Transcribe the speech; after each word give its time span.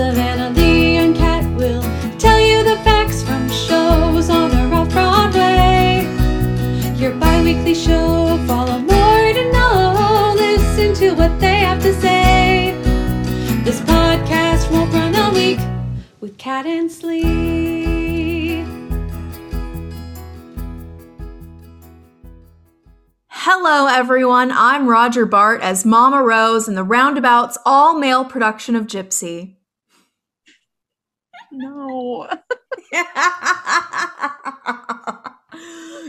Savannah 0.00 0.48
Lee 0.58 0.96
and 0.96 1.14
Kat 1.14 1.44
will 1.54 1.82
tell 2.16 2.40
you 2.40 2.64
the 2.64 2.76
facts 2.76 3.22
from 3.22 3.46
shows 3.50 4.30
on 4.30 4.50
or 4.50 4.74
off 4.74 4.88
Broadway. 4.88 6.08
Your 6.96 7.12
bi 7.16 7.42
weekly 7.42 7.74
show, 7.74 8.42
follow 8.46 8.78
more 8.78 9.32
to 9.34 9.52
know. 9.52 10.32
Listen 10.38 10.94
to 10.94 11.10
what 11.12 11.38
they 11.38 11.58
have 11.58 11.82
to 11.82 11.92
say. 12.00 12.72
This 13.62 13.82
podcast 13.82 14.72
won't 14.72 14.90
run 14.94 15.14
a 15.14 15.34
week 15.34 15.60
with 16.20 16.38
Cat 16.38 16.64
and 16.64 16.90
Slee. 16.90 18.64
Hello, 23.28 23.86
everyone. 23.86 24.50
I'm 24.50 24.88
Roger 24.88 25.26
Bart 25.26 25.60
as 25.60 25.84
Mama 25.84 26.22
Rose 26.22 26.68
in 26.68 26.74
the 26.74 26.84
Roundabout's 26.84 27.58
all 27.66 27.98
male 27.98 28.24
production 28.24 28.74
of 28.74 28.86
Gypsy. 28.86 29.56
No. 31.52 32.28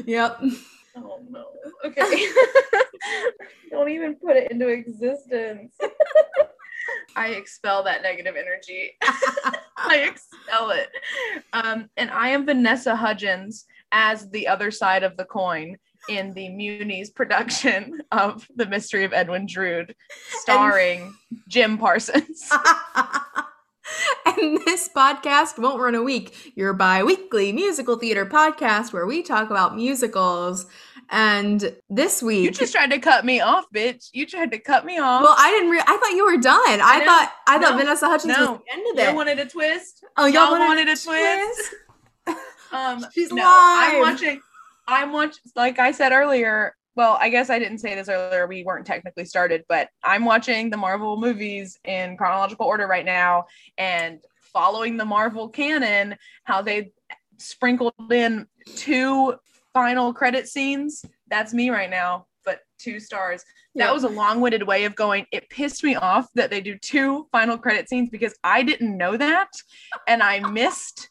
yep. 0.05 0.39
Oh 0.95 1.19
no. 1.29 1.45
Okay. 1.85 2.01
Don't 3.71 3.89
even 3.89 4.15
put 4.15 4.35
it 4.35 4.51
into 4.51 4.67
existence. 4.67 5.75
I 7.15 7.29
expel 7.29 7.83
that 7.83 8.03
negative 8.03 8.35
energy. 8.35 8.91
I 9.77 10.09
expel 10.09 10.71
it. 10.71 10.89
Um, 11.53 11.89
and 11.97 12.09
I 12.09 12.29
am 12.29 12.45
Vanessa 12.45 12.95
Hudgens 12.95 13.65
as 13.91 14.29
the 14.29 14.47
other 14.47 14.71
side 14.71 15.03
of 15.03 15.17
the 15.17 15.25
coin 15.25 15.77
in 16.09 16.33
the 16.33 16.49
Muni's 16.49 17.09
production 17.09 18.01
of 18.11 18.47
The 18.55 18.65
Mystery 18.65 19.03
of 19.03 19.13
Edwin 19.13 19.45
Drood, 19.45 19.95
starring 20.29 21.13
Jim 21.47 21.77
Parsons. 21.77 22.49
and 24.25 24.59
this 24.65 24.89
podcast 24.95 25.59
won't 25.59 25.79
run 25.81 25.95
a 25.95 26.03
week. 26.03 26.53
Your 26.55 26.73
bi 26.73 27.03
weekly 27.03 27.51
musical 27.51 27.97
theater 27.97 28.25
podcast 28.25 28.93
where 28.93 29.05
we 29.05 29.21
talk 29.23 29.49
about 29.49 29.75
musicals. 29.75 30.65
And 31.13 31.75
this 31.89 32.23
week, 32.23 32.45
You 32.45 32.51
just 32.51 32.71
tried 32.73 32.91
to 32.91 32.99
cut 32.99 33.25
me 33.25 33.41
off, 33.41 33.65
bitch. 33.75 34.09
You 34.13 34.25
tried 34.25 34.51
to 34.51 34.59
cut 34.59 34.85
me 34.85 34.97
off. 34.97 35.21
well, 35.23 35.35
I 35.37 35.51
didn't. 35.51 35.69
Re- 35.69 35.81
I 35.85 35.97
thought 35.97 36.11
you 36.15 36.23
were 36.25 36.37
done. 36.37 36.79
I, 36.81 36.99
know. 36.99 37.05
thought. 37.05 37.33
I 37.47 37.59
thought 37.59 37.71
No. 37.71 37.77
Vanessa 37.77 38.05
Hudgens 38.07 38.37
was 38.37 38.47
No. 38.47 38.61
the 38.65 38.73
end 38.73 38.99
of 38.99 39.09
it. 39.09 39.15
wanted 39.15 39.39
a 39.39 39.45
twist. 39.45 40.05
oh, 40.15 40.25
y'all 40.25 40.51
wanted 40.57 40.87
a 40.87 40.95
twist? 40.95 41.75
Um, 42.73 43.05
She's 43.13 43.33
no, 43.33 43.43
I'm 43.45 43.99
watching. 43.99 44.39
I'm 44.87 45.11
watching. 45.11 45.41
Like 45.57 45.77
I 45.77 45.91
said 45.91 46.13
earlier. 46.13 46.73
Well, 46.95 47.17
I 47.21 47.29
guess 47.29 47.49
I 47.49 47.57
didn't 47.57 47.77
say 47.79 47.95
this 47.95 48.09
earlier. 48.09 48.47
We 48.47 48.63
weren't 48.63 48.85
technically 48.85 49.25
started, 49.25 49.63
but 49.69 49.89
I'm 50.03 50.25
watching 50.25 50.69
the 50.69 50.77
Marvel 50.77 51.17
movies 51.17 51.79
in 51.85 52.17
chronological 52.17 52.65
order 52.67 52.85
right 52.85 53.05
now, 53.05 53.45
and 53.77 54.19
following 54.53 54.97
the 54.97 55.05
Marvel 55.05 55.47
canon, 55.47 56.15
how 56.43 56.61
they 56.61 56.91
sprinkled 57.37 57.93
in 58.11 58.45
two 58.75 59.35
final 59.73 60.13
credit 60.13 60.49
scenes. 60.49 61.05
That's 61.29 61.53
me 61.53 61.69
right 61.69 61.89
now, 61.89 62.27
but 62.43 62.59
two 62.77 62.99
stars. 62.99 63.43
Yeah. 63.73 63.85
That 63.85 63.93
was 63.93 64.03
a 64.03 64.09
long-winded 64.09 64.63
way 64.63 64.83
of 64.83 64.93
going. 64.95 65.25
It 65.31 65.49
pissed 65.49 65.85
me 65.85 65.95
off 65.95 66.27
that 66.35 66.49
they 66.49 66.59
do 66.59 66.77
two 66.77 67.27
final 67.31 67.57
credit 67.57 67.87
scenes 67.87 68.09
because 68.09 68.35
I 68.43 68.63
didn't 68.63 68.97
know 68.97 69.15
that, 69.15 69.49
and 70.09 70.21
I 70.21 70.41
missed. 70.51 71.09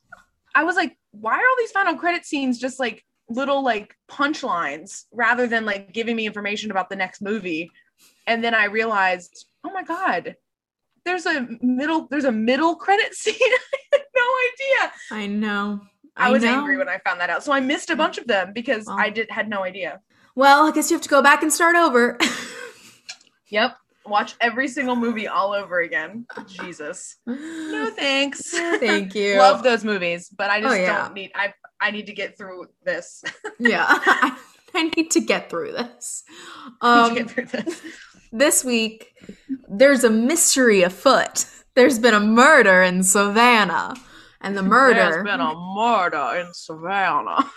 I 0.55 0.65
was 0.65 0.77
like, 0.77 0.99
why 1.13 1.33
are 1.33 1.37
all 1.37 1.57
these 1.59 1.71
final 1.71 1.95
credit 1.95 2.27
scenes 2.27 2.59
just 2.59 2.79
like 2.79 3.03
little 3.31 3.65
like 3.65 3.97
punchlines 4.11 5.05
rather 5.13 5.47
than 5.47 5.65
like 5.65 5.93
giving 5.93 6.17
me 6.17 6.27
information 6.27 6.71
about 6.71 6.91
the 6.91 6.97
next 6.97 7.23
movie? 7.23 7.71
And 8.27 8.45
then 8.45 8.55
I 8.55 8.65
realized, 8.67 9.47
oh 9.65 9.71
my 9.73 9.83
god, 9.83 10.37
there's 11.05 11.27
a 11.27 11.47
middle 11.63 12.07
there's 12.11 12.25
a 12.25 12.33
middle 12.33 12.77
credit 12.77 13.15
scene. 13.23 13.35
I 13.41 13.59
had 13.93 14.03
no 14.15 14.23
idea. 14.53 14.93
I 15.13 15.27
know. 15.27 15.81
I, 16.17 16.31
was 16.31 16.43
know. 16.43 16.59
angry 16.59 16.77
when 16.77 16.89
I 16.89 16.99
found 16.99 17.21
that 17.21 17.31
out. 17.31 17.43
So 17.43 17.53
I 17.53 17.61
missed 17.61 17.89
a 17.89 17.97
bunch 17.97 18.19
of 18.19 18.27
them 18.27 18.53
because 18.53 18.87
Well. 18.87 18.99
I 18.99 19.09
did 19.09 19.31
had 19.31 19.49
no 19.49 19.65
idea. 19.65 20.01
Well, 20.35 20.67
I 20.67 20.71
guess 20.73 20.91
you 20.91 20.97
have 20.97 21.03
to 21.03 21.09
go 21.09 21.23
back 21.23 21.43
and 21.43 21.53
start 21.53 21.77
over. 21.77 22.19
Yep. 23.51 23.77
Watch 24.11 24.35
every 24.41 24.69
single 24.69 24.97
movie 24.97 25.27
all 25.29 25.53
over 25.53 25.81
again. 25.81 26.27
Jesus. 26.47 27.17
No 27.27 27.89
thanks. 27.91 28.51
Thank 28.51 29.15
you. 29.21 29.39
Love 29.39 29.63
those 29.63 29.85
movies, 29.85 30.29
but 30.29 30.51
I 30.51 30.61
just 30.61 30.73
Oh, 30.73 30.77
yeah. 30.77 31.03
don't 31.05 31.15
need 31.15 31.31
I 31.35 31.55
I 31.81 31.91
need 31.93 32.07
to 32.07 32.13
get 32.13 32.37
through 32.37 32.67
this. 32.85 33.23
yeah. 33.59 33.87
I 34.75 34.91
need 34.97 35.11
to 35.13 35.21
get 35.21 35.49
through 35.49 35.73
this. 35.73 36.23
Um, 36.83 37.15
get 37.15 37.31
through 37.31 37.47
this. 37.47 37.81
this 38.33 38.65
week, 38.65 39.15
there's 39.69 40.05
a 40.05 40.11
mystery 40.11 40.83
afoot. 40.83 41.47
There's 41.75 41.99
been 41.99 42.15
a 42.15 42.21
murder 42.21 42.83
in 42.83 43.03
Savannah. 43.03 43.95
And 44.43 44.57
the 44.57 44.63
There's 44.63 44.71
murder. 44.71 45.23
been 45.25 45.41
a 45.41 45.55
murder 45.55 46.41
in 46.41 46.53
Savannah. 46.55 47.51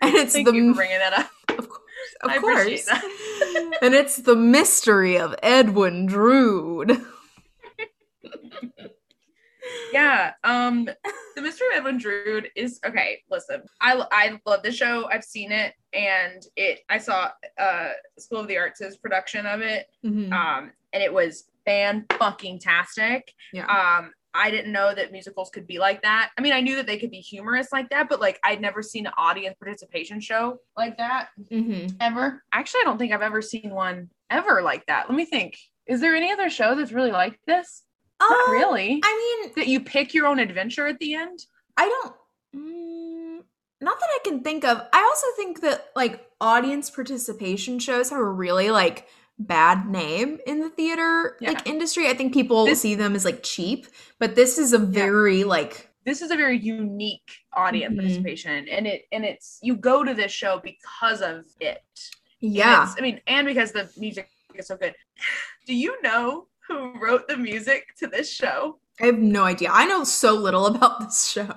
and 0.00 0.14
it's 0.14 0.32
Thank 0.34 0.48
the 0.48 0.54
you 0.54 0.72
for 0.72 0.76
bringing 0.76 0.98
that 0.98 1.12
up. 1.14 1.30
Of 1.58 1.68
course. 1.68 1.81
Of 2.22 2.30
I 2.30 2.38
course. 2.38 2.88
and 3.82 3.94
it's 3.94 4.16
the 4.16 4.36
mystery 4.36 5.18
of 5.18 5.34
Edwin 5.42 6.06
Drood. 6.06 7.00
yeah. 9.92 10.32
Um, 10.44 10.88
the 11.36 11.42
Mystery 11.42 11.68
of 11.68 11.78
Edwin 11.78 11.98
Drood 11.98 12.48
is 12.56 12.80
okay. 12.84 13.22
Listen, 13.30 13.62
I 13.80 14.04
I 14.10 14.40
love 14.46 14.62
the 14.62 14.72
show. 14.72 15.08
I've 15.10 15.24
seen 15.24 15.52
it, 15.52 15.74
and 15.92 16.42
it. 16.56 16.80
I 16.88 16.98
saw 16.98 17.30
uh 17.58 17.90
School 18.18 18.40
of 18.40 18.48
the 18.48 18.58
Arts' 18.58 18.96
production 18.96 19.46
of 19.46 19.60
it. 19.60 19.86
Mhm. 20.04 20.32
Um, 20.32 20.72
and 20.92 21.02
it 21.02 21.12
was 21.12 21.44
fan 21.64 22.06
fucking 22.18 22.58
tastic. 22.58 23.32
Yeah. 23.52 23.66
Um, 23.66 24.12
I 24.34 24.50
didn't 24.50 24.72
know 24.72 24.94
that 24.94 25.12
musicals 25.12 25.50
could 25.50 25.66
be 25.66 25.78
like 25.78 26.02
that. 26.02 26.30
I 26.38 26.40
mean, 26.42 26.52
I 26.52 26.60
knew 26.60 26.76
that 26.76 26.86
they 26.86 26.98
could 26.98 27.10
be 27.10 27.20
humorous 27.20 27.68
like 27.72 27.90
that, 27.90 28.08
but 28.08 28.20
like 28.20 28.38
I'd 28.42 28.60
never 28.60 28.82
seen 28.82 29.06
an 29.06 29.12
audience 29.18 29.56
participation 29.58 30.20
show 30.20 30.58
like 30.76 30.96
that 30.98 31.28
Mhm. 31.50 31.94
ever. 32.00 32.42
Actually, 32.52 32.80
I 32.82 32.84
don't 32.84 32.98
think 32.98 33.12
I've 33.12 33.22
ever 33.22 33.42
seen 33.42 33.70
one 33.70 34.10
ever 34.30 34.62
like 34.62 34.86
that. 34.86 35.08
Let 35.08 35.16
me 35.16 35.24
think. 35.26 35.58
Is 35.86 36.00
there 36.00 36.14
any 36.16 36.30
other 36.32 36.48
show 36.48 36.74
that's 36.74 36.92
really 36.92 37.10
like 37.10 37.38
this? 37.46 37.82
Not 38.20 38.46
Um, 38.46 38.52
really. 38.52 39.00
I 39.02 39.40
mean, 39.42 39.52
that 39.56 39.66
you 39.66 39.80
pick 39.80 40.14
your 40.14 40.26
own 40.26 40.38
adventure 40.38 40.86
at 40.86 40.98
the 40.98 41.14
end? 41.14 41.40
I 41.76 41.88
don't. 41.88 42.14
Mm, 42.54 43.44
not 43.80 43.98
that 43.98 44.08
I 44.14 44.18
can 44.24 44.42
think 44.42 44.64
of. 44.64 44.80
I 44.92 45.02
also 45.02 45.26
think 45.36 45.60
that 45.62 45.90
like 45.96 46.24
audience 46.40 46.88
participation 46.88 47.78
shows 47.78 48.10
have 48.10 48.20
a 48.20 48.24
really 48.24 48.70
like 48.70 49.08
bad 49.46 49.88
name 49.88 50.38
in 50.46 50.60
the 50.60 50.70
theater 50.70 51.36
Yeah. 51.40 51.50
like 51.50 51.66
industry. 51.66 52.08
I 52.08 52.14
think 52.14 52.32
people 52.32 52.64
This- 52.66 52.80
see 52.82 52.94
them 52.94 53.14
as 53.14 53.24
like 53.24 53.42
cheap, 53.42 53.86
but 54.18 54.34
this 54.34 54.58
is 54.58 54.72
a 54.72 54.78
very 54.78 55.44
like 55.44 55.88
This 56.04 56.20
is 56.20 56.30
a 56.32 56.36
very 56.36 56.58
unique 56.58 57.30
audience 57.52 57.94
Mhm. 57.94 57.98
participation, 58.00 58.68
and 58.68 58.86
it 58.88 59.06
and 59.12 59.24
it's 59.24 59.58
you 59.62 59.76
go 59.76 60.02
to 60.02 60.14
this 60.14 60.32
show 60.32 60.58
because 60.58 61.22
of 61.22 61.44
it. 61.60 61.82
Yeah. 62.40 62.92
I 62.98 63.00
mean, 63.00 63.20
and 63.28 63.46
because 63.46 63.70
the 63.72 63.88
music 63.96 64.28
is 64.54 64.66
so 64.66 64.76
good. 64.76 64.94
Do 65.66 65.74
you 65.74 66.00
know 66.02 66.48
who 66.66 66.98
wrote 66.98 67.28
the 67.28 67.36
music 67.36 67.94
to 68.00 68.08
this 68.08 68.28
show? 68.32 68.78
I 69.00 69.06
have 69.06 69.18
no 69.18 69.44
idea. 69.44 69.70
I 69.72 69.86
know 69.86 70.02
so 70.04 70.34
little 70.34 70.66
about 70.66 71.00
this 71.00 71.30
show. 71.30 71.54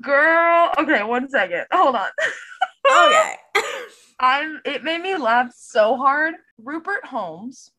Girl, 0.00 0.70
okay, 0.78 1.02
one 1.02 1.28
second. 1.28 1.66
Hold 1.72 1.96
on. 1.96 2.10
Okay. 2.90 3.34
I'm 4.20 4.60
it 4.64 4.82
made 4.82 5.02
me 5.02 5.16
laugh 5.16 5.52
so 5.54 5.96
hard. 5.96 6.34
Rupert 6.62 7.04
Holmes. 7.06 7.70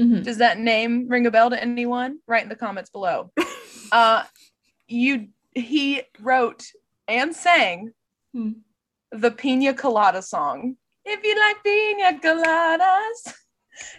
Mhm. 0.00 0.22
Does 0.24 0.38
that 0.38 0.58
name 0.58 1.08
ring 1.08 1.26
a 1.26 1.30
bell 1.30 1.50
to 1.50 1.60
anyone? 1.60 2.18
Write 2.26 2.42
in 2.42 2.48
the 2.48 2.56
comments 2.56 2.90
below. 2.90 3.32
Uh 3.92 4.24
you 4.88 5.28
he 5.54 6.02
wrote 6.20 6.64
and 7.08 7.34
sang 7.34 7.92
Hmm. 8.32 8.50
the 9.12 9.30
Pina 9.30 9.72
Colada 9.74 10.22
song. 10.22 10.76
If 11.04 11.22
you 11.22 11.38
like 11.38 11.62
pina 11.62 12.18
coladas 12.20 13.32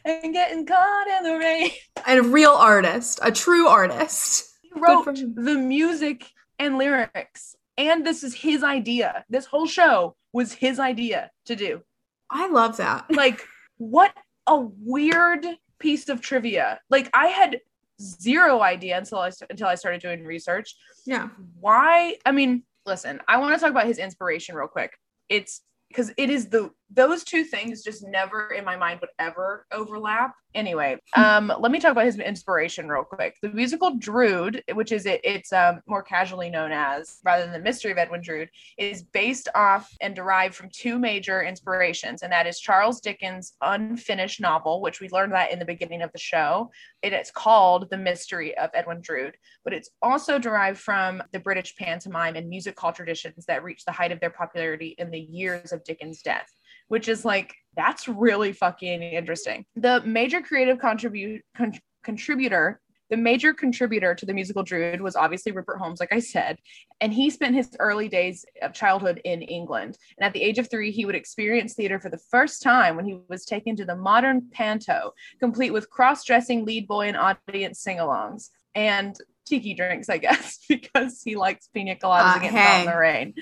and 0.03 0.33
getting 0.33 0.65
caught 0.65 1.07
in 1.07 1.23
the 1.23 1.37
rain. 1.37 1.71
And 2.05 2.19
a 2.19 2.23
real 2.23 2.51
artist, 2.51 3.19
a 3.23 3.31
true 3.31 3.67
artist. 3.67 4.45
He 4.61 4.77
wrote 4.77 5.05
the 5.15 5.55
music 5.55 6.29
and 6.59 6.77
lyrics. 6.77 7.55
And 7.77 8.05
this 8.05 8.23
is 8.23 8.33
his 8.33 8.61
idea. 8.63 9.23
This 9.29 9.45
whole 9.45 9.67
show 9.67 10.17
was 10.33 10.51
his 10.51 10.79
idea 10.79 11.31
to 11.45 11.55
do. 11.55 11.81
I 12.29 12.49
love 12.49 12.75
that. 12.77 13.05
Like, 13.09 13.41
what 13.77 14.13
a 14.47 14.57
weird 14.57 15.45
piece 15.79 16.09
of 16.09 16.21
trivia. 16.21 16.79
Like, 16.89 17.09
I 17.13 17.27
had 17.27 17.59
zero 18.01 18.61
idea 18.61 18.97
until 18.97 19.19
I 19.19 19.31
until 19.49 19.67
I 19.67 19.75
started 19.75 20.01
doing 20.01 20.23
research. 20.23 20.75
Yeah. 21.05 21.29
Why? 21.59 22.17
I 22.25 22.31
mean, 22.31 22.63
listen, 22.85 23.19
I 23.27 23.37
want 23.37 23.55
to 23.55 23.59
talk 23.59 23.71
about 23.71 23.87
his 23.87 23.97
inspiration 23.97 24.55
real 24.55 24.67
quick. 24.67 24.91
It's 25.29 25.61
because 25.89 26.11
it 26.17 26.29
is 26.29 26.47
the 26.49 26.71
those 26.89 27.23
two 27.23 27.43
things 27.43 27.83
just 27.83 28.03
never 28.05 28.49
in 28.51 28.63
my 28.63 28.77
mind 28.77 29.01
would 29.01 29.09
ever 29.19 29.65
overlap. 29.71 30.33
Anyway, 30.55 30.97
um, 31.15 31.51
let 31.59 31.71
me 31.71 31.79
talk 31.79 31.91
about 31.91 32.05
his 32.05 32.17
inspiration 32.17 32.87
real 32.87 33.03
quick. 33.03 33.35
The 33.41 33.49
musical 33.49 33.95
Drood, 33.95 34.63
which 34.73 34.91
is 34.91 35.05
it, 35.05 35.21
it's 35.23 35.51
um, 35.53 35.81
more 35.85 36.01
casually 36.01 36.49
known 36.49 36.71
as 36.71 37.19
rather 37.23 37.43
than 37.43 37.51
the 37.51 37.59
Mystery 37.59 37.91
of 37.91 37.97
Edwin 37.97 38.21
Drood, 38.21 38.49
is 38.77 39.03
based 39.03 39.49
off 39.53 39.93
and 40.01 40.15
derived 40.15 40.55
from 40.55 40.69
two 40.71 40.97
major 40.97 41.43
inspirations, 41.43 42.23
and 42.23 42.31
that 42.31 42.47
is 42.47 42.59
Charles 42.59 43.01
Dickens' 43.01 43.53
unfinished 43.61 44.41
novel, 44.41 44.81
which 44.81 45.01
we 45.01 45.09
learned 45.09 45.33
that 45.33 45.51
in 45.51 45.59
the 45.59 45.65
beginning 45.65 46.01
of 46.01 46.11
the 46.13 46.17
show. 46.17 46.71
It 47.03 47.13
is 47.13 47.29
called 47.29 47.89
The 47.91 47.97
Mystery 47.97 48.57
of 48.57 48.71
Edwin 48.73 49.01
Drood, 49.01 49.35
but 49.63 49.73
it's 49.73 49.91
also 50.01 50.39
derived 50.39 50.79
from 50.79 51.21
the 51.33 51.39
British 51.39 51.75
pantomime 51.75 52.35
and 52.35 52.49
music 52.49 52.79
hall 52.79 52.93
traditions 52.93 53.45
that 53.45 53.63
reached 53.63 53.85
the 53.85 53.91
height 53.91 54.11
of 54.11 54.19
their 54.19 54.31
popularity 54.31 54.95
in 54.97 55.11
the 55.11 55.19
years 55.19 55.71
of 55.71 55.83
Dickens' 55.83 56.21
death 56.21 56.51
which 56.87 57.07
is 57.07 57.25
like 57.25 57.53
that's 57.75 58.07
really 58.07 58.53
fucking 58.53 59.01
interesting. 59.03 59.65
The 59.75 60.01
major 60.01 60.41
creative 60.41 60.79
contribute 60.79 61.43
con- 61.55 61.79
contributor 62.03 62.79
the 63.09 63.17
major 63.17 63.53
contributor 63.53 64.13
to 64.15 64.25
the 64.25 64.33
musical 64.33 64.63
Drood 64.63 65.01
was 65.01 65.15
obviously 65.15 65.51
Rupert 65.51 65.79
Holmes, 65.79 65.99
like 65.99 66.11
I 66.11 66.19
said, 66.19 66.57
and 66.99 67.13
he 67.13 67.29
spent 67.29 67.55
his 67.55 67.69
early 67.79 68.09
days 68.09 68.45
of 68.61 68.73
childhood 68.73 69.21
in 69.23 69.41
England. 69.41 69.97
And 70.17 70.25
at 70.25 70.33
the 70.33 70.41
age 70.41 70.57
of 70.59 70.69
three, 70.69 70.91
he 70.91 71.05
would 71.05 71.15
experience 71.15 71.73
theater 71.73 71.99
for 71.99 72.09
the 72.09 72.17
first 72.17 72.61
time 72.61 72.95
when 72.95 73.05
he 73.05 73.17
was 73.29 73.45
taken 73.45 73.75
to 73.77 73.85
the 73.85 73.95
modern 73.95 74.49
panto, 74.51 75.13
complete 75.39 75.71
with 75.71 75.89
cross 75.89 76.25
dressing 76.25 76.65
lead 76.65 76.87
boy 76.87 77.07
and 77.07 77.17
audience 77.17 77.79
sing 77.79 77.97
alongs 77.97 78.49
and 78.75 79.15
tiki 79.45 79.73
drinks, 79.73 80.09
I 80.09 80.17
guess, 80.17 80.59
because 80.69 81.21
he 81.23 81.35
likes 81.35 81.69
pina 81.73 81.95
coladas 81.95 82.31
Uh, 82.31 82.33
and 82.33 82.41
getting 82.41 82.57
hey. 82.57 82.79
in 82.81 82.85
the 82.87 82.97
rain. 82.97 83.33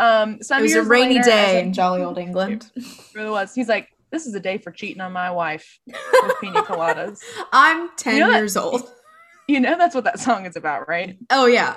Um, 0.00 0.38
It 0.40 0.62
was 0.62 0.74
a 0.74 0.82
rainy 0.82 1.16
later, 1.16 1.30
day 1.30 1.60
in 1.62 1.72
jolly 1.72 2.02
old 2.02 2.18
England. 2.18 2.70
it 2.74 2.84
really 3.14 3.30
was. 3.30 3.54
He's 3.54 3.68
like, 3.68 3.88
this 4.10 4.26
is 4.26 4.34
a 4.34 4.40
day 4.40 4.56
for 4.58 4.70
cheating 4.72 5.00
on 5.00 5.12
my 5.12 5.30
wife 5.30 5.78
with 5.86 6.32
pina 6.40 6.62
coladas. 6.70 7.20
I'm 7.52 7.90
10 7.96 8.14
You 8.14 8.20
know 8.20 8.30
years 8.30 8.56
old. 8.56 8.82
You 9.48 9.58
know 9.58 9.76
that's 9.76 9.96
what 9.96 10.04
that 10.04 10.20
song 10.20 10.46
is 10.46 10.54
about, 10.54 10.88
right? 10.88 11.18
Oh, 11.30 11.46
yeah. 11.46 11.76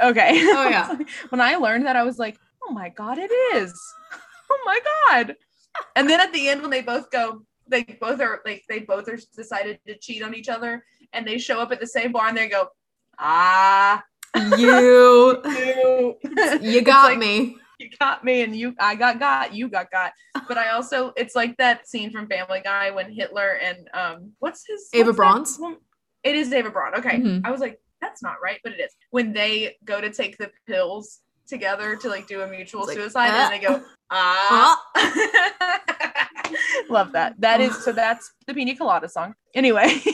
Okay. 0.00 0.30
Oh, 0.32 0.68
yeah. 0.76 0.96
when 1.28 1.38
I 1.40 1.56
learned 1.56 1.84
that, 1.84 1.96
I 1.96 2.02
was 2.02 2.18
like, 2.18 2.38
oh 2.66 2.72
my 2.72 2.88
god, 2.88 3.18
it 3.18 3.30
is. 3.54 3.74
Oh 4.50 4.62
my 4.64 4.80
god. 5.10 5.36
And 5.96 6.08
then 6.08 6.18
at 6.20 6.32
the 6.32 6.48
end, 6.48 6.62
when 6.62 6.70
they 6.70 6.80
both 6.80 7.10
go, 7.10 7.42
they 7.68 7.82
both 8.00 8.20
are 8.22 8.40
like 8.46 8.64
they 8.70 8.78
both 8.80 9.06
are 9.08 9.18
decided 9.36 9.80
to 9.86 9.98
cheat 9.98 10.22
on 10.22 10.34
each 10.34 10.48
other, 10.48 10.82
and 11.12 11.26
they 11.26 11.36
show 11.36 11.60
up 11.60 11.72
at 11.72 11.80
the 11.80 11.86
same 11.86 12.10
bar, 12.12 12.28
and 12.28 12.36
they 12.38 12.48
go, 12.48 12.68
ah, 13.18 14.02
You. 14.58 15.40
you, 15.44 16.16
You 16.60 16.82
got 16.82 17.10
like, 17.10 17.18
me. 17.18 17.56
you 17.78 17.88
got 18.00 18.24
me 18.24 18.42
and 18.42 18.56
you 18.56 18.74
I 18.80 18.94
got 18.94 19.18
got 19.18 19.54
you 19.54 19.68
got 19.68 19.90
got. 19.90 20.12
But 20.48 20.58
I 20.58 20.70
also 20.70 21.12
it's 21.16 21.34
like 21.36 21.56
that 21.58 21.88
scene 21.88 22.10
from 22.10 22.26
Family 22.28 22.60
Guy 22.64 22.90
when 22.90 23.12
Hitler 23.12 23.58
and 23.62 23.88
um 23.94 24.32
what's 24.40 24.64
his 24.66 24.88
Ava 24.92 25.06
what's 25.12 25.16
that 25.16 25.22
Braun's? 25.22 25.78
it 26.24 26.34
is 26.34 26.52
Ava 26.52 26.70
Braun. 26.70 26.94
Okay. 26.96 27.18
Mhm. 27.18 27.42
I 27.44 27.50
was 27.50 27.60
like 27.60 27.80
that's 28.00 28.22
not 28.22 28.36
right 28.42 28.58
but 28.64 28.72
it 28.72 28.80
is. 28.80 28.92
When 29.10 29.32
they 29.32 29.76
go 29.84 30.00
to 30.00 30.10
take 30.10 30.36
the 30.38 30.50
pills 30.66 31.20
together 31.46 31.94
to 31.96 32.08
like 32.08 32.26
do 32.26 32.40
a 32.42 32.46
mutual 32.48 32.86
like, 32.86 32.96
suicide 32.96 33.30
uh, 33.30 33.50
and 33.50 33.52
they 33.52 33.66
go 33.66 33.82
ah. 34.10 34.80
Uh, 34.94 35.78
love 36.88 37.12
that. 37.12 37.40
That 37.40 37.60
is 37.60 37.76
so 37.84 37.92
that's 37.92 38.32
the 38.46 38.54
Pina 38.54 38.74
Colada 38.76 39.08
song. 39.08 39.34
Anyway. 39.54 40.00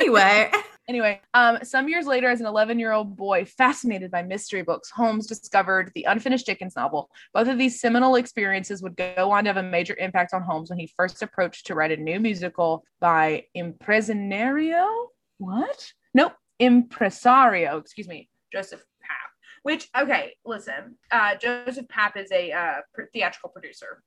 Anyway. 0.00 0.50
Anyway, 0.88 1.20
um, 1.34 1.58
some 1.62 1.86
years 1.86 2.06
later, 2.06 2.30
as 2.30 2.40
an 2.40 2.46
11 2.46 2.78
year 2.78 2.92
old 2.92 3.14
boy 3.14 3.44
fascinated 3.44 4.10
by 4.10 4.22
mystery 4.22 4.62
books, 4.62 4.90
Holmes 4.90 5.26
discovered 5.26 5.92
the 5.94 6.04
unfinished 6.04 6.46
Dickens 6.46 6.76
novel. 6.76 7.10
Both 7.34 7.48
of 7.48 7.58
these 7.58 7.78
seminal 7.78 8.14
experiences 8.16 8.82
would 8.82 8.96
go 8.96 9.30
on 9.30 9.44
to 9.44 9.50
have 9.50 9.58
a 9.58 9.62
major 9.62 9.94
impact 9.98 10.32
on 10.32 10.42
Holmes 10.42 10.70
when 10.70 10.78
he 10.78 10.90
first 10.96 11.22
approached 11.22 11.66
to 11.66 11.74
write 11.74 11.92
a 11.92 11.96
new 11.98 12.18
musical 12.18 12.84
by 13.00 13.44
Impresario. 13.54 15.08
What? 15.36 15.92
Nope, 16.14 16.32
Impresario. 16.58 17.76
Excuse 17.76 18.08
me, 18.08 18.30
Joseph 18.50 18.80
Papp. 18.80 19.30
Which, 19.64 19.88
okay, 19.94 20.36
listen, 20.46 20.96
uh, 21.10 21.34
Joseph 21.34 21.86
Papp 21.88 22.16
is 22.16 22.32
a 22.32 22.50
uh, 22.50 22.74
theatrical 23.12 23.50
producer 23.50 24.02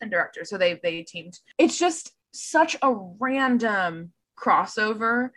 and 0.00 0.12
director, 0.12 0.44
so 0.44 0.56
they 0.56 0.78
they 0.80 1.02
teamed. 1.02 1.36
It's 1.58 1.76
just 1.76 2.12
such 2.32 2.76
a 2.82 2.94
random 3.18 4.12
crossover 4.40 5.30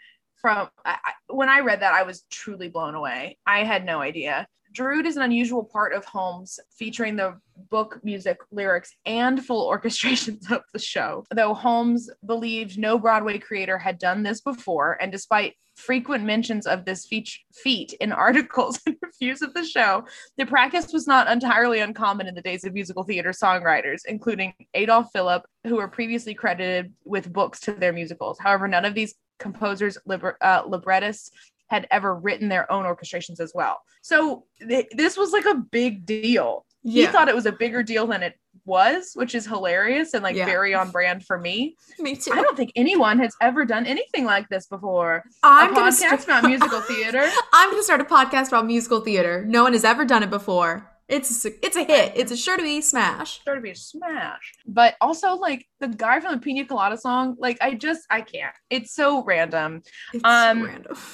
from 0.44 0.68
I, 0.86 0.98
when 1.30 1.50
I 1.50 1.62
read 1.62 1.80
that, 1.80 1.94
I 1.94 2.04
was 2.04 2.26
truly 2.30 2.68
blown 2.68 2.96
away. 2.96 3.38
I 3.48 3.64
had 3.64 3.86
no 3.86 4.02
idea. 4.02 4.46
Drood 4.74 5.06
is 5.06 5.16
an 5.16 5.24
unusual 5.24 5.64
part 5.64 5.94
of 5.94 6.04
Holmes, 6.04 6.60
featuring 6.78 7.16
the 7.16 7.40
book, 7.70 8.00
music, 8.04 8.40
lyrics, 8.52 8.94
and 9.06 9.44
full 9.44 9.72
orchestrations 9.72 10.52
of 10.52 10.62
the 10.74 10.80
show. 10.80 11.26
Though 11.34 11.54
Holmes 11.54 12.10
believed 12.26 12.78
no 12.78 13.00
Broadway 13.00 13.38
creator 13.40 13.78
had 13.78 14.00
done 14.00 14.24
this 14.24 14.42
before, 14.42 14.98
and 15.00 15.12
despite 15.12 15.56
frequent 15.76 16.24
mentions 16.24 16.68
of 16.68 16.86
this 16.86 17.06
feat, 17.06 17.94
in 17.94 18.12
articles 18.12 18.80
and 18.86 18.98
reviews 19.02 19.42
of 19.42 19.54
the 19.54 19.64
show, 19.64 20.06
the 20.38 20.46
practice 20.46 20.92
was 20.92 21.08
not 21.08 21.32
entirely 21.32 21.80
uncommon 21.80 22.28
in 22.28 22.36
the 22.36 22.42
days 22.42 22.66
of 22.66 22.74
musical 22.74 23.04
theater 23.04 23.32
songwriters, 23.32 24.02
including 24.08 24.54
Adolf 24.74 25.08
Philipp, 25.14 25.44
who 25.66 25.76
were 25.76 25.88
previously 25.88 26.34
credited 26.34 26.94
with 27.06 27.32
books 27.32 27.60
to 27.62 27.72
their 27.72 27.94
musicals. 27.94 28.38
However, 28.40 28.68
none 28.68 28.86
of 28.86 28.94
these 28.94 29.16
composers, 29.44 29.98
liber- 30.08 30.38
uh, 30.42 30.64
librettists 30.66 31.30
had 31.68 31.88
ever 31.92 32.16
written 32.16 32.50
their 32.50 32.72
own 32.72 32.86
orchestrations 32.86 33.40
as 33.40 33.52
well. 33.54 33.82
So 34.02 34.46
th- 34.60 34.88
this 34.92 35.18
was 35.18 35.32
like 35.32 35.46
a 35.46 35.56
big 35.56 36.06
deal. 36.06 36.66
He 36.86 37.06
thought 37.08 37.30
it 37.30 37.36
was 37.36 37.46
a 37.46 37.52
bigger 37.54 37.82
deal 37.82 38.06
than 38.08 38.22
it 38.24 38.38
was, 38.66 39.12
which 39.16 39.36
is 39.36 39.46
hilarious 39.46 40.14
and 40.14 40.22
like 40.22 40.36
Yeah. 40.36 40.46
very 40.46 40.74
on 40.74 40.92
brand 40.92 41.26
for 41.26 41.40
me. 41.40 41.78
Me 42.00 42.14
too. 42.16 42.32
I 42.34 42.42
don't 42.42 42.58
think 42.58 42.72
anyone 42.76 43.20
has 43.20 43.34
ever 43.42 43.64
done 43.64 43.86
anything 43.86 44.26
like 44.26 44.50
this 44.50 44.68
before. 44.68 45.24
I'm 45.44 45.72
a 45.72 45.76
gonna 45.76 45.92
podcast 45.92 45.94
start- 45.94 46.24
about 46.26 46.44
musical 46.44 46.82
theater. 46.82 47.26
I'm 47.54 47.72
gonna 47.72 47.84
start 47.84 48.02
a 48.02 48.06
podcast 48.06 48.50
about 48.50 48.66
musical 48.66 49.00
theater. 49.00 49.46
No 49.48 49.64
one 49.64 49.72
has 49.74 49.86
ever 49.86 50.04
done 50.04 50.24
it 50.24 50.30
before. 50.30 50.90
It's 51.14 51.46
a, 51.46 51.52
it's 51.66 51.76
a 51.78 51.84
hit. 51.84 52.14
It's 52.16 52.32
a 52.32 52.38
sure 52.38 52.58
to 52.58 52.64
be 52.64 52.82
smash. 52.82 53.42
sure 53.44 53.56
to 53.56 53.62
be 53.62 53.72
a 53.72 53.76
smash. 53.76 54.54
But 54.66 54.96
also 55.00 55.36
like 55.36 55.66
the 55.80 55.88
guy 55.88 56.20
from 56.20 56.34
the 56.34 56.40
Pina 56.40 56.66
Colada 56.66 56.98
song, 56.98 57.36
like 57.40 57.58
I 57.62 57.76
just 57.76 58.02
I 58.10 58.22
can't. 58.22 58.56
It's 58.70 58.94
so 58.96 59.24
random. 59.24 59.84
It's 60.14 60.24
Um, 60.26 60.62
so 60.62 60.66
random. 60.66 60.98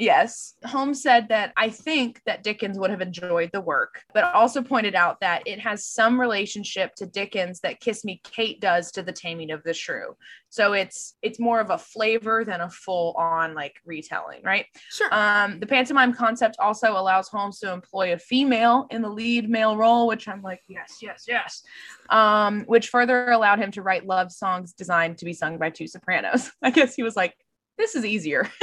Yes. 0.00 0.54
Holmes 0.64 1.02
said 1.02 1.28
that 1.28 1.52
I 1.58 1.68
think 1.68 2.22
that 2.24 2.42
Dickens 2.42 2.78
would 2.78 2.88
have 2.88 3.02
enjoyed 3.02 3.50
the 3.52 3.60
work, 3.60 4.00
but 4.14 4.24
also 4.32 4.62
pointed 4.62 4.94
out 4.94 5.20
that 5.20 5.42
it 5.44 5.60
has 5.60 5.86
some 5.86 6.18
relationship 6.18 6.94
to 6.94 7.06
Dickens 7.06 7.60
that 7.60 7.80
Kiss 7.80 8.02
Me 8.02 8.18
Kate 8.24 8.62
does 8.62 8.90
to 8.92 9.02
the 9.02 9.12
taming 9.12 9.50
of 9.50 9.62
the 9.62 9.74
shrew. 9.74 10.16
So 10.48 10.72
it's 10.72 11.16
it's 11.20 11.38
more 11.38 11.60
of 11.60 11.68
a 11.68 11.76
flavor 11.76 12.46
than 12.46 12.62
a 12.62 12.70
full 12.70 13.12
on 13.18 13.54
like 13.54 13.74
retelling, 13.84 14.42
right? 14.42 14.64
Sure. 14.88 15.12
Um, 15.12 15.60
the 15.60 15.66
pantomime 15.66 16.14
concept 16.14 16.56
also 16.58 16.92
allows 16.92 17.28
Holmes 17.28 17.58
to 17.58 17.70
employ 17.70 18.14
a 18.14 18.18
female 18.18 18.86
in 18.90 19.02
the 19.02 19.10
lead 19.10 19.50
male 19.50 19.76
role, 19.76 20.06
which 20.06 20.28
I'm 20.28 20.40
like, 20.40 20.62
yes, 20.66 20.96
yes, 21.02 21.26
yes. 21.28 21.62
Um, 22.08 22.62
which 22.62 22.88
further 22.88 23.32
allowed 23.32 23.58
him 23.58 23.70
to 23.72 23.82
write 23.82 24.06
love 24.06 24.32
songs 24.32 24.72
designed 24.72 25.18
to 25.18 25.26
be 25.26 25.34
sung 25.34 25.58
by 25.58 25.68
two 25.68 25.86
sopranos. 25.86 26.50
I 26.62 26.70
guess 26.70 26.94
he 26.94 27.02
was 27.02 27.16
like, 27.16 27.34
this 27.76 27.94
is 27.94 28.06
easier. 28.06 28.48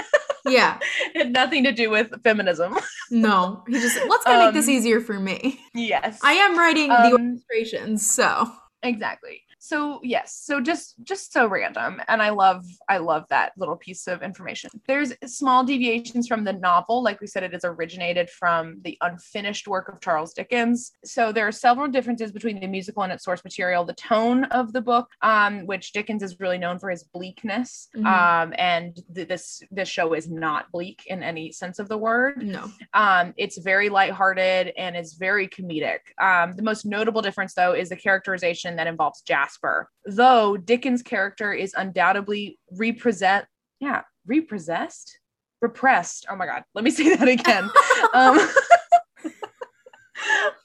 yeah. 0.47 0.79
it 1.13 1.17
had 1.23 1.31
nothing 1.33 1.63
to 1.63 1.71
do 1.71 1.89
with 1.89 2.11
feminism. 2.23 2.75
No. 3.09 3.63
He 3.67 3.79
just 3.79 3.97
let's 4.09 4.25
gonna 4.25 4.45
make 4.45 4.53
this 4.53 4.67
Um, 4.67 4.73
easier 4.73 4.99
for 4.99 5.17
me. 5.17 5.61
yes. 5.73 6.19
I 6.23 6.33
am 6.33 6.57
writing 6.59 6.89
the 6.89 6.95
Um, 7.15 7.21
illustrations, 7.39 8.05
so 8.09 8.51
exactly. 8.83 9.41
So 9.67 9.99
yes, 10.01 10.33
so 10.45 10.61
just 10.61 10.95
just 11.03 11.33
so 11.33 11.45
random 11.45 11.99
and 12.07 12.21
I 12.21 12.29
love 12.29 12.63
I 12.87 12.99
love 12.99 13.25
that 13.29 13.51
little 13.57 13.75
piece 13.75 14.07
of 14.07 14.23
information. 14.23 14.69
There's 14.87 15.11
small 15.25 15.65
deviations 15.65 16.25
from 16.25 16.45
the 16.45 16.53
novel, 16.53 17.03
like 17.03 17.19
we 17.19 17.27
said 17.27 17.43
it 17.43 17.53
is 17.53 17.65
originated 17.65 18.29
from 18.29 18.79
the 18.85 18.97
unfinished 19.01 19.67
work 19.67 19.89
of 19.89 19.99
Charles 19.99 20.33
Dickens. 20.33 20.93
So 21.03 21.33
there 21.33 21.45
are 21.45 21.51
several 21.51 21.89
differences 21.89 22.31
between 22.31 22.61
the 22.61 22.67
musical 22.67 23.03
and 23.03 23.11
its 23.11 23.25
source 23.25 23.43
material. 23.43 23.83
The 23.83 23.93
tone 23.95 24.45
of 24.45 24.71
the 24.71 24.79
book, 24.79 25.09
um, 25.21 25.65
which 25.65 25.91
Dickens 25.91 26.23
is 26.23 26.39
really 26.39 26.57
known 26.57 26.79
for 26.79 26.89
his 26.89 27.03
bleakness, 27.03 27.89
Mhm. 27.93 28.05
um, 28.05 28.53
and 28.57 28.95
th- 29.13 29.27
this 29.27 29.61
this 29.69 29.89
show 29.89 30.13
is 30.13 30.29
not 30.29 30.71
bleak 30.71 31.03
in 31.07 31.21
any 31.23 31.51
sense 31.51 31.77
of 31.79 31.89
the 31.89 31.97
word. 31.97 32.41
no. 32.41 32.71
Um, 32.93 33.33
it's 33.35 33.57
very 33.57 33.89
lighthearted 33.89 34.71
and 34.77 34.95
it's 34.95 35.15
very 35.15 35.49
comedic. 35.49 35.99
Um, 36.21 36.53
the 36.55 36.63
most 36.63 36.85
notable 36.85 37.21
difference, 37.21 37.53
though, 37.53 37.73
is 37.73 37.89
the 37.89 37.97
characterization 37.97 38.77
that 38.77 38.87
involves 38.87 39.21
Jasper. 39.23 39.56
Though 40.05 40.57
Dickens' 40.57 41.01
character 41.03 41.53
is 41.53 41.73
undoubtedly 41.77 42.59
represent, 42.71 43.45
yeah, 43.79 44.01
repossessed, 44.25 45.19
repressed. 45.61 46.25
Oh 46.29 46.35
my 46.35 46.45
God, 46.45 46.63
let 46.73 46.83
me 46.83 46.91
say 46.99 47.15
that 47.15 47.27
again. 47.27 47.69
um, 48.13 48.39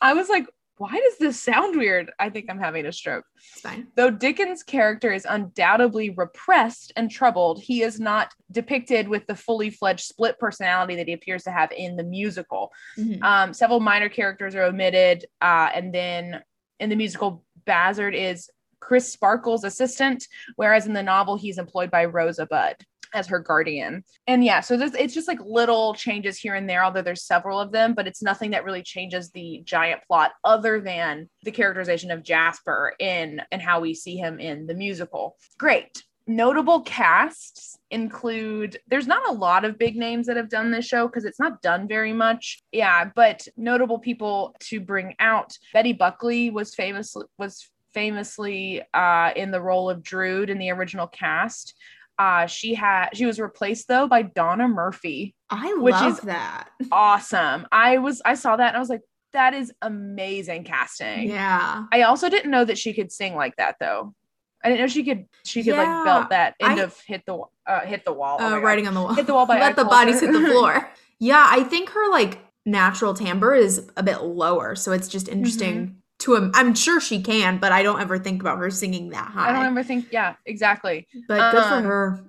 I 0.01 0.15
was 0.15 0.29
like, 0.29 0.47
why 0.79 0.91
does 0.91 1.19
this 1.19 1.41
sound 1.41 1.77
weird? 1.77 2.11
I 2.19 2.29
think 2.31 2.47
I'm 2.51 2.59
having 2.59 2.87
a 2.87 2.93
stroke. 2.93 3.25
It's 3.37 3.61
fine. 3.61 3.87
Though 3.95 4.11
Dickens' 4.11 4.65
character 4.65 5.13
is 5.13 5.25
undoubtedly 5.29 6.11
repressed 6.11 6.93
and 6.97 7.09
troubled, 7.09 7.61
he 7.63 7.83
is 7.83 8.01
not 8.01 8.33
depicted 8.51 9.07
with 9.07 9.25
the 9.29 9.37
fully 9.37 9.71
fledged 9.71 10.01
split 10.05 10.41
personality 10.41 10.97
that 10.97 11.07
he 11.07 11.13
appears 11.13 11.45
to 11.45 11.53
have 11.53 11.71
in 11.71 11.95
the 11.97 12.03
musical. 12.03 12.73
Mhm. 12.99 13.23
Um, 13.23 13.55
several 13.55 13.79
minor 13.79 14.09
characters 14.09 14.57
are 14.57 14.65
omitted, 14.65 15.27
uh, 15.41 15.71
and 15.73 15.95
then 15.95 16.43
in 16.81 16.91
the 16.91 16.97
musical, 16.97 17.45
Bazzard 17.65 18.15
is 18.17 18.51
Crisparkle's 18.83 19.65
assistant, 19.65 20.27
whereas 20.57 20.87
in 20.87 20.93
the 20.93 21.03
novel 21.03 21.37
he's 21.37 21.59
employed 21.59 21.91
by 21.91 22.05
Rosa 22.05 22.47
Budd 22.47 22.77
as 23.15 23.27
her 23.29 23.39
guardian. 23.39 24.05
And 24.27 24.43
yeah, 24.45 24.61
so 24.61 24.77
this, 24.77 24.95
it's 24.95 25.15
just 25.15 25.29
like 25.29 25.39
little 25.45 25.95
changes 25.95 26.39
here 26.39 26.55
and 26.55 26.69
there, 26.69 26.83
although 26.83 27.03
there's 27.03 27.25
several 27.25 27.61
of 27.61 27.71
them, 27.71 27.95
but 27.95 28.07
it's 28.07 28.23
nothing 28.23 28.51
that 28.53 28.65
really 28.65 28.83
changes 28.83 29.31
the 29.31 29.63
giant 29.65 30.01
plot 30.07 30.33
other 30.45 30.81
than 30.81 31.29
the 31.45 31.51
characterization 31.51 32.11
of 32.11 32.23
Jasper 32.23 32.95
in 32.99 33.43
and 33.53 33.63
how 33.63 33.81
we 33.81 33.95
see 33.95 34.17
him 34.17 34.41
in 34.41 34.67
the 34.67 34.75
musical. 34.75 35.37
Great. 35.59 36.03
Notable 36.27 36.81
casts 36.83 37.77
include 37.91 38.79
there's 38.87 39.09
not 39.09 39.29
a 39.29 39.33
lot 39.33 39.65
of 39.65 39.79
big 39.79 39.97
names 39.97 40.27
that 40.27 40.37
have 40.37 40.49
done 40.49 40.71
this 40.71 40.87
show 40.87 41.07
because 41.07 41.25
it's 41.25 41.41
not 41.41 41.63
done 41.63 41.87
very 41.87 42.13
much. 42.13 42.63
Yeah, 42.73 43.11
but 43.15 43.47
notable 43.57 43.99
people 43.99 44.55
to 44.61 44.81
bring 44.81 45.15
out. 45.19 45.53
Betty 45.73 45.93
Buckley 45.93 46.51
was 46.51 46.75
famous 46.75 47.15
was 47.39 47.69
famously 47.95 48.83
uh, 48.95 49.31
in 49.37 49.51
the 49.51 49.61
role 49.61 49.89
of 49.91 50.03
Drood 50.03 50.51
in 50.51 50.59
the 50.59 50.71
original 50.71 51.07
cast. 51.07 51.75
Uh, 52.19 52.47
she 52.47 52.75
had 52.75 53.09
she 53.15 53.27
was 53.27 53.41
replaced 53.41 53.89
though 53.89 54.07
by 54.07 54.23
Donna 54.23 54.69
Murphy. 54.69 55.35
I 55.51 55.73
Which 55.75 55.95
love 55.95 56.13
is- 56.13 56.21
that. 56.21 56.69
Awesome. 56.91 57.67
I 57.73 57.99
was 57.99 58.21
I 58.25 58.35
saw 58.35 58.57
that 58.57 58.69
and 58.69 58.77
I 58.77 58.81
was 58.81 58.89
like, 58.91 59.01
that 59.33 59.55
is 59.55 59.73
amazing 59.81 60.65
casting. 60.65 61.29
Yeah. 61.31 61.85
I 61.91 62.03
also 62.03 62.29
didn't 62.29 62.51
know 62.51 62.65
that 62.65 62.77
she 62.79 62.93
could 62.93 63.11
sing 63.11 63.35
like 63.35 63.57
that 63.57 63.77
though. 63.81 64.15
I 64.63 64.69
didn't 64.69 64.81
know 64.83 64.87
she 64.89 65.03
could 65.05 65.25
she 65.45 65.63
could 65.65 65.75
Yeah, 65.75 65.83
like 65.99 66.05
belt 66.05 66.31
that 66.31 66.55
end 66.61 66.79
I- 66.81 66.85
of 66.85 67.01
hit 67.01 67.23
the 67.27 67.39
uh, 67.67 67.81
hit 67.81 68.05
the 68.05 68.13
wall. 68.13 68.37
Oh 68.41 68.55
uh, 68.57 68.59
writing 68.59 68.87
on 68.87 68.95
the 68.95 69.01
wall. 69.01 69.15
Hit 69.15 69.27
the 69.27 69.35
wall 69.35 69.47
by 69.47 69.59
Let 69.61 69.77
the 69.77 69.85
bodies 69.85 70.21
hit 70.21 70.33
the 70.33 70.41
floor. 70.41 70.91
yeah, 71.19 71.47
I 71.49 71.65
think 71.65 71.89
her 71.91 72.11
like 72.11 72.39
natural 72.67 73.15
timbre 73.15 73.55
is 73.55 73.91
a 73.97 74.03
bit 74.03 74.23
lower, 74.23 74.77
so 74.77 74.93
it's 74.93 75.09
just 75.09 75.29
interesting 75.29 75.75
Mm-hmm. 75.87 75.95
To 76.23 76.35
him. 76.35 76.51
I'm 76.55 76.75
sure 76.75 77.01
she 77.01 77.23
can, 77.23 77.59
but 77.59 77.73
I 77.73 77.83
don't 77.83 78.01
ever 78.01 78.19
think 78.19 78.41
about 78.41 78.59
her 78.59 78.71
singing 78.71 79.11
that 79.11 79.29
high. 79.31 79.51
I 79.51 79.53
don't 79.53 79.67
ever 79.67 79.83
think 79.83 80.07
yeah, 80.11 80.35
exactly. 80.47 81.07
but 81.29 81.53
good 81.53 81.63
um, 81.63 81.83
for 81.83 81.89
her. 81.89 82.25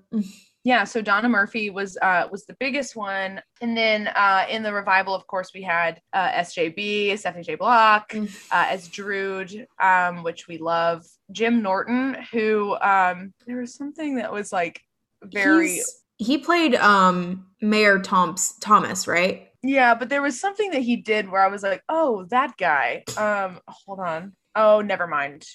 yeah 0.66 0.86
so 0.86 1.02
donna 1.02 1.28
murphy 1.28 1.70
was 1.70 1.98
uh 2.02 2.26
was 2.32 2.46
the 2.46 2.56
biggest 2.58 2.96
one 2.96 3.42
and 3.60 3.76
then 3.76 4.08
uh 4.16 4.46
in 4.50 4.64
the 4.64 4.72
revival 4.72 5.14
of 5.14 5.28
course 5.28 5.52
we 5.54 5.62
had 5.62 6.00
uh 6.14 6.30
sjb 6.44 7.18
stephanie 7.20 7.44
j 7.44 7.56
block 7.56 8.14
Mm. 8.14 8.30
uh 8.50 8.68
as 8.70 8.88
drood 8.88 9.68
um 9.82 10.24
which 10.24 10.48
we 10.48 10.58
love 10.60 11.04
jim 11.34 11.62
norton 11.62 12.16
who 12.32 12.78
um 12.80 13.34
there 13.46 13.58
was 13.58 13.74
something 13.76 14.16
that 14.16 14.32
was 14.32 14.54
like 14.54 14.80
very 15.24 15.68
He's- 15.74 16.00
he 16.18 16.38
played 16.38 16.76
um 16.76 17.48
Mayor 17.62 18.00
Thoms 18.00 18.54
Thomas, 18.62 19.08
right? 19.08 19.50
Yeah 19.64 19.96
but 19.96 20.10
there 20.10 20.22
was 20.22 20.40
something 20.40 20.72
that 20.72 20.82
he 20.82 20.96
did 20.98 21.30
where 21.30 21.42
i 21.42 21.48
was 21.48 21.64
like 21.64 21.82
oh 21.90 22.26
that 22.30 22.56
guy 22.58 23.04
um 23.18 23.60
hold 23.68 24.00
on 24.00 24.34
oh 24.56 24.82
never 24.82 25.08
mind 25.08 25.46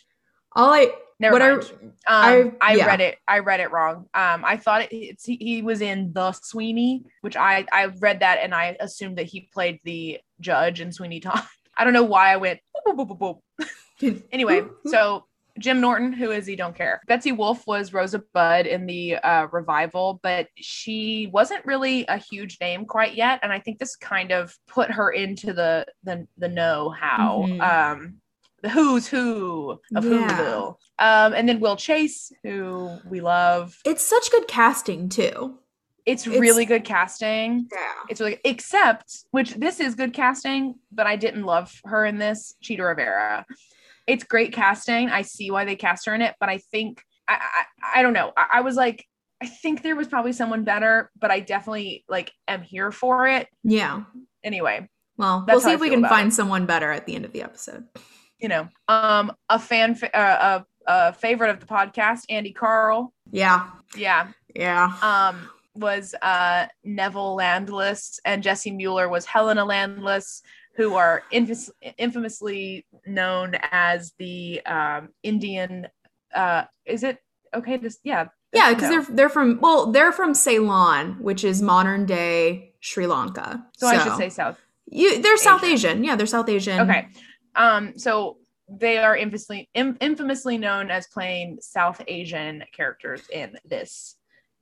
All 0.57 0.73
I 0.73 0.91
never 1.21 1.33
what 1.35 1.43
I- 1.43 1.50
mind 1.50 1.73
um, 1.83 1.93
I, 2.09 2.53
I- 2.61 2.75
yeah. 2.77 2.87
read 2.87 3.00
it. 3.00 3.19
I 3.29 3.41
read 3.41 3.61
it 3.61 3.71
wrong. 3.71 4.07
Um, 4.15 4.45
I 4.45 4.57
thought 4.57 4.83
it, 4.83 4.88
it's 4.93 5.25
he, 5.27 5.37
he 5.37 5.62
was 5.62 5.81
in 5.83 6.12
the 6.15 6.33
Sweeney, 6.33 7.05
which 7.21 7.37
I 7.37 7.67
I 7.71 7.87
read 8.00 8.21
that 8.21 8.38
and 8.43 8.55
I 8.55 8.77
assumed 8.81 9.19
that 9.19 9.27
he 9.27 9.49
played 9.53 9.79
the 9.85 10.21
judge 10.41 10.81
in 10.81 10.91
Sweeney 10.91 11.21
Todd. 11.21 11.43
I 11.77 11.85
don't 11.85 11.93
know 11.93 12.05
why 12.05 12.33
I 12.33 12.37
went. 12.37 12.61
boop, 12.87 12.97
boop, 12.97 13.19
boop. 14.00 14.23
Anyway, 14.33 14.62
so 14.87 15.27
Jim 15.59 15.81
Norton, 15.81 16.12
who 16.12 16.31
is 16.31 16.47
he? 16.47 16.57
Don't 16.57 16.75
care. 16.77 17.00
Betsy 17.07 17.33
Wolfe 17.33 17.67
was 17.67 17.93
Rosa 17.93 18.23
Budd 18.33 18.67
in 18.67 18.87
the 18.87 19.17
uh, 19.17 19.47
revival, 19.53 20.21
but 20.23 20.49
she 20.57 21.29
wasn't 21.33 21.65
really 21.67 22.05
a 22.07 22.17
huge 22.17 22.59
name 22.61 22.85
quite 22.87 23.15
yet, 23.15 23.41
and 23.43 23.53
I 23.53 23.61
think 23.61 23.79
this 23.79 23.97
kind 23.97 24.31
of 24.33 24.55
put 24.67 24.91
her 24.91 25.11
into 25.11 25.53
the 25.53 25.87
the 26.05 26.27
the 26.37 26.49
know 26.49 26.91
how. 26.91 27.45
Mhm. 27.47 27.61
Um, 27.61 28.15
the 28.62 28.69
who's 28.69 29.07
who 29.07 29.79
of 29.95 30.05
Yeah. 30.05 30.11
Whoville. 30.11 30.77
Um, 30.99 31.33
and 31.33 31.49
then 31.49 31.61
Will 31.61 31.77
Chase, 31.77 32.33
who 32.43 32.99
we 33.09 33.21
love. 33.21 33.77
it's 33.85 34.03
such 34.05 34.31
good 34.33 34.49
casting 34.49 35.09
too. 35.09 35.59
It's, 36.05 36.27
It's- 36.27 36.41
really 36.41 36.65
good 36.65 36.85
casting. 36.85 37.69
Yeah. 37.71 37.79
It's 38.09 38.19
really 38.21 38.38
except 38.45 39.19
which 39.31 39.55
this 39.55 39.79
is 39.79 39.95
good 39.95 40.12
casting, 40.12 40.75
but 40.91 41.07
I 41.07 41.15
didn't 41.17 41.45
love 41.45 41.73
her 41.85 42.05
in 42.05 42.19
this. 42.19 42.57
Chita 42.61 42.83
Rivera. 42.83 43.47
It's 44.09 44.25
great 44.25 44.53
casting. 44.53 45.09
I 45.11 45.23
see 45.23 45.50
why 45.53 45.65
they 45.65 45.77
cast 45.77 46.07
her 46.07 46.15
in 46.15 46.23
it, 46.23 46.35
but 46.41 46.49
I 46.49 46.59
think 46.59 47.03
I 47.29 47.38
I, 47.93 48.00
I 48.00 48.03
don't 48.03 48.12
know. 48.15 48.33
I, 48.37 48.47
I 48.55 48.61
was 48.62 48.75
like, 48.75 49.05
I 49.41 49.47
think 49.47 49.83
there 49.83 49.95
was 49.95 50.09
probably 50.09 50.33
someone 50.33 50.65
better, 50.65 51.11
but 51.21 51.31
I 51.31 51.38
definitely 51.41 52.05
like 52.09 52.33
am 52.49 52.62
here 52.62 52.91
for 52.91 53.29
it. 53.29 53.47
Yeah. 53.62 54.03
Anyway, 54.43 54.88
Well, 55.17 55.45
we'll 55.47 55.61
see 55.61 55.73
if 55.73 55.81
we 55.81 55.91
can 55.91 56.05
find 56.09 56.33
it. 56.33 56.35
someone 56.35 56.67
better 56.67 56.91
at 56.91 57.07
the 57.07 57.15
end 57.15 57.25
of 57.25 57.33
the 57.33 57.43
episode. 57.43 57.85
you 58.41 58.49
know, 58.49 58.69
um, 58.88 59.31
a 59.49 59.59
fan, 59.59 59.95
fa- 59.95 60.17
uh, 60.17 60.62
a, 60.88 60.93
a 60.93 61.12
favorite 61.12 61.50
of 61.50 61.61
the 61.61 61.67
podcast, 61.67 62.21
Andy 62.31 62.53
Karl. 62.53 63.12
Yeah. 63.31 63.69
Yeah, 63.97 64.29
Yeah. 64.55 64.93
um, 65.03 65.49
was 65.75 66.15
uh, 66.23 66.67
Neville 66.85 67.35
Landless, 67.37 68.19
and 68.25 68.43
Jessie 68.43 68.71
Mueller 68.71 69.09
was 69.09 69.25
Helena 69.27 69.65
Landless, 69.65 70.43
who 70.78 70.94
are 70.94 71.25
infamous, 71.32 71.70
infamously 71.99 72.87
known 73.04 73.56
as 73.73 74.12
the 74.18 74.64
um, 74.64 75.08
Indian. 75.25 75.88
Uh, 76.32 76.64
is 76.87 77.02
it 77.02 77.18
okay? 77.52 77.78
Just 77.78 77.99
yeah, 78.04 78.28
Yeah, 78.52 78.73
because 78.73 78.88
they're 78.88 79.16
they're 79.16 79.28
from 79.28 79.58
well, 79.61 79.90
they're 79.90 80.12
from 80.12 80.35
Ceylon, 80.35 81.16
which 81.20 81.42
is 81.42 81.61
modern 81.61 82.06
day 82.06 82.75
Sri 82.78 83.08
Lanka. 83.08 83.66
So, 83.76 83.88
I 83.88 83.99
should 83.99 84.16
say 84.16 84.28
South. 84.30 84.56
you. 84.87 85.20
They're 85.20 85.37
South 85.37 85.64
Asian. 85.64 85.90
Asian. 85.90 86.04
Yeah, 86.04 86.14
they're 86.14 86.26
South 86.26 86.49
Asian. 86.49 86.80
Okay, 86.80 87.08
um, 87.56 87.99
so 87.99 88.37
they 88.68 88.99
are 88.99 89.16
infamously 89.16 89.68
in, 89.75 89.97
infamously 90.00 90.58
known 90.58 90.92
as 90.92 91.08
playing 91.08 91.58
South 91.61 92.00
Asian 92.06 92.62
characters 92.73 93.23
in 93.32 93.58
this 93.64 94.14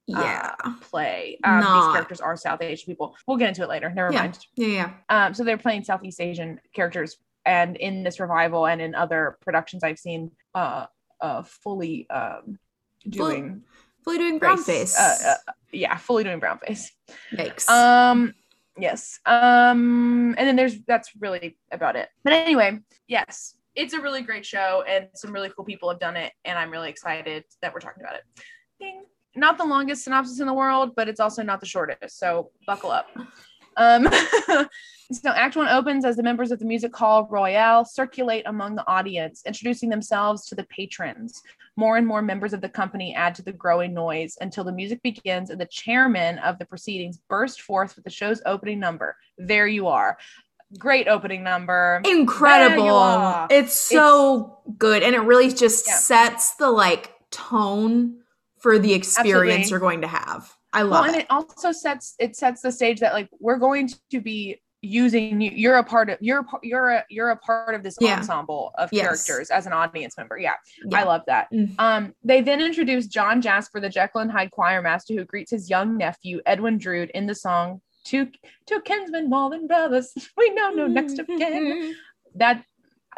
Yeah. 0.06 0.54
uh, 0.64 0.74
play. 0.80 1.38
Um, 1.44 1.58
These 1.60 1.92
characters 1.92 2.20
are 2.20 2.36
South 2.36 2.62
Asian 2.62 2.86
people. 2.86 3.16
We'll 3.26 3.36
get 3.36 3.48
into 3.48 3.62
it 3.62 3.68
later. 3.68 3.90
Never 3.90 4.12
Yeah. 4.12 4.20
mind. 4.20 4.38
yeah. 4.54 4.66
Yeah. 4.68 4.90
Um, 5.08 5.34
so 5.34 5.42
they're 5.44 5.58
playing 5.58 5.84
Southeast 5.84 6.20
Asian 6.20 6.60
characters, 6.74 7.16
and 7.44 7.76
in 7.76 8.02
this 8.04 8.20
revival 8.20 8.66
and 8.66 8.80
in 8.80 8.94
other 8.94 9.38
productions 9.40 9.82
I've 9.84 9.98
seen, 9.98 10.30
uh, 10.54 10.86
uh, 11.20 11.42
fully 11.42 12.08
um, 12.10 12.58
doing 13.08 13.62
Fully 14.04 14.18
doing 14.18 14.38
brown 14.38 14.56
race- 14.58 14.66
face. 14.66 14.96
Uh, 14.98 15.34
uh, 15.48 15.52
yeah, 15.72 15.96
fully 15.96 16.22
doing 16.22 16.38
brown 16.38 16.58
face. 16.58 16.92
Yikes. 17.32 17.68
Um, 17.68 18.34
yes. 18.78 19.18
Um, 19.26 20.34
and 20.38 20.46
then 20.46 20.54
there's 20.54 20.80
that's 20.86 21.10
really 21.18 21.58
about 21.72 21.96
it. 21.96 22.08
But 22.22 22.32
anyway, 22.34 22.78
yes, 23.08 23.56
it's 23.74 23.92
a 23.94 24.00
really 24.00 24.22
great 24.22 24.46
show, 24.46 24.84
and 24.88 25.08
some 25.14 25.32
really 25.32 25.50
cool 25.50 25.64
people 25.64 25.88
have 25.90 25.98
done 25.98 26.16
it, 26.16 26.32
and 26.44 26.56
I'm 26.56 26.70
really 26.70 26.88
excited 26.90 27.44
that 27.62 27.74
we're 27.74 27.80
talking 27.80 28.02
about 28.04 28.14
it. 28.16 28.22
Ding. 28.78 29.02
Not 29.36 29.58
the 29.58 29.64
longest 29.64 30.04
synopsis 30.04 30.40
in 30.40 30.46
the 30.46 30.54
world, 30.54 30.94
but 30.96 31.08
it's 31.08 31.20
also 31.20 31.42
not 31.42 31.60
the 31.60 31.66
shortest. 31.66 32.18
So 32.18 32.50
buckle 32.66 32.90
up. 32.90 33.08
Um, 33.76 34.08
so 35.12 35.30
Act 35.30 35.56
One 35.56 35.68
opens 35.68 36.04
as 36.04 36.16
the 36.16 36.22
members 36.22 36.50
of 36.50 36.58
the 36.58 36.64
Music 36.64 36.94
Hall 36.96 37.28
Royale 37.30 37.84
circulate 37.84 38.44
among 38.46 38.74
the 38.74 38.86
audience, 38.88 39.42
introducing 39.46 39.88
themselves 39.88 40.46
to 40.46 40.54
the 40.54 40.64
patrons. 40.64 41.42
More 41.76 41.98
and 41.98 42.06
more 42.06 42.22
members 42.22 42.54
of 42.54 42.62
the 42.62 42.70
company 42.70 43.14
add 43.14 43.34
to 43.34 43.42
the 43.42 43.52
growing 43.52 43.92
noise 43.92 44.38
until 44.40 44.64
the 44.64 44.72
music 44.72 45.02
begins 45.02 45.50
and 45.50 45.60
the 45.60 45.66
chairman 45.66 46.38
of 46.38 46.58
the 46.58 46.64
proceedings 46.64 47.18
burst 47.28 47.60
forth 47.60 47.94
with 47.96 48.04
the 48.04 48.10
show's 48.10 48.40
opening 48.46 48.80
number. 48.80 49.16
There 49.36 49.66
you 49.66 49.86
are. 49.88 50.16
Great 50.78 51.06
opening 51.06 51.44
number. 51.44 52.00
Incredible. 52.08 53.46
It's 53.50 53.74
so 53.74 54.60
good. 54.78 55.02
And 55.02 55.14
it 55.14 55.20
really 55.20 55.52
just 55.52 55.86
Yeah. 55.86 55.94
sets 55.94 56.54
the 56.54 56.70
like 56.70 57.12
tone 57.30 58.22
for 58.66 58.80
the 58.80 58.92
experience 58.92 59.36
Absolutely. 59.38 59.70
you're 59.70 59.78
going 59.78 60.00
to 60.00 60.08
have. 60.08 60.52
I 60.72 60.82
well, 60.82 60.90
love 60.94 61.06
and 61.06 61.14
it. 61.14 61.20
it 61.20 61.26
also 61.30 61.70
sets 61.70 62.16
it 62.18 62.34
sets 62.34 62.62
the 62.62 62.72
stage 62.72 62.98
that 62.98 63.12
like 63.12 63.28
we're 63.38 63.58
going 63.58 63.88
to 64.10 64.20
be 64.20 64.60
using 64.82 65.40
you. 65.40 65.52
You're 65.54 65.76
a 65.76 65.84
part 65.84 66.10
of 66.10 66.18
you're 66.20 66.44
you're 66.64 66.88
a 66.90 67.04
you're 67.08 67.30
a 67.30 67.36
part 67.36 67.76
of 67.76 67.84
this 67.84 67.96
Yeah. 68.00 68.16
ensemble 68.16 68.72
of 68.76 68.88
Yes. 68.92 69.04
characters 69.24 69.50
as 69.50 69.66
an 69.66 69.72
audience 69.72 70.18
member. 70.18 70.36
Yeah, 70.36 70.54
Yeah. 70.84 70.98
I 70.98 71.04
love 71.04 71.22
that. 71.28 71.46
Mm. 71.52 71.78
Um, 71.78 72.12
they 72.24 72.40
then 72.40 72.60
introduce 72.60 73.06
John 73.06 73.40
Jasper, 73.40 73.78
the 73.78 73.88
Jekyll 73.88 74.22
and 74.22 74.32
Hyde 74.32 74.50
choir 74.50 74.82
master, 74.82 75.14
who 75.14 75.24
greets 75.24 75.52
his 75.52 75.70
young 75.70 75.96
nephew 75.96 76.40
Edwin 76.44 76.76
Drood 76.76 77.10
in 77.10 77.26
the 77.26 77.36
song 77.36 77.80
"Two 78.04 78.30
Two 78.66 78.80
Kinsmen 78.80 79.30
More 79.30 79.48
Than 79.48 79.68
Brothers." 79.68 80.12
We 80.36 80.50
know 80.54 80.70
no 80.70 80.88
next 80.88 81.20
of 81.20 81.28
kin. 81.28 81.94
That 82.34 82.64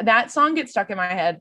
that 0.00 0.30
song 0.30 0.56
gets 0.56 0.72
stuck 0.72 0.90
in 0.90 0.98
my 0.98 1.06
head. 1.06 1.40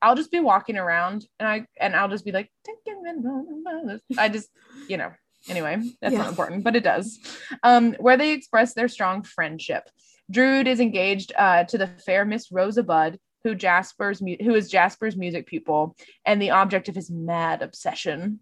I'll 0.00 0.14
just 0.14 0.30
be 0.30 0.40
walking 0.40 0.76
around 0.76 1.26
and 1.38 1.48
I 1.48 1.66
and 1.80 1.94
I'll 1.96 2.08
just 2.08 2.24
be 2.24 2.32
like, 2.32 2.50
"Two 2.64 2.74
Kinsmen 2.86 3.22
More 3.22 3.44
Than 3.44 3.62
Brothers." 3.62 4.00
I 4.16 4.28
just 4.28 4.48
you 4.88 4.96
know. 4.96 5.12
Anyway, 5.48 5.76
that's 6.00 6.12
Yeah. 6.12 6.18
not 6.18 6.28
important, 6.28 6.64
but 6.64 6.76
it 6.76 6.82
does. 6.82 7.18
Um, 7.62 7.94
where 7.94 8.16
they 8.16 8.32
express 8.32 8.74
their 8.74 8.88
strong 8.88 9.22
friendship. 9.22 9.88
Drood 10.30 10.66
is 10.66 10.80
engaged 10.80 11.32
uh, 11.38 11.64
to 11.64 11.78
the 11.78 11.86
fair 11.86 12.24
Miss 12.24 12.50
Rosa 12.52 12.82
Budd, 12.82 13.18
who 13.44 13.54
Jasper's 13.54 14.20
mu- 14.20 14.36
who 14.42 14.54
is 14.54 14.68
Jasper's 14.70 15.16
music 15.16 15.46
pupil 15.46 15.96
and 16.26 16.42
the 16.42 16.50
object 16.50 16.88
of 16.88 16.94
his 16.94 17.10
mad 17.10 17.62
obsession. 17.62 18.40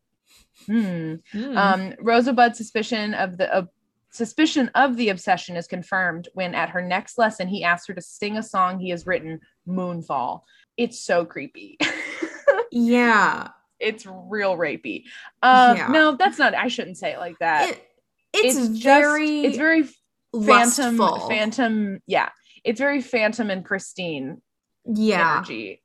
Hmm. 0.66 1.16
Mm. 1.34 1.56
Um, 1.56 1.94
Rosa 2.00 2.32
Budd's 2.32 2.58
suspicion 2.58 3.14
of 3.14 3.36
the 3.36 3.52
of 3.54 3.68
suspicion 4.10 4.70
of 4.74 4.96
the 4.96 5.10
obsession 5.10 5.56
is 5.56 5.66
confirmed 5.66 6.28
when 6.32 6.54
at 6.54 6.70
her 6.70 6.80
next 6.82 7.18
lesson 7.18 7.46
he 7.48 7.62
asks 7.62 7.86
her 7.86 7.94
to 7.94 8.00
sing 8.00 8.38
a 8.38 8.42
song 8.42 8.78
he 8.80 8.88
has 8.90 9.06
written, 9.06 9.40
Moonfall. 9.68 10.40
It's 10.76 11.00
so 11.00 11.24
creepy. 11.24 11.78
Yeah. 12.72 13.48
it's 13.80 14.04
real 14.06 14.56
rapey. 14.56 15.04
Um, 15.42 15.76
Yeah. 15.76 15.88
no, 15.88 16.16
that's 16.16 16.38
not. 16.38 16.54
I 16.54 16.68
shouldn't 16.68 16.98
say 16.98 17.12
it 17.12 17.18
like 17.18 17.38
that. 17.40 17.70
It, 17.70 17.88
it's, 18.34 18.56
just- 18.68 18.82
very 18.82 19.40
it's 19.44 19.56
very 19.56 19.84
phantom, 20.34 20.96
lustful. 20.98 21.28
phantom. 21.28 22.00
Yeah, 22.06 22.28
it's 22.64 22.78
very 22.78 23.00
phantom 23.00 23.50
and 23.50 23.64
pristine 23.64 24.42
yeah. 24.84 25.36
energy. 25.38 25.82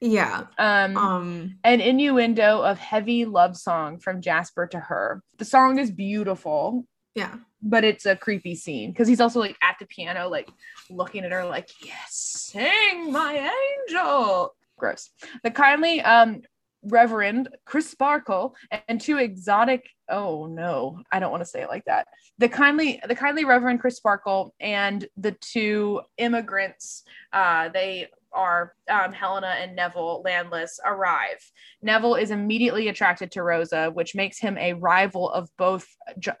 Yeah. 0.00 0.44
Um, 0.56 0.96
Um 0.96 1.58
an 1.64 1.80
innuendo 1.80 2.60
of 2.62 2.78
heavy 2.78 3.24
love 3.24 3.56
song 3.56 3.98
from 3.98 4.20
Jasper 4.22 4.66
to 4.68 4.78
her. 4.78 5.22
The 5.38 5.44
song 5.44 5.78
is 5.78 5.90
beautiful, 5.90 6.86
yeah. 7.14 7.34
But 7.62 7.84
it's 7.84 8.06
a 8.06 8.16
creepy 8.16 8.54
scene 8.54 8.90
because 8.90 9.06
he's 9.06 9.20
also 9.20 9.40
like 9.40 9.56
at 9.62 9.76
the 9.78 9.86
piano, 9.86 10.28
like 10.28 10.48
looking 10.88 11.24
at 11.24 11.32
her, 11.32 11.44
like, 11.44 11.68
yes, 11.84 12.50
sing 12.52 13.12
my 13.12 13.50
angel. 13.88 14.54
Gross. 14.78 15.10
The 15.42 15.50
kindly 15.50 16.00
um 16.00 16.42
Reverend 16.82 17.50
Crisparkle 17.66 18.54
and 18.88 19.00
two 19.00 19.18
exotic 19.18 19.86
oh 20.08 20.46
no, 20.46 21.02
I 21.12 21.20
don't 21.20 21.30
want 21.30 21.42
to 21.42 21.48
say 21.48 21.62
it 21.62 21.68
like 21.68 21.84
that. 21.84 22.08
The 22.38 22.48
kindly 22.48 23.00
the 23.06 23.14
kindly 23.14 23.44
Reverend 23.44 23.80
Crisparkle 23.80 24.54
and 24.58 25.06
the 25.16 25.32
two 25.32 26.00
immigrants, 26.16 27.02
uh, 27.32 27.68
they 27.68 28.08
are 28.32 28.74
um, 28.90 29.12
Helena 29.12 29.56
and 29.58 29.74
Neville 29.74 30.22
Landless 30.24 30.78
arrive. 30.84 31.38
Neville 31.82 32.14
is 32.14 32.30
immediately 32.30 32.88
attracted 32.88 33.30
to 33.32 33.42
Rosa, 33.42 33.90
which 33.90 34.14
makes 34.14 34.38
him 34.38 34.56
a 34.58 34.74
rival 34.74 35.30
of 35.30 35.48
both 35.56 35.86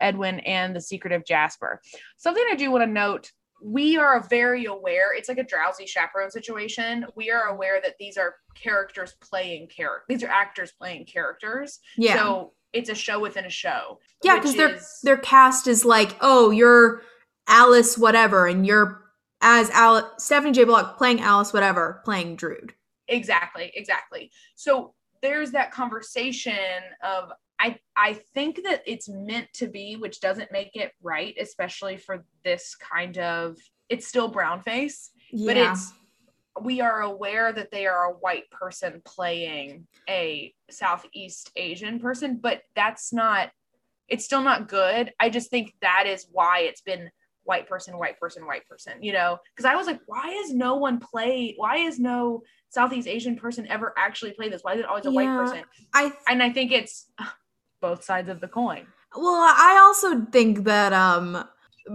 Edwin 0.00 0.40
and 0.40 0.74
the 0.74 0.80
secretive 0.80 1.24
Jasper. 1.24 1.80
Something 2.16 2.44
I 2.50 2.54
do 2.54 2.70
want 2.70 2.82
to 2.84 2.90
note 2.90 3.32
we 3.62 3.96
are 3.96 4.26
very 4.28 4.64
aware, 4.64 5.14
it's 5.14 5.28
like 5.28 5.38
a 5.38 5.44
drowsy 5.44 5.86
chaperone 5.86 6.30
situation. 6.30 7.06
We 7.14 7.30
are 7.30 7.48
aware 7.48 7.80
that 7.82 7.96
these 7.98 8.16
are 8.16 8.36
characters 8.54 9.14
playing 9.20 9.68
character, 9.68 10.04
these 10.08 10.22
are 10.22 10.28
actors 10.28 10.72
playing 10.72 11.06
characters. 11.06 11.78
Yeah. 11.96 12.16
So 12.16 12.52
it's 12.72 12.88
a 12.88 12.94
show 12.94 13.18
within 13.20 13.44
a 13.44 13.50
show. 13.50 13.98
yeah, 14.22 14.36
because 14.36 14.56
their 14.56 14.80
their 15.02 15.18
cast 15.18 15.66
is 15.66 15.84
like, 15.84 16.16
oh, 16.20 16.50
you're 16.50 17.02
Alice 17.48 17.98
whatever, 17.98 18.46
and 18.46 18.66
you're 18.66 19.02
as 19.40 19.70
Alice 19.70 20.04
Stephanie 20.18 20.52
J. 20.52 20.64
Block 20.64 20.98
playing 20.98 21.20
Alice 21.20 21.52
whatever, 21.52 22.00
playing 22.04 22.36
Drood. 22.36 22.74
exactly 23.08 23.72
exactly 23.74 24.30
so 24.54 24.94
there's 25.22 25.50
that 25.50 25.70
conversation 25.72 26.54
of 27.02 27.30
i 27.58 27.76
i 27.96 28.12
think 28.34 28.62
that 28.64 28.82
it's 28.86 29.08
meant 29.08 29.48
to 29.52 29.66
be 29.66 29.96
which 29.96 30.20
doesn't 30.20 30.50
make 30.52 30.76
it 30.76 30.92
right 31.02 31.34
especially 31.40 31.96
for 31.96 32.24
this 32.44 32.74
kind 32.76 33.18
of 33.18 33.56
it's 33.88 34.06
still 34.06 34.28
brown 34.28 34.62
face 34.62 35.10
Yeah. 35.32 35.46
but 35.52 35.56
it's 35.56 35.92
we 36.62 36.80
are 36.80 37.00
aware 37.02 37.52
that 37.52 37.70
they 37.70 37.86
are 37.86 38.04
a 38.10 38.12
white 38.16 38.50
person 38.50 39.02
playing 39.04 39.86
a 40.08 40.54
southeast 40.70 41.50
asian 41.56 41.98
person 42.00 42.38
but 42.40 42.62
that's 42.74 43.12
not 43.12 43.50
it's 44.08 44.24
still 44.24 44.42
not 44.42 44.68
good 44.68 45.12
i 45.20 45.28
just 45.28 45.50
think 45.50 45.74
that 45.82 46.04
is 46.06 46.26
why 46.32 46.60
it's 46.60 46.80
been 46.82 47.10
white 47.44 47.68
person 47.68 47.98
white 47.98 48.18
person 48.20 48.46
white 48.46 48.66
person 48.68 48.94
you 49.02 49.12
know? 49.12 49.38
Because 49.54 49.64
i 49.64 49.74
was 49.74 49.86
like 49.86 50.00
why 50.06 50.28
is 50.44 50.54
no 50.54 50.76
one 50.76 50.98
play 51.00 51.54
why 51.56 51.76
is 51.76 51.98
no 51.98 52.42
southeast 52.68 53.08
asian 53.08 53.36
person 53.36 53.66
ever 53.68 53.92
actually 53.96 54.32
play 54.32 54.48
this? 54.48 54.62
Why 54.62 54.74
is 54.74 54.80
it 54.80 54.86
always 54.86 55.06
a 55.06 55.10
white 55.10 55.26
person? 55.26 55.64
I 55.94 56.12
and 56.28 56.42
i 56.42 56.50
think 56.50 56.72
it's 56.72 57.06
both 57.80 58.04
sides 58.04 58.28
of 58.28 58.40
the 58.40 58.48
coin. 58.48 58.86
Well, 59.16 59.34
I 59.34 59.80
also 59.82 60.24
think 60.26 60.64
that 60.64 60.92
um 60.92 61.44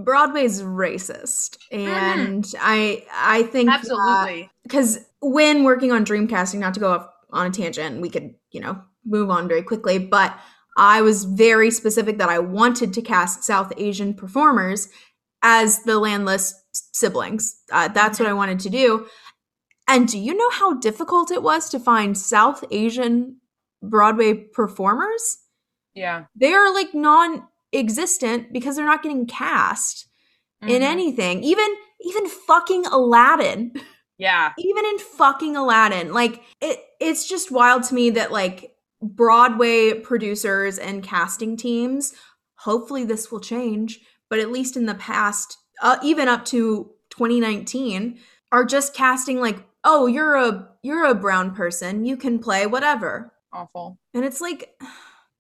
Broadway's 0.04 0.62
racist, 0.62 1.58
and 1.72 2.46
I 2.60 3.06
I 3.14 3.44
think 3.44 3.70
absolutely. 3.70 4.50
because 4.64 5.00
when 5.22 5.64
working 5.64 5.92
on 5.92 6.06
dreamcasting 6.06 6.60
not 6.60 6.74
to 6.74 6.80
go 6.80 6.92
off 6.92 7.08
on 7.32 7.48
a 7.48 7.50
tangent 7.50 8.02
we 8.02 8.10
could 8.10 8.34
you 8.52 8.62
know 8.62 8.82
move 9.06 9.30
on 9.30 9.48
very 9.48 9.64
quickly 9.64 9.98
but 9.98 10.38
i 10.78 11.02
was 11.02 11.26
very 11.26 11.70
specific 11.72 12.18
that 12.18 12.30
i 12.30 12.40
wanted 12.40 12.94
to 12.94 13.02
cast 13.02 13.44
south 13.44 13.74
asian 13.78 14.14
performers 14.14 14.88
as 15.48 15.84
the 15.84 16.00
landless 16.00 16.54
siblings. 16.74 17.56
Uh, 17.72 17.88
that's 17.90 18.20
what 18.20 18.28
i 18.28 18.34
wanted 18.34 18.60
to 18.60 18.70
do. 18.70 19.06
And 19.88 20.08
do 20.08 20.18
you 20.18 20.34
know 20.36 20.50
how 20.50 20.74
difficult 20.74 21.30
it 21.32 21.44
was 21.44 21.70
to 21.70 21.80
find 21.80 22.18
south 22.18 22.64
asian 22.72 23.38
broadway 23.84 24.34
performers? 24.34 25.38
Yeah. 25.94 26.26
They 26.36 26.52
are 26.54 26.74
like 26.74 26.94
non-existent 26.96 28.52
because 28.52 28.76
they're 28.76 28.86
not 28.86 29.04
getting 29.04 29.28
cast 29.28 30.08
in 30.62 30.82
Mhm. 30.82 30.92
anything. 30.96 31.44
Even 31.44 31.68
even 32.02 32.28
fucking 32.28 32.86
aladdin. 32.88 33.72
Yeah. 34.18 34.54
Even 34.58 34.86
in 34.86 34.98
fucking 35.00 35.56
Aladdin, 35.56 36.14
like 36.14 36.42
it 36.62 36.80
it's 37.00 37.28
just 37.28 37.52
wild 37.52 37.84
to 37.84 37.94
me 37.96 38.10
that 38.12 38.32
like 38.32 38.72
Broadway 39.02 39.94
producers 39.94 40.78
and 40.80 41.04
casting 41.04 41.58
teams, 41.58 42.14
hopefully 42.60 43.04
this 43.04 43.30
will 43.32 43.42
change, 43.42 44.00
but 44.30 44.40
at 44.40 44.52
least 44.52 44.76
in 44.78 44.86
the 44.86 44.96
past, 44.96 45.58
uh, 45.82 45.98
even 46.04 46.28
up 46.28 46.46
to 46.46 46.92
2019, 47.12 48.20
are 48.52 48.66
just 48.66 48.94
casting 48.94 49.40
like, 49.40 49.64
"Oh, 49.84 50.08
you're 50.08 50.36
a 50.36 50.68
you're 50.82 51.06
a 51.06 51.16
brown 51.16 51.54
person, 51.56 52.06
you 52.06 52.18
can 52.18 52.40
play 52.40 52.66
whatever." 52.68 53.32
awful 53.54 53.98
And 54.14 54.26
it's 54.26 54.42
like 54.42 54.64
it 54.82 54.88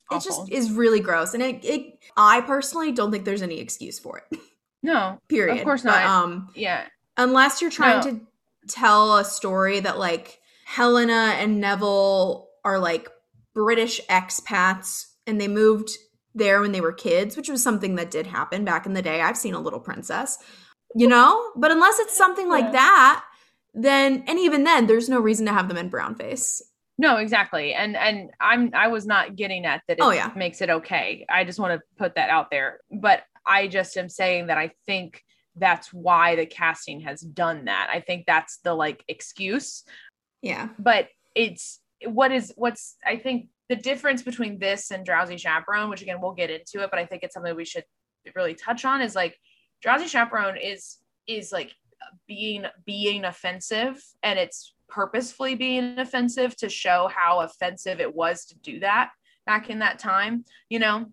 Awful. 0.09 0.19
just 0.19 0.51
is 0.51 0.71
really 0.71 0.99
gross 1.01 1.33
and 1.33 1.43
it, 1.43 1.65
it 1.65 1.99
I 2.15 2.39
personally 2.41 2.91
don't 2.93 3.11
think 3.11 3.25
there's 3.25 3.41
any 3.41 3.59
excuse 3.59 3.99
for 3.99 4.19
it. 4.31 4.39
no 4.83 5.19
Period. 5.27 5.57
Of 5.57 5.63
course 5.65 5.81
But, 5.83 5.91
not. 6.01 6.05
um 6.05 6.49
yeah 6.55 6.85
unless 7.17 7.61
you're 7.61 7.71
trying 7.71 7.97
No. 8.05 8.11
to 8.11 8.21
tell 8.69 9.17
a 9.17 9.25
story 9.25 9.81
that 9.81 9.99
like 9.99 10.39
Helena 10.65 11.35
and 11.39 11.59
Neville 11.59 12.47
are 12.63 12.79
like 12.79 13.09
British 13.53 13.99
expats 14.09 15.07
and 15.27 15.39
they 15.41 15.47
moved 15.49 15.89
there 16.35 16.61
when 16.61 16.71
they 16.71 16.81
were 16.81 16.91
kids, 16.93 17.35
which 17.35 17.49
was 17.49 17.63
something 17.63 17.95
that 17.95 18.11
did 18.11 18.27
happen 18.27 18.63
back 18.65 18.85
in 18.85 18.93
the 18.93 19.01
day. 19.01 19.21
I've 19.21 19.37
seen 19.37 19.53
a 19.55 19.59
little 19.59 19.79
princess, 19.79 20.37
you 20.93 21.07
know? 21.07 21.51
But 21.55 21.71
unless 21.71 21.97
it's 21.99 22.15
something 22.15 22.49
like 22.49 22.73
that, 22.73 23.23
then 23.73 24.23
and 24.27 24.37
even 24.39 24.63
then 24.63 24.87
there's 24.87 25.09
no 25.09 25.19
reason 25.19 25.45
to 25.47 25.53
have 25.53 25.67
them 25.67 25.77
in 25.77 25.89
brown 25.89 26.15
face. 26.15 26.61
No, 26.97 27.17
exactly. 27.17 27.73
And 27.73 27.97
and 27.97 28.31
I'm 28.39 28.71
I 28.73 28.87
was 28.87 29.05
not 29.05 29.35
getting 29.35 29.65
at 29.65 29.81
that 29.87 29.97
it 29.97 30.03
Oh, 30.03 30.11
yeah. 30.11 30.31
makes 30.35 30.61
it 30.61 30.69
okay. 30.69 31.25
I 31.29 31.43
just 31.43 31.59
want 31.59 31.73
to 31.73 31.81
put 31.97 32.15
that 32.15 32.29
out 32.29 32.51
there. 32.51 32.79
But 32.91 33.23
I 33.45 33.67
just 33.67 33.97
am 33.97 34.07
saying 34.09 34.47
that 34.47 34.57
I 34.57 34.71
think 34.85 35.21
that's 35.57 35.93
why 35.93 36.35
the 36.35 36.45
casting 36.45 37.01
has 37.01 37.21
done 37.21 37.65
that. 37.65 37.89
I 37.91 37.99
think 37.99 38.25
that's 38.25 38.57
the 38.57 38.73
like 38.73 39.03
excuse. 39.07 39.83
Yeah. 40.41 40.69
But 40.79 41.09
it's 41.33 41.79
what 42.05 42.31
is 42.31 42.53
what's 42.55 42.95
I 43.05 43.17
think 43.17 43.49
the 43.69 43.75
difference 43.75 44.21
between 44.21 44.59
this 44.59 44.91
and 44.91 45.05
Drowsy 45.05 45.37
Chaperone, 45.37 45.89
which 45.89 46.01
again 46.01 46.21
we'll 46.21 46.33
get 46.33 46.49
into 46.51 46.83
it, 46.83 46.89
but 46.91 46.99
I 46.99 47.05
think 47.05 47.23
it's 47.23 47.33
something 47.33 47.55
we 47.55 47.65
should 47.65 47.85
really 48.35 48.55
touch 48.55 48.85
on 48.85 49.01
is 49.01 49.15
like 49.15 49.37
Drowsy 49.81 50.07
Chaperone 50.07 50.57
is 50.57 50.97
is 51.27 51.51
like 51.51 51.73
being 52.27 52.65
being 52.85 53.25
offensive 53.25 54.01
and 54.23 54.37
it's 54.39 54.73
purposefully 54.87 55.55
being 55.55 55.97
offensive 55.99 56.55
to 56.57 56.69
show 56.69 57.09
how 57.13 57.41
offensive 57.41 57.99
it 57.99 58.13
was 58.13 58.45
to 58.45 58.57
do 58.59 58.79
that 58.79 59.09
back 59.45 59.69
in 59.69 59.79
that 59.79 59.97
time 59.99 60.45
you 60.69 60.77
know 60.79 61.05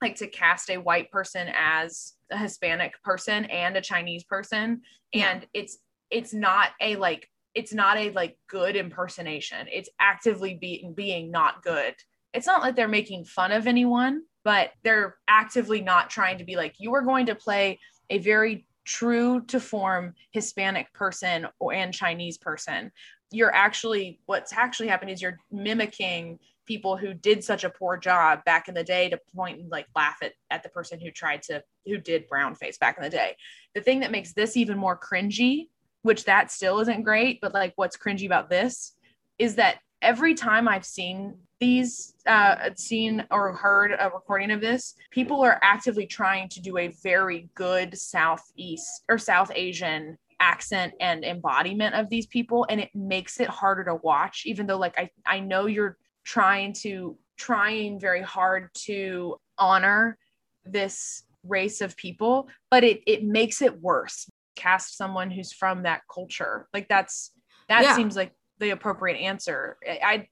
like 0.00 0.14
to 0.14 0.28
cast 0.28 0.70
a 0.70 0.76
white 0.76 1.10
person 1.10 1.48
as 1.56 2.14
a 2.30 2.38
hispanic 2.38 3.02
person 3.02 3.44
and 3.46 3.76
a 3.76 3.80
chinese 3.80 4.24
person 4.24 4.80
Yeah. 5.12 5.30
and 5.32 5.46
it's 5.52 5.78
it's 6.10 6.32
not 6.32 6.70
a 6.80 6.96
like 6.96 7.28
it's 7.56 7.74
not 7.74 7.96
a 7.96 8.10
like 8.10 8.38
good 8.48 8.76
impersonation. 8.76 9.66
It's 9.72 9.88
actively 9.98 10.54
being 10.54 10.94
being 10.94 11.32
not 11.32 11.62
good. 11.64 11.94
It's 12.32 12.46
not 12.46 12.62
like 12.62 12.76
they're 12.76 12.86
making 12.86 13.24
fun 13.24 13.50
of 13.50 13.66
anyone 13.66 14.22
but 14.46 14.70
they're 14.84 15.16
actively 15.26 15.80
not 15.80 16.08
trying 16.08 16.38
to 16.38 16.44
be 16.44 16.54
like 16.54 16.76
you 16.78 16.94
are 16.94 17.02
going 17.02 17.26
to 17.26 17.34
play 17.34 17.80
a 18.10 18.18
very 18.18 18.64
true 18.84 19.44
to 19.44 19.58
form 19.58 20.14
hispanic 20.30 20.90
person 20.94 21.48
or 21.58 21.74
and 21.74 21.92
chinese 21.92 22.38
person. 22.38 22.92
You're 23.32 23.52
actually 23.52 24.20
what's 24.26 24.52
actually 24.52 24.86
happened 24.86 25.10
is 25.10 25.20
you're 25.20 25.38
mimicking 25.50 26.38
people 26.64 26.96
who 26.96 27.12
did 27.12 27.42
such 27.42 27.64
a 27.64 27.70
poor 27.70 27.96
job 27.96 28.44
back 28.44 28.68
in 28.68 28.74
the 28.74 28.84
day 28.84 29.08
to 29.08 29.18
point 29.34 29.58
and 29.58 29.68
like 29.68 29.86
laugh 29.96 30.18
at, 30.22 30.32
at 30.48 30.62
the 30.62 30.68
person 30.68 31.00
who 31.00 31.10
tried 31.10 31.42
to 31.42 31.60
who 31.84 31.98
did 31.98 32.28
brown 32.28 32.54
face 32.54 32.78
back 32.78 32.96
in 32.96 33.02
the 33.02 33.10
day. 33.10 33.34
The 33.74 33.80
thing 33.80 33.98
that 34.00 34.12
makes 34.12 34.32
this 34.32 34.56
even 34.56 34.78
more 34.78 34.96
cringy 34.96 35.70
which 36.06 36.24
that 36.24 36.50
still 36.50 36.78
isn't 36.80 37.02
great 37.02 37.40
but 37.40 37.52
like 37.52 37.72
what's 37.76 37.96
cringy 37.96 38.26
about 38.26 38.48
this 38.48 38.92
is 39.38 39.56
that 39.56 39.78
every 40.02 40.34
time 40.34 40.68
i've 40.68 40.84
seen 40.84 41.34
these 41.58 42.14
uh 42.26 42.70
seen 42.76 43.24
or 43.30 43.52
heard 43.52 43.92
a 43.98 44.10
recording 44.10 44.50
of 44.50 44.60
this 44.60 44.94
people 45.10 45.42
are 45.42 45.58
actively 45.62 46.06
trying 46.06 46.48
to 46.48 46.60
do 46.60 46.78
a 46.78 46.94
very 47.02 47.48
good 47.54 47.96
southeast 47.96 49.04
or 49.08 49.18
south 49.18 49.50
asian 49.54 50.16
accent 50.38 50.92
and 51.00 51.24
embodiment 51.24 51.94
of 51.94 52.08
these 52.10 52.26
people 52.26 52.66
and 52.68 52.80
it 52.80 52.90
makes 52.94 53.40
it 53.40 53.48
harder 53.48 53.84
to 53.84 53.94
watch 53.96 54.42
even 54.44 54.66
though 54.66 54.78
like 54.78 54.98
i 54.98 55.08
i 55.26 55.40
know 55.40 55.66
you're 55.66 55.96
trying 56.24 56.72
to 56.72 57.16
trying 57.36 57.98
very 57.98 58.22
hard 58.22 58.68
to 58.74 59.36
honor 59.58 60.18
this 60.64 61.22
race 61.44 61.80
of 61.80 61.96
people 61.96 62.48
but 62.70 62.84
it 62.84 63.00
it 63.06 63.24
makes 63.24 63.62
it 63.62 63.80
worse 63.80 64.28
cast 64.56 64.96
someone 64.96 65.30
who's 65.30 65.52
from 65.52 65.84
that 65.84 66.00
culture 66.12 66.68
like 66.74 66.88
that's 66.88 67.30
that 67.68 67.82
Yeah. 67.82 67.96
seems 67.96 68.16
like 68.16 68.32
the 68.58 68.70
appropriate 68.70 69.18
answer. 69.18 69.76
I 69.86 70.28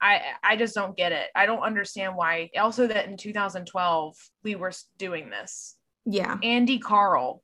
I 0.00 0.20
I 0.42 0.56
just 0.56 0.74
don't 0.74 0.96
get 0.96 1.12
it. 1.12 1.28
I 1.34 1.46
don't 1.46 1.60
understand 1.62 2.14
why. 2.16 2.50
Also, 2.58 2.86
that 2.86 3.06
in 3.06 3.16
2012 3.16 4.16
we 4.42 4.54
were 4.54 4.72
doing 4.98 5.30
this. 5.30 5.76
Yeah. 6.04 6.36
Andy 6.42 6.78
Karl 6.78 7.42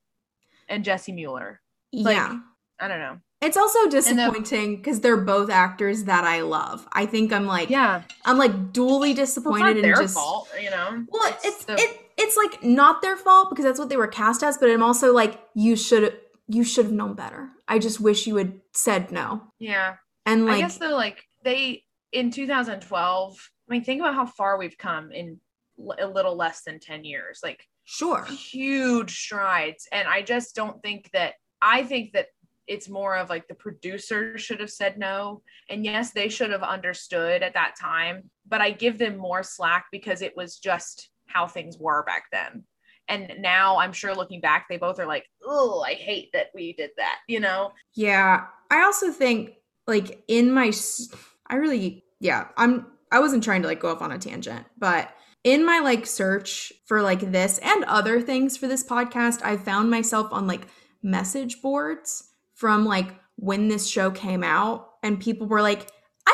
and 0.68 0.84
Jessie 0.84 1.12
Mueller. 1.12 1.60
Like, 1.92 2.16
yeah. 2.16 2.38
I 2.80 2.88
don't 2.88 2.98
know. 2.98 3.18
It's 3.40 3.56
also 3.56 3.88
disappointing 3.88 4.76
because 4.76 5.00
they're 5.00 5.16
both 5.16 5.48
actors 5.50 6.04
that 6.04 6.24
I 6.24 6.40
love. 6.42 6.86
I 6.92 7.06
think 7.06 7.32
I'm 7.32 7.46
like 7.46 7.70
Yeah, 7.70 8.02
I'm 8.24 8.36
like 8.38 8.52
dually 8.72 9.00
well, 9.00 9.02
it's 9.10 9.14
disappointed 9.20 9.60
not 9.60 9.76
in 9.76 9.82
their 9.82 9.94
just 9.96 10.14
fault, 10.14 10.48
you 10.60 10.70
know. 10.70 11.04
Well, 11.08 11.36
it's 11.44 11.64
the- 11.64 11.74
it 11.80 12.07
it's 12.18 12.36
like 12.36 12.62
not 12.62 13.00
their 13.00 13.16
fault 13.16 13.48
because 13.50 13.64
that's 13.64 13.78
what 13.78 13.88
they 13.88 13.96
were 13.96 14.08
cast 14.08 14.42
as, 14.42 14.58
but 14.58 14.68
I'm 14.68 14.82
also 14.82 15.12
like 15.12 15.40
you 15.54 15.76
should 15.76 16.18
you 16.48 16.64
should 16.64 16.86
have 16.86 16.94
known 16.94 17.14
better. 17.14 17.50
I 17.68 17.78
just 17.78 18.00
wish 18.00 18.26
you 18.26 18.36
had 18.36 18.60
said 18.74 19.12
no. 19.12 19.52
yeah. 19.58 19.96
And 20.26 20.44
like 20.44 20.56
I 20.56 20.60
guess 20.60 20.78
though, 20.78 20.96
like 20.96 21.24
they 21.44 21.84
in 22.12 22.30
2012. 22.30 23.50
I 23.68 23.72
mean, 23.72 23.84
think 23.84 24.00
about 24.00 24.14
how 24.14 24.26
far 24.26 24.58
we've 24.58 24.78
come 24.78 25.12
in 25.12 25.38
l- 25.78 25.96
a 25.98 26.06
little 26.06 26.34
less 26.34 26.62
than 26.62 26.80
10 26.80 27.04
years. 27.04 27.40
Like 27.42 27.62
sure. 27.84 28.24
huge 28.24 29.18
strides, 29.18 29.86
and 29.92 30.08
I 30.08 30.22
just 30.22 30.54
don't 30.54 30.82
think 30.82 31.10
that. 31.12 31.34
I 31.60 31.82
think 31.82 32.12
that 32.12 32.26
it's 32.66 32.88
more 32.88 33.16
of 33.16 33.30
like 33.30 33.48
the 33.48 33.54
producers 33.54 34.42
should 34.42 34.60
have 34.60 34.70
said 34.70 34.98
no, 34.98 35.42
and 35.68 35.84
yes, 35.84 36.12
they 36.12 36.28
should 36.28 36.50
have 36.50 36.62
understood 36.62 37.42
at 37.42 37.54
that 37.54 37.74
time. 37.80 38.30
But 38.46 38.60
I 38.60 38.70
give 38.70 38.98
them 38.98 39.16
more 39.16 39.42
slack 39.42 39.86
because 39.92 40.22
it 40.22 40.36
was 40.36 40.58
just 40.58 41.10
how 41.28 41.46
things 41.46 41.78
were 41.78 42.02
back 42.04 42.24
then. 42.32 42.64
And 43.08 43.32
now 43.38 43.78
I'm 43.78 43.92
sure 43.92 44.14
looking 44.14 44.40
back, 44.40 44.66
they 44.68 44.76
both 44.76 44.98
are 44.98 45.06
like, 45.06 45.24
oh, 45.42 45.82
I 45.86 45.94
hate 45.94 46.30
that 46.34 46.48
we 46.54 46.74
did 46.74 46.90
that, 46.98 47.18
you 47.26 47.40
know? 47.40 47.72
Yeah. 47.94 48.46
I 48.70 48.82
also 48.82 49.10
think 49.10 49.52
like 49.86 50.22
in 50.28 50.52
my 50.52 50.72
I 51.48 51.56
really 51.56 52.04
yeah, 52.20 52.48
I'm 52.56 52.86
I 53.10 53.20
wasn't 53.20 53.44
trying 53.44 53.62
to 53.62 53.68
like 53.68 53.80
go 53.80 53.90
off 53.90 54.02
on 54.02 54.12
a 54.12 54.18
tangent, 54.18 54.66
but 54.76 55.14
in 55.44 55.64
my 55.64 55.78
like 55.78 56.06
search 56.06 56.72
for 56.86 57.00
like 57.00 57.32
this 57.32 57.58
and 57.58 57.84
other 57.84 58.20
things 58.20 58.56
for 58.56 58.66
this 58.66 58.84
podcast, 58.84 59.42
I 59.42 59.56
found 59.56 59.90
myself 59.90 60.32
on 60.32 60.46
like 60.46 60.66
message 61.02 61.62
boards 61.62 62.28
from 62.54 62.84
like 62.84 63.14
when 63.36 63.68
this 63.68 63.88
show 63.88 64.10
came 64.10 64.42
out 64.42 64.90
and 65.02 65.20
people 65.20 65.46
were 65.46 65.62
like 65.62 65.88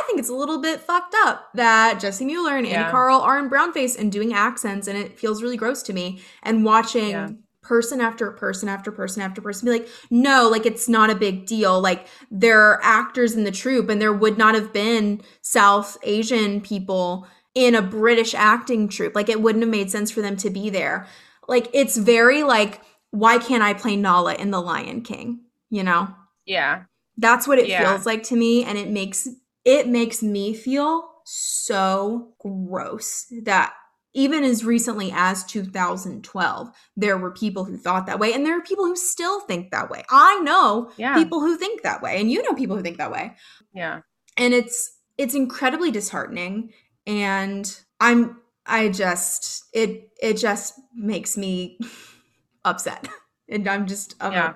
think 0.07 0.19
it's 0.19 0.29
a 0.29 0.35
little 0.35 0.61
bit 0.61 0.81
fucked 0.81 1.15
up 1.25 1.49
that 1.55 2.01
Jessie 2.01 2.25
Mueller 2.25 2.57
and 2.57 2.67
Andy 2.67 2.71
Yeah. 2.79 2.91
Karl 2.91 3.21
are 3.21 3.39
in 3.39 3.49
brownface 3.51 3.99
and 3.99 4.11
doing 4.11 4.33
accents 4.35 4.87
and 4.89 4.97
it 4.99 5.19
feels 5.19 5.43
really 5.43 5.57
gross 5.57 5.83
to 5.85 5.93
me 5.93 6.21
and 6.43 6.65
watching 6.65 7.11
Yeah. 7.11 7.29
person 7.63 8.01
after 8.01 8.31
person 8.33 8.69
after 8.69 8.93
person 8.93 9.23
after 9.23 9.41
person 9.41 9.67
be 9.67 9.73
like 9.73 9.89
no 10.11 10.49
like 10.51 10.67
it's 10.67 10.89
not 10.89 11.09
a 11.11 11.15
big 11.15 11.47
deal 11.47 11.81
like 11.81 12.07
there 12.31 12.61
are 12.61 12.79
actors 12.83 13.35
in 13.35 13.45
the 13.45 13.51
troupe 13.51 13.89
and 13.89 14.03
there 14.03 14.13
would 14.13 14.37
not 14.37 14.55
have 14.55 14.71
been 14.73 15.21
south 15.41 15.97
asian 16.03 16.61
people 16.61 17.27
in 17.55 17.75
a 17.75 17.81
british 17.81 18.35
acting 18.35 18.87
troupe 18.87 19.15
like 19.15 19.31
it 19.31 19.41
wouldn't 19.41 19.63
have 19.63 19.71
made 19.71 19.91
sense 19.91 20.11
for 20.11 20.21
them 20.21 20.37
to 20.37 20.51
be 20.51 20.69
there 20.69 21.07
like 21.49 21.69
it's 21.73 21.97
very 21.97 22.43
like 22.43 22.83
why 23.13 23.39
can't 23.39 23.63
i 23.63 23.73
play 23.73 23.97
nala 23.97 24.35
in 24.35 24.51
the 24.51 24.61
lion 24.61 25.01
king 25.01 25.41
you 25.71 25.83
know 25.83 26.09
Yeah. 26.45 26.83
that's 27.17 27.49
what 27.49 27.59
it 27.59 27.67
Yeah. 27.67 27.89
feels 27.91 28.05
like 28.05 28.25
to 28.25 28.37
me 28.37 28.63
and 28.65 28.77
it 28.77 28.91
makes 28.91 29.27
it 29.65 29.89
makes 29.89 30.23
me 30.23 30.55
feel 30.55 31.09
so 31.25 32.35
gross 32.39 33.27
that 33.45 33.73
even 34.17 34.45
as 34.45 34.65
recently 34.65 35.11
as 35.15 35.43
2012 35.45 36.69
there 36.97 37.17
were 37.19 37.31
people 37.33 37.65
who 37.65 37.77
thought 37.77 38.07
that 38.07 38.19
way 38.19 38.33
and 38.33 38.45
there 38.47 38.57
are 38.59 38.63
people 38.63 38.85
who 38.85 38.95
still 38.95 39.41
think 39.41 39.71
that 39.71 39.91
way 39.91 40.05
i 40.11 40.39
know 40.41 40.91
Yeah. 40.97 41.15
people 41.15 41.41
who 41.41 41.57
think 41.57 41.83
that 41.83 42.03
way 42.03 42.21
and 42.21 42.31
you 42.31 42.43
know 42.43 42.53
people 42.55 42.77
who 42.77 42.83
think 42.83 42.99
that 42.99 43.11
way 43.11 43.35
Yeah. 43.75 44.01
and 44.37 44.53
it's 44.55 44.99
it's 45.19 45.35
incredibly 45.35 45.91
disheartening 45.91 46.73
and 47.07 47.75
i'm 48.01 48.37
i 48.67 48.89
just 48.91 49.65
it 49.73 50.11
it 50.23 50.37
just 50.37 50.75
makes 50.95 51.37
me 51.37 51.79
upset 52.65 53.09
and 53.49 53.67
i'm 53.69 53.87
just 53.87 54.15
I'm, 54.21 54.33
Yeah. 54.33 54.53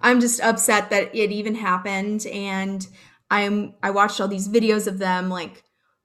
i'm 0.00 0.20
just 0.20 0.40
upset 0.40 0.90
that 0.90 1.14
it 1.14 1.32
even 1.32 1.54
happened 1.56 2.24
and 2.26 2.86
i'm 3.42 3.74
i 3.82 3.90
watched 3.90 4.20
all 4.20 4.28
these 4.28 4.48
videos 4.48 4.86
of 4.86 4.98
them 4.98 5.28
like 5.28 5.62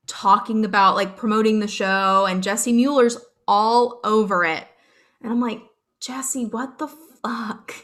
talking 0.07 0.65
about 0.65 0.95
like 0.95 1.15
promoting 1.17 1.59
the 1.59 1.67
show 1.67 2.25
and 2.27 2.41
jessie 2.43 2.73
mueller's 2.73 3.17
all 3.47 3.99
over 4.03 4.43
it. 4.45 4.63
And 5.21 5.31
i'm 5.31 5.39
like 5.41 5.61
jessie 5.99 6.45
what 6.45 6.77
the 6.79 6.87
fuck? 6.87 7.73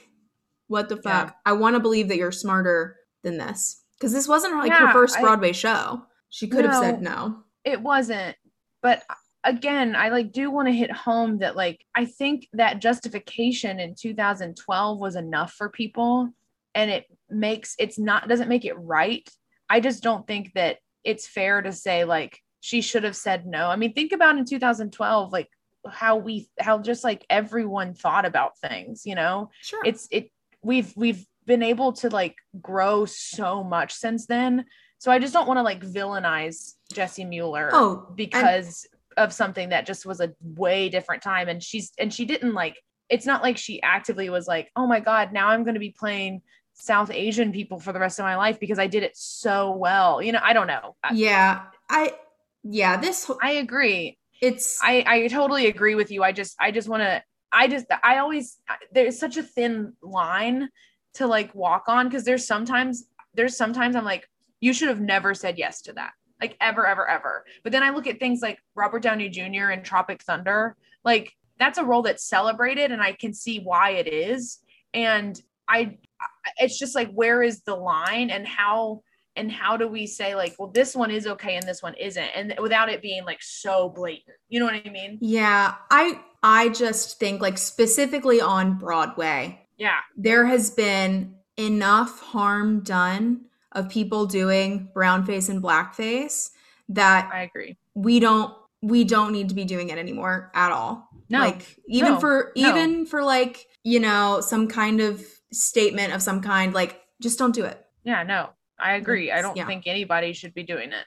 What 0.68 0.90
the 0.90 0.98
fuck? 0.98 1.28
Yeah. 1.28 1.32
i 1.46 1.54
want 1.54 1.76
to 1.76 1.80
believe 1.80 2.08
that 2.08 2.18
you're 2.18 2.32
smarter 2.32 2.96
than 3.22 3.38
this. 3.38 3.84
Because 4.00 4.12
this 4.14 4.28
wasn't 4.28 4.56
like 4.56 4.72
Yeah, 4.72 4.88
her 4.88 4.94
first 4.94 5.18
I- 5.18 5.22
broadway 5.22 5.54
show. 5.54 6.02
She 6.30 6.48
could 6.48 6.66
have 6.66 6.82
said 6.82 7.02
no 7.02 7.44
it 7.64 7.82
wasn't. 7.82 8.36
But 8.82 9.04
uh, 9.10 9.16
again 9.46 9.96
i 9.96 10.10
like 10.10 10.32
do 10.32 10.50
want 10.50 10.68
to 10.68 10.74
hit 10.74 10.92
home 10.92 11.38
that 11.38 11.56
like 11.56 11.86
i 11.94 12.04
think 12.04 12.48
that 12.54 12.82
justification 12.82 13.80
in 13.80 13.94
2012 13.94 15.00
was 15.00 15.16
enough 15.16 15.54
for 15.54 15.70
people 15.70 16.30
and 16.76 16.92
it 16.92 17.06
makes 17.30 17.76
it's 17.80 17.98
not 17.98 18.28
doesn't 18.28 18.50
make 18.50 18.66
it 18.66 18.78
right. 18.78 19.28
I 19.70 19.80
just 19.80 20.04
don't 20.04 20.28
think 20.28 20.54
that 20.54 20.78
it's 21.04 21.28
fair 21.28 21.62
to 21.62 21.72
say 21.72 22.04
like 22.04 22.40
she 22.60 22.82
should 22.82 23.04
have 23.04 23.16
said 23.16 23.48
no. 23.48 23.68
I 23.68 23.78
mean 23.78 23.94
think 23.94 24.12
about 24.12 24.38
in 24.38 24.46
2012 24.46 25.32
like 25.32 25.50
how 25.90 26.18
we 26.18 26.50
how 26.60 26.80
just 26.80 27.04
like 27.04 27.26
everyone 27.30 27.94
thought 27.94 28.26
about 28.26 28.60
things 28.60 29.06
you 29.06 29.16
know? 29.16 29.50
Sure. 29.62 29.82
It's 29.84 30.08
it 30.12 30.32
we've 30.62 30.94
we've 30.96 31.26
been 31.46 31.64
able 31.64 31.94
to 31.94 32.10
like 32.10 32.36
grow 32.62 33.06
so 33.06 33.64
much 33.64 33.94
since 33.94 34.28
then. 34.28 34.66
So 34.98 35.12
i 35.12 35.20
just 35.20 35.34
don't 35.34 35.48
want 35.48 35.58
to 35.58 35.64
like 35.64 35.82
villainize 35.82 36.74
jessie 36.92 37.26
mueller 37.26 37.70
oh 37.72 38.12
because 38.16 38.88
of 39.18 39.32
something 39.32 39.70
that 39.70 39.86
just 39.86 40.06
was 40.06 40.20
a 40.20 40.34
way 40.42 40.90
different 40.90 41.24
time. 41.24 41.48
And 41.48 41.64
she's 41.64 41.94
and 41.98 42.14
she 42.14 42.26
didn't 42.26 42.54
like 42.54 42.78
it's 43.10 43.26
not 43.26 43.44
like 43.44 43.58
she 43.58 43.82
actively 43.82 44.30
was 44.30 44.48
like 44.48 44.72
oh 44.76 44.88
my 44.88 45.00
god 45.00 45.32
now 45.32 45.50
i'm 45.50 45.64
going 45.64 45.76
to 45.76 45.80
be 45.80 45.96
playing 45.98 46.42
south 46.76 47.10
asian 47.12 47.52
people 47.52 47.80
for 47.80 47.92
the 47.94 48.00
rest 48.00 48.20
of 48.20 48.24
my 48.24 48.36
life 48.36 48.60
because 48.60 48.80
i 48.80 48.88
did 48.88 49.02
it 49.02 49.16
so 49.16 49.72
well 49.72 50.22
you 50.22 50.32
know 50.32 50.40
i 50.44 50.54
don't 50.54 50.68
know 50.68 50.96
yeah 51.14 51.64
i 51.90 52.14
yeah 52.64 52.98
this 52.98 53.30
I 53.42 53.52
agree 53.54 54.18
it's 54.42 54.80
I, 54.82 55.04
I 55.08 55.28
totally 55.28 55.68
agree 55.68 55.96
with 55.96 56.12
you. 56.12 56.24
I 56.24 56.32
just 56.32 56.56
I 56.60 56.72
just 56.72 56.88
want 56.88 57.04
to 57.04 57.24
I 57.52 57.68
just 57.68 57.86
I 58.04 58.18
always 58.18 58.58
there's 58.92 59.20
such 59.20 59.38
a 59.38 59.44
thin 59.44 59.94
line 60.02 60.70
to 61.16 61.28
like 61.28 61.54
walk 61.56 61.86
on 61.88 62.08
because 62.08 62.26
there's 62.26 62.46
sometimes 62.46 63.06
there's 63.34 63.56
sometimes 63.56 63.96
I'm 63.96 64.06
like 64.06 64.28
you 64.60 64.74
should 64.74 64.90
have 64.90 65.02
never 65.02 65.34
said 65.34 65.58
yes 65.58 65.82
to 65.84 65.94
that 65.94 66.12
like 66.42 66.58
ever 66.60 66.86
ever 66.86 67.08
ever. 67.10 67.46
But 67.64 67.72
then 67.72 67.84
I 67.84 67.92
look 67.92 68.08
at 68.08 68.20
things 68.20 68.42
like 68.42 68.60
Robert 68.76 69.02
Downey 69.02 69.30
Jr. 69.30 69.70
and 69.72 69.84
Tropic 69.86 70.22
Thunder 70.22 70.76
like 71.04 71.34
that's 71.58 71.78
a 71.78 71.86
role 71.86 72.02
that's 72.02 72.28
celebrated 72.28 72.92
and 72.92 73.02
I 73.02 73.14
can 73.14 73.34
see 73.34 73.60
why 73.60 73.92
it 73.92 74.08
is 74.08 74.60
and 74.94 75.40
I 75.68 75.98
it's 76.58 76.78
just 76.80 76.96
like 76.96 77.12
where 77.12 77.42
is 77.44 77.62
the 77.62 77.76
line 77.76 78.30
and 78.30 78.48
how 78.48 79.02
and 79.36 79.52
how 79.52 79.76
do 79.76 79.88
we 79.88 80.08
say 80.08 80.36
like 80.36 80.56
well 80.58 80.70
this 80.70 80.96
one 80.96 81.12
is 81.12 81.28
okay 81.28 81.56
and 81.56 81.68
this 81.68 81.84
one 81.84 81.94
isn't 81.96 82.30
and 82.36 82.56
without 82.62 82.90
it 82.90 83.02
being 83.02 83.24
like 83.26 83.42
so 83.42 83.90
blatant 83.90 84.38
you 84.50 84.60
know 84.60 84.66
what 84.66 84.76
i 84.86 84.90
mean 84.90 85.18
yeah 85.22 85.76
i 85.92 86.20
i 86.44 86.70
just 86.70 87.20
think 87.20 87.42
like 87.42 87.58
specifically 87.58 88.40
on 88.40 88.78
broadway 88.78 89.60
yeah 89.78 90.00
there 90.16 90.46
has 90.46 90.72
been 90.72 91.36
enough 91.58 92.20
harm 92.22 92.80
done 92.82 93.42
of 93.74 93.90
people 93.90 94.26
doing 94.26 94.90
brown 94.94 95.26
face 95.26 95.50
and 95.50 95.62
blackface 95.62 96.52
that 96.88 97.30
i 97.34 97.42
agree 97.42 97.76
we 97.94 98.20
don't 98.20 98.54
we 98.82 99.04
don't 99.04 99.32
need 99.32 99.50
to 99.50 99.56
be 99.56 99.66
doing 99.66 99.90
it 99.90 99.98
anymore 99.98 100.52
at 100.54 100.72
all 100.72 101.10
No. 101.30 101.40
like 101.40 101.78
even 101.88 102.14
No. 102.14 102.20
for 102.20 102.52
No. 102.56 102.70
even 102.70 103.06
for 103.06 103.24
like 103.24 103.66
you 103.84 104.00
know 104.00 104.42
some 104.42 104.68
kind 104.68 105.02
of 105.02 105.26
statement 105.56 106.14
of 106.14 106.22
some 106.22 106.42
kind 106.42 106.74
like 106.74 107.02
just 107.22 107.40
don't 107.40 107.56
do 107.56 107.66
it. 107.66 107.84
Yeah 108.04 108.24
no 108.24 108.50
i 108.78 108.94
agree. 108.96 109.32
I 109.32 109.42
don't 109.42 109.56
Yeah. 109.56 109.66
think 109.68 109.88
anybody 109.88 110.34
should 110.34 110.54
be 110.54 110.64
doing 110.64 110.92
it. 110.92 111.06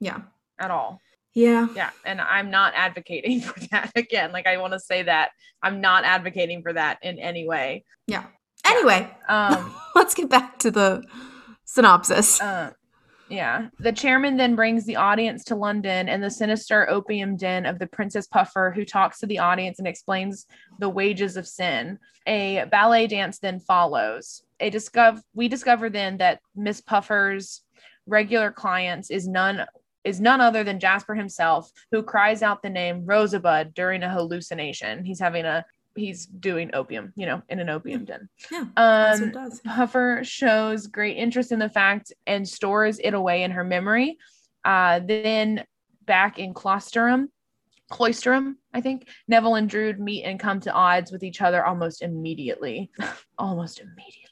Yeah. 0.00 0.20
At 0.58 0.70
all. 0.70 0.98
Yeah. 1.34 1.68
Yeah 1.74 1.90
and 2.04 2.20
i'm 2.20 2.50
not 2.50 2.72
advocating 2.74 3.40
for 3.46 3.58
that 3.70 3.92
again. 3.96 4.32
Like 4.32 4.46
i 4.46 4.56
want 4.56 4.72
to 4.72 4.80
say 4.80 5.02
that 5.04 5.30
i'm 5.62 5.80
not 5.80 6.04
advocating 6.04 6.62
for 6.62 6.72
that 6.72 6.98
in 7.02 7.18
any 7.18 7.46
way. 7.46 7.84
Yeah. 8.06 8.26
anyway 8.66 9.10
um 9.28 9.74
let's 9.94 10.14
get 10.14 10.28
back 10.28 10.58
to 10.60 10.70
the 10.70 11.02
synopsis. 11.64 12.40
Uh, 12.40 12.72
yeah. 13.32 13.68
The 13.78 13.92
chairman 13.92 14.36
then 14.36 14.54
brings 14.54 14.84
the 14.84 14.96
audience 14.96 15.42
to 15.44 15.56
London 15.56 16.08
and 16.10 16.22
the 16.22 16.30
sinister 16.30 16.88
opium 16.90 17.36
den 17.36 17.64
of 17.64 17.78
the 17.78 17.86
Princess 17.86 18.26
Puffer, 18.26 18.72
who 18.74 18.84
talks 18.84 19.20
to 19.20 19.26
the 19.26 19.38
audience 19.38 19.78
and 19.78 19.88
explains 19.88 20.46
the 20.78 20.90
wages 20.90 21.38
of 21.38 21.48
sin. 21.48 21.98
A 22.26 22.66
ballet 22.70 23.06
dance 23.06 23.38
then 23.38 23.58
follows. 23.58 24.42
A 24.60 24.68
discover 24.68 25.22
we 25.34 25.48
discover 25.48 25.88
then 25.88 26.18
that 26.18 26.40
Miss 26.54 26.82
Puffer's 26.82 27.62
regular 28.06 28.52
clients 28.52 29.10
is 29.10 29.26
none 29.26 29.64
is 30.04 30.20
none 30.20 30.42
other 30.42 30.62
than 30.62 30.78
Jasper 30.78 31.14
himself, 31.14 31.70
who 31.90 32.02
cries 32.02 32.42
out 32.42 32.62
the 32.62 32.68
name 32.68 33.06
Rosebud 33.06 33.72
during 33.72 34.02
a 34.02 34.10
hallucination. 34.10 35.04
He's 35.04 35.20
having 35.20 35.46
a 35.46 35.64
he's 35.94 36.26
doing 36.26 36.70
opium, 36.74 37.12
you 37.16 37.26
know, 37.26 37.42
in 37.48 37.60
an 37.60 37.68
opium 37.68 38.04
den. 38.04 38.28
Yeah, 38.50 38.64
Um, 38.76 39.30
does. 39.30 39.60
Puffer 39.60 40.20
shows 40.24 40.86
great 40.86 41.16
interest 41.16 41.52
in 41.52 41.58
the 41.58 41.68
fact 41.68 42.12
and 42.26 42.48
stores 42.48 42.98
it 42.98 43.14
away 43.14 43.42
in 43.42 43.50
her 43.50 43.64
memory. 43.64 44.18
Uh, 44.64 45.00
then 45.00 45.64
back 46.04 46.38
in 46.38 46.54
Cloisterham, 46.54 47.28
Cloisterham, 47.90 48.56
I 48.72 48.80
think, 48.80 49.08
Neville 49.28 49.56
and 49.56 49.68
Drood 49.68 50.00
meet 50.00 50.24
and 50.24 50.40
come 50.40 50.60
to 50.60 50.72
odds 50.72 51.12
with 51.12 51.22
each 51.22 51.42
other 51.42 51.64
almost 51.64 52.02
immediately. 52.02 52.90
almost 53.38 53.80
immediately. 53.80 54.28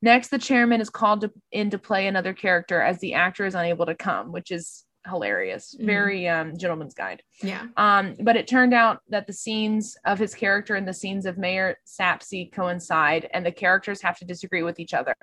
Next, 0.00 0.28
the 0.28 0.38
chairman 0.38 0.80
is 0.80 0.90
called 0.90 1.22
to, 1.22 1.32
in 1.52 1.70
to 1.70 1.78
play 1.78 2.06
another 2.06 2.32
character 2.32 2.80
as 2.80 2.98
the 2.98 3.14
actor 3.14 3.44
is 3.46 3.54
unable 3.54 3.86
to 3.86 3.94
come, 3.94 4.32
which 4.32 4.50
is 4.50 4.83
hilarious. 5.06 5.74
Mhm. 5.78 5.86
Very 5.86 6.28
um, 6.28 6.56
gentleman's 6.56 6.94
guide. 6.94 7.22
Yeah. 7.42 7.66
Um, 7.76 8.14
but 8.20 8.36
it 8.36 8.46
turned 8.46 8.72
out 8.72 9.00
that 9.08 9.26
the 9.26 9.32
scenes 9.32 9.96
of 10.04 10.18
his 10.18 10.34
character 10.34 10.74
and 10.74 10.88
the 10.88 10.94
scenes 10.94 11.26
of 11.26 11.36
Mayor 11.38 11.76
Sapsea 11.86 12.52
coincide, 12.52 13.28
and 13.34 13.44
the 13.44 13.52
characters 13.52 14.00
have 14.02 14.18
to 14.18 14.24
disagree 14.24 14.62
with 14.62 14.80
each 14.80 14.94
other. 14.94 15.14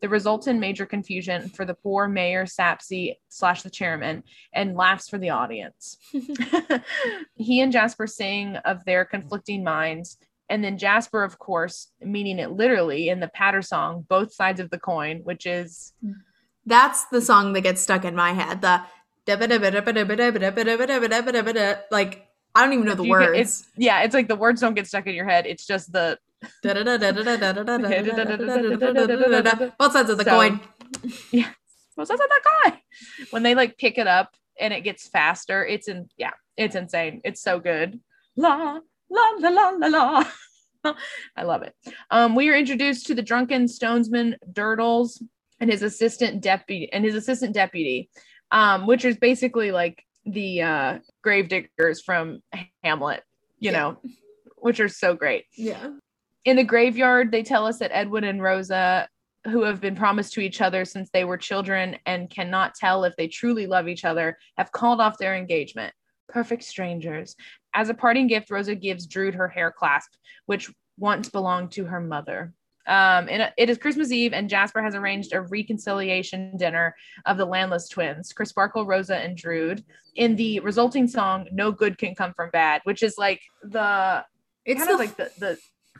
The 0.00 0.08
results 0.08 0.46
in 0.46 0.60
major 0.60 0.86
confusion 0.86 1.48
for 1.48 1.64
the 1.64 1.74
poor 1.74 2.08
Mayor 2.08 2.44
Sapsea 2.44 3.16
slash 3.28 3.62
the 3.62 3.70
chairman, 3.70 4.24
and 4.52 4.76
laughs 4.76 5.08
for 5.08 5.18
the 5.18 5.30
audience. 5.30 5.96
he 7.34 7.60
and 7.60 7.72
Jasper 7.72 8.06
sing 8.06 8.56
of 8.56 8.84
their 8.84 9.04
conflicting 9.04 9.64
minds. 9.64 10.18
And 10.48 10.64
then 10.64 10.78
Jasper, 10.78 11.22
of 11.22 11.38
course, 11.38 11.92
meaning 12.00 12.40
it 12.40 12.50
literally 12.50 13.08
in 13.08 13.20
the 13.20 13.28
patter 13.28 13.62
song, 13.62 14.04
both 14.08 14.34
sides 14.34 14.58
of 14.58 14.68
the 14.70 14.80
coin, 14.80 15.20
which 15.22 15.46
is 15.46 15.92
That's 16.66 17.04
the 17.06 17.22
song 17.22 17.52
that 17.52 17.60
gets 17.62 17.80
stuck 17.80 18.04
in 18.04 18.14
my 18.16 18.32
head. 18.32 18.60
The 18.60 18.82
like 21.90 22.26
I 22.54 22.64
don't 22.64 22.72
even 22.72 22.86
know 22.86 22.94
the 22.94 23.04
you 23.04 23.10
words. 23.10 23.38
it's 23.38 23.64
yeah, 23.76 24.02
it's 24.02 24.14
like 24.14 24.28
the 24.28 24.36
words 24.36 24.60
don't 24.60 24.74
get 24.74 24.86
stuck 24.86 25.06
in 25.06 25.14
your 25.14 25.28
head. 25.28 25.46
It's 25.46 25.66
just 25.66 25.92
the 25.92 26.18
Both 26.62 26.72
sides 29.92 30.10
of 30.10 30.18
the 30.18 30.24
So- 30.24 30.30
coin. 30.30 30.60
what's 31.94 32.08
that 32.10 32.18
that 32.18 32.40
guy? 32.64 32.82
When 33.30 33.42
they 33.42 33.54
like 33.54 33.76
pick 33.78 33.98
it 33.98 34.06
up 34.06 34.34
and 34.58 34.72
it 34.72 34.80
gets 34.82 35.08
faster, 35.08 35.64
it's 35.64 35.88
in 35.88 36.08
yeah, 36.16 36.32
it's 36.56 36.74
insane. 36.76 37.20
It's 37.24 37.42
so 37.42 37.60
good. 37.60 38.00
La 38.36 38.78
la 39.10 39.28
la 39.38 39.48
la 39.50 39.68
la 39.70 39.86
la. 39.86 40.24
I 41.36 41.42
love 41.42 41.62
it. 41.62 41.74
Um, 42.10 42.34
we 42.34 42.48
are 42.48 42.56
introduced 42.56 43.06
to 43.08 43.14
the 43.14 43.22
drunken 43.22 43.66
stonesman 43.66 44.36
Durdles 44.50 45.22
and 45.60 45.70
his 45.70 45.82
assistant 45.82 46.40
deputy 46.40 46.90
and 46.90 47.04
his 47.04 47.14
assistant 47.14 47.52
deputy, 47.54 48.08
um, 48.52 48.86
which 48.86 49.04
is 49.04 49.16
basically 49.16 49.72
like 49.72 50.04
the 50.26 50.62
uh 50.62 50.98
grave 51.22 51.48
diggers 51.48 52.02
from 52.02 52.42
Hamlet, 52.84 53.22
you 53.58 53.70
Yeah. 53.70 53.78
know, 53.78 53.98
which 54.56 54.80
are 54.80 54.88
so 54.88 55.14
great 55.14 55.46
Yeah. 55.56 55.92
in 56.44 56.56
the 56.56 56.64
graveyard, 56.64 57.30
they 57.32 57.42
tell 57.42 57.66
us 57.66 57.78
that 57.78 57.90
Edwin 57.94 58.24
and 58.24 58.42
Rosa, 58.42 59.08
who 59.46 59.62
have 59.62 59.80
been 59.80 59.96
promised 59.96 60.34
to 60.34 60.40
each 60.40 60.60
other 60.60 60.84
since 60.84 61.08
they 61.10 61.24
were 61.24 61.38
children 61.38 61.96
and 62.04 62.28
cannot 62.28 62.74
tell 62.74 63.04
if 63.04 63.16
they 63.16 63.28
truly 63.28 63.66
love 63.66 63.88
each 63.88 64.04
other, 64.04 64.36
have 64.58 64.72
called 64.72 65.00
off 65.00 65.16
their 65.18 65.34
engagement. 65.34 65.94
Perfect 66.28 66.62
strangers. 66.62 67.34
As 67.74 67.88
a 67.88 67.94
parting 67.94 68.26
gift, 68.26 68.50
Rosa 68.50 68.74
gives 68.74 69.06
Drood 69.06 69.34
her 69.34 69.48
hair 69.48 69.72
clasp, 69.72 70.12
which 70.46 70.70
once 70.98 71.30
belonged 71.30 71.72
to 71.72 71.84
her 71.86 72.00
mother. 72.00 72.52
Um, 72.90 73.28
and 73.30 73.52
it 73.56 73.70
is 73.70 73.78
Christmas 73.78 74.10
Eve, 74.10 74.32
and 74.32 74.50
Jasper 74.50 74.82
has 74.82 74.94
arranged 74.96 75.32
a 75.32 75.40
reconciliation 75.42 76.56
dinner 76.56 76.94
of 77.24 77.36
the 77.36 77.44
landless 77.44 77.88
twins, 77.88 78.32
Crisparkle, 78.32 78.84
Rosa, 78.86 79.16
and 79.16 79.36
Drood. 79.36 79.84
In 80.16 80.34
the 80.34 80.58
resulting 80.60 81.06
song, 81.06 81.46
"No 81.52 81.70
Good 81.70 81.96
Can 81.98 82.14
Come 82.16 82.34
from 82.34 82.50
Bad," 82.50 82.80
which 82.84 83.02
is 83.02 83.16
like 83.16 83.40
the 83.62 84.24
It's 84.64 84.78
kind 84.80 84.90
the, 84.90 84.94
of 84.94 84.98
like 85.00 85.16
the 85.16 85.30
the 85.38 85.58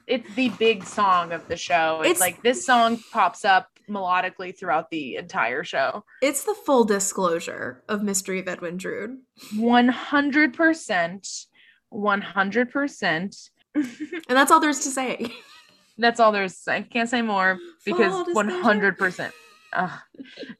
it's 0.09 0.35
the 0.35 0.49
big 0.59 0.83
song 0.85 1.31
of 1.33 1.47
the 1.47 1.57
show. 1.57 2.01
It's, 2.01 2.11
It's- 2.11 2.21
like 2.21 2.43
this 2.43 2.67
song 2.67 2.99
pops 3.13 3.45
up 3.45 3.69
melodically 3.89 4.57
throughout 4.57 4.91
the 4.91 5.17
entire 5.17 5.63
show. 5.65 6.05
it's 6.23 6.45
the 6.45 6.55
full 6.67 6.85
disclosure 6.85 7.83
of 7.89 8.03
Mystery 8.03 8.41
of 8.41 8.49
Edwin 8.49 8.77
Drood. 8.77 9.19
One 9.57 9.89
hundred 9.89 10.55
percent, 10.55 11.29
one 11.91 12.21
hundred 12.23 12.71
percent. 12.73 13.37
And 13.77 14.37
that's 14.37 14.51
all 14.51 14.59
there 14.61 14.71
is 14.71 14.81
to 14.81 14.89
say. 14.91 15.33
That's 16.01 16.19
all 16.19 16.33
there's. 16.33 16.67
I 16.67 16.83
can't 16.83 17.09
say 17.09 17.23
more 17.23 17.59
because 17.85 18.35
one 18.35 18.49
hundred 18.49 18.99
percent. 18.99 19.35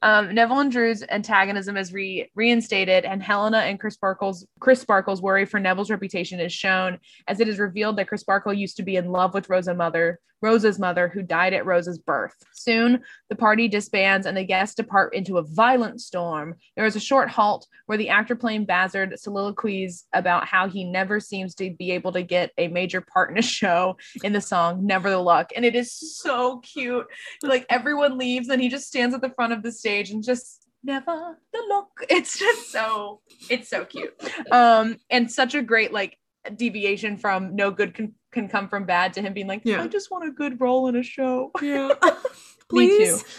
Um, 0.03 0.35
Neville 0.35 0.61
and 0.61 0.73
Drood's 0.73 1.05
antagonism 1.09 1.77
is 1.77 1.93
re- 1.93 2.31
reinstated, 2.35 3.05
and 3.05 3.23
Helena 3.23 3.59
and 3.59 3.79
Crisparkle's 3.79 4.47
Chris 4.61 4.81
Sparkle's 4.81 5.23
worry 5.23 5.45
for 5.45 5.61
Neville's 5.61 5.91
reputation 5.91 6.41
is 6.41 6.53
shown 6.53 6.99
as 7.27 7.41
it 7.41 7.49
is 7.49 7.59
revealed 7.59 7.97
that 7.97 8.09
Crisparkle 8.09 8.57
used 8.57 8.77
to 8.77 8.83
be 8.83 8.97
in 8.97 9.11
love 9.11 9.35
with 9.35 9.49
Rosa 9.49 9.75
mother, 9.75 10.21
Rosa's 10.43 10.79
mother, 10.79 11.09
who 11.09 11.23
died 11.23 11.53
at 11.53 11.67
Rosa's 11.67 11.99
birth. 11.99 12.35
Soon, 12.53 13.03
the 13.29 13.37
party 13.37 13.69
disbands 13.69 14.27
and 14.27 14.37
the 14.37 14.45
guests 14.45 14.75
depart 14.75 15.15
into 15.15 15.37
a 15.37 15.43
violent 15.43 16.01
storm. 16.01 16.55
There 16.77 16.87
is 16.87 16.97
a 16.97 17.01
short 17.01 17.29
halt 17.29 17.67
where 17.87 17.99
the 17.99 18.09
actor 18.09 18.35
playing 18.35 18.65
Bazzard 18.65 19.19
soliloquies 19.19 20.07
about 20.15 20.47
how 20.47 20.69
he 20.69 20.85
never 20.85 21.21
seems 21.21 21.55
to 21.57 21.75
be 21.79 21.91
able 21.91 22.13
to 22.13 22.23
get 22.23 22.53
a 22.57 22.69
major 22.69 23.01
part 23.01 23.31
in 23.31 23.39
a 23.39 23.43
show 23.43 23.97
in 24.25 24.33
the 24.33 24.41
song 24.41 24.87
"Never 24.87 25.11
the 25.11 25.19
Luck," 25.19 25.51
and 25.55 25.65
it 25.65 25.75
is 25.75 25.93
so 25.93 26.61
cute. 26.61 27.07
Like 27.43 27.67
everyone 27.69 28.17
leaves, 28.17 28.49
and 28.49 28.63
he 28.63 28.69
just 28.69 28.87
stands 28.87 29.15
at 29.15 29.21
the 29.21 29.31
front 29.31 29.50
of 29.53 29.63
the 29.63 29.73
stage 29.73 30.11
and 30.11 30.23
just 30.23 30.67
never 30.83 31.39
the 31.53 31.63
look. 31.69 31.89
It's 32.09 32.39
just 32.39 32.71
so 32.71 33.21
it's 33.49 33.69
so 33.69 33.85
cute, 33.85 34.15
um, 34.51 34.97
and 35.11 35.31
such 35.31 35.55
a 35.55 35.63
great 35.63 35.93
like 35.93 36.17
deviation 36.57 37.17
from 37.17 37.55
no 37.55 37.71
good 37.71 37.95
can 37.95 38.15
can 38.33 38.49
come 38.49 38.69
from 38.69 38.85
bad 38.85 39.13
to 39.15 39.23
him 39.23 39.33
being 39.33 39.47
like, 39.49 39.63
Yeah. 39.65 39.83
I 39.83 39.89
just 39.89 40.11
want 40.11 40.29
a 40.29 40.31
good 40.31 40.61
role 40.61 40.89
in 40.89 40.97
a 40.97 41.03
show. 41.03 41.51
Yeah. 41.61 41.95
Me 42.03 42.13
Please. 42.69 43.25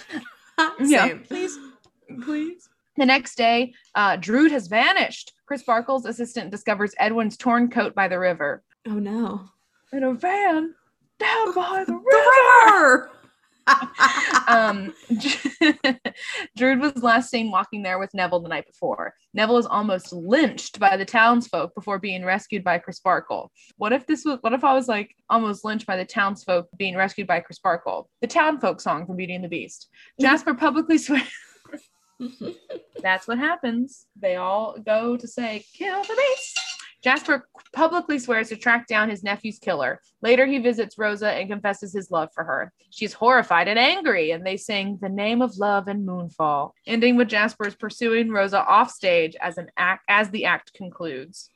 Yeah, 0.80 1.16
please, 1.28 1.58
please. 2.24 2.70
The 2.96 3.06
next 3.08 3.36
day, 3.36 3.74
uh, 3.96 4.18
Drood 4.18 4.52
has 4.52 4.68
vanished. 4.68 5.34
Crisparkle's 5.48 6.06
assistant 6.06 6.52
discovers 6.52 6.94
Edwin's 7.00 7.36
torn 7.36 7.72
coat 7.72 7.96
by 7.96 8.08
the 8.08 8.20
river. 8.20 8.62
Oh 8.88 9.00
no. 9.00 9.50
In 9.92 10.04
a 10.04 10.14
van 10.14 10.76
down 11.18 11.54
by 11.56 11.84
the 11.88 11.94
river. 11.94 12.04
The 12.12 12.66
river. 12.68 13.12
um, 14.48 14.94
Drood 16.58 16.80
was 16.80 17.04
last 17.04 17.30
seen 17.30 17.52
walking 17.52 17.84
there 17.84 18.00
with 18.00 18.14
Neville 18.14 18.42
the 18.42 18.50
night 18.50 18.68
before. 18.68 19.14
Neville 19.34 19.58
is 19.58 19.66
almost 19.66 20.14
lynched 20.14 20.80
by 20.80 20.98
the 20.98 21.06
townsfolk 21.06 21.74
before 21.76 22.00
being 22.00 22.26
rescued 22.26 22.64
by 22.64 22.80
Crisparkle. 22.80 23.50
What 23.78 23.94
if 23.94 24.06
this 24.08 24.26
was? 24.26 24.40
What 24.42 24.54
if 24.54 24.64
I 24.64 24.74
was 24.74 24.88
like 24.88 25.16
almost 25.30 25.64
lynched 25.64 25.88
by 25.88 25.98
the 25.98 26.06
townsfolk 26.06 26.68
being 26.78 26.96
rescued 26.96 27.28
by 27.28 27.42
Crisparkle? 27.42 28.08
The 28.22 28.28
townfolk 28.28 28.82
song 28.82 29.06
from 29.06 29.18
Beauty 29.18 29.36
and 29.36 29.44
the 29.44 29.50
Beast. 29.50 29.90
Jasper 30.20 30.54
publicly 30.54 30.98
swears. 30.98 31.24
That's 33.02 33.28
what 33.28 33.38
happens. 33.38 34.06
They 34.20 34.36
all 34.36 34.78
go 34.80 35.18
to 35.18 35.28
say, 35.28 35.66
kill 35.74 36.04
the 36.04 36.16
beast. 36.16 36.60
Jasper 37.02 37.48
publicly 37.74 38.20
swears 38.20 38.50
to 38.50 38.56
track 38.56 38.86
down 38.86 39.10
his 39.10 39.24
nephew's 39.24 39.58
killer. 39.58 40.00
Later, 40.22 40.46
he 40.46 40.60
visits 40.60 40.98
Rosa 40.98 41.32
and 41.32 41.50
confesses 41.50 41.94
his 41.94 42.12
love 42.12 42.30
for 42.34 42.44
her. 42.44 42.72
She's 42.92 43.14
horrified 43.14 43.68
and 43.68 43.80
angry, 43.80 44.32
and 44.32 44.46
they 44.46 44.58
sing 44.58 45.00
"The 45.02 45.10
Name 45.10 45.42
of 45.42 45.58
Love" 45.58 45.88
and 45.88 46.08
"Moonfall," 46.08 46.74
ending 46.86 47.16
with 47.16 47.30
Jasper's 47.30 47.76
pursuing 47.76 48.30
Rosa 48.30 48.64
off 48.64 48.92
stage 48.92 49.36
as 49.42 49.58
an 49.58 49.72
act 49.78 50.04
as 50.08 50.30
the 50.30 50.46
act 50.46 50.74
concludes. 50.74 51.50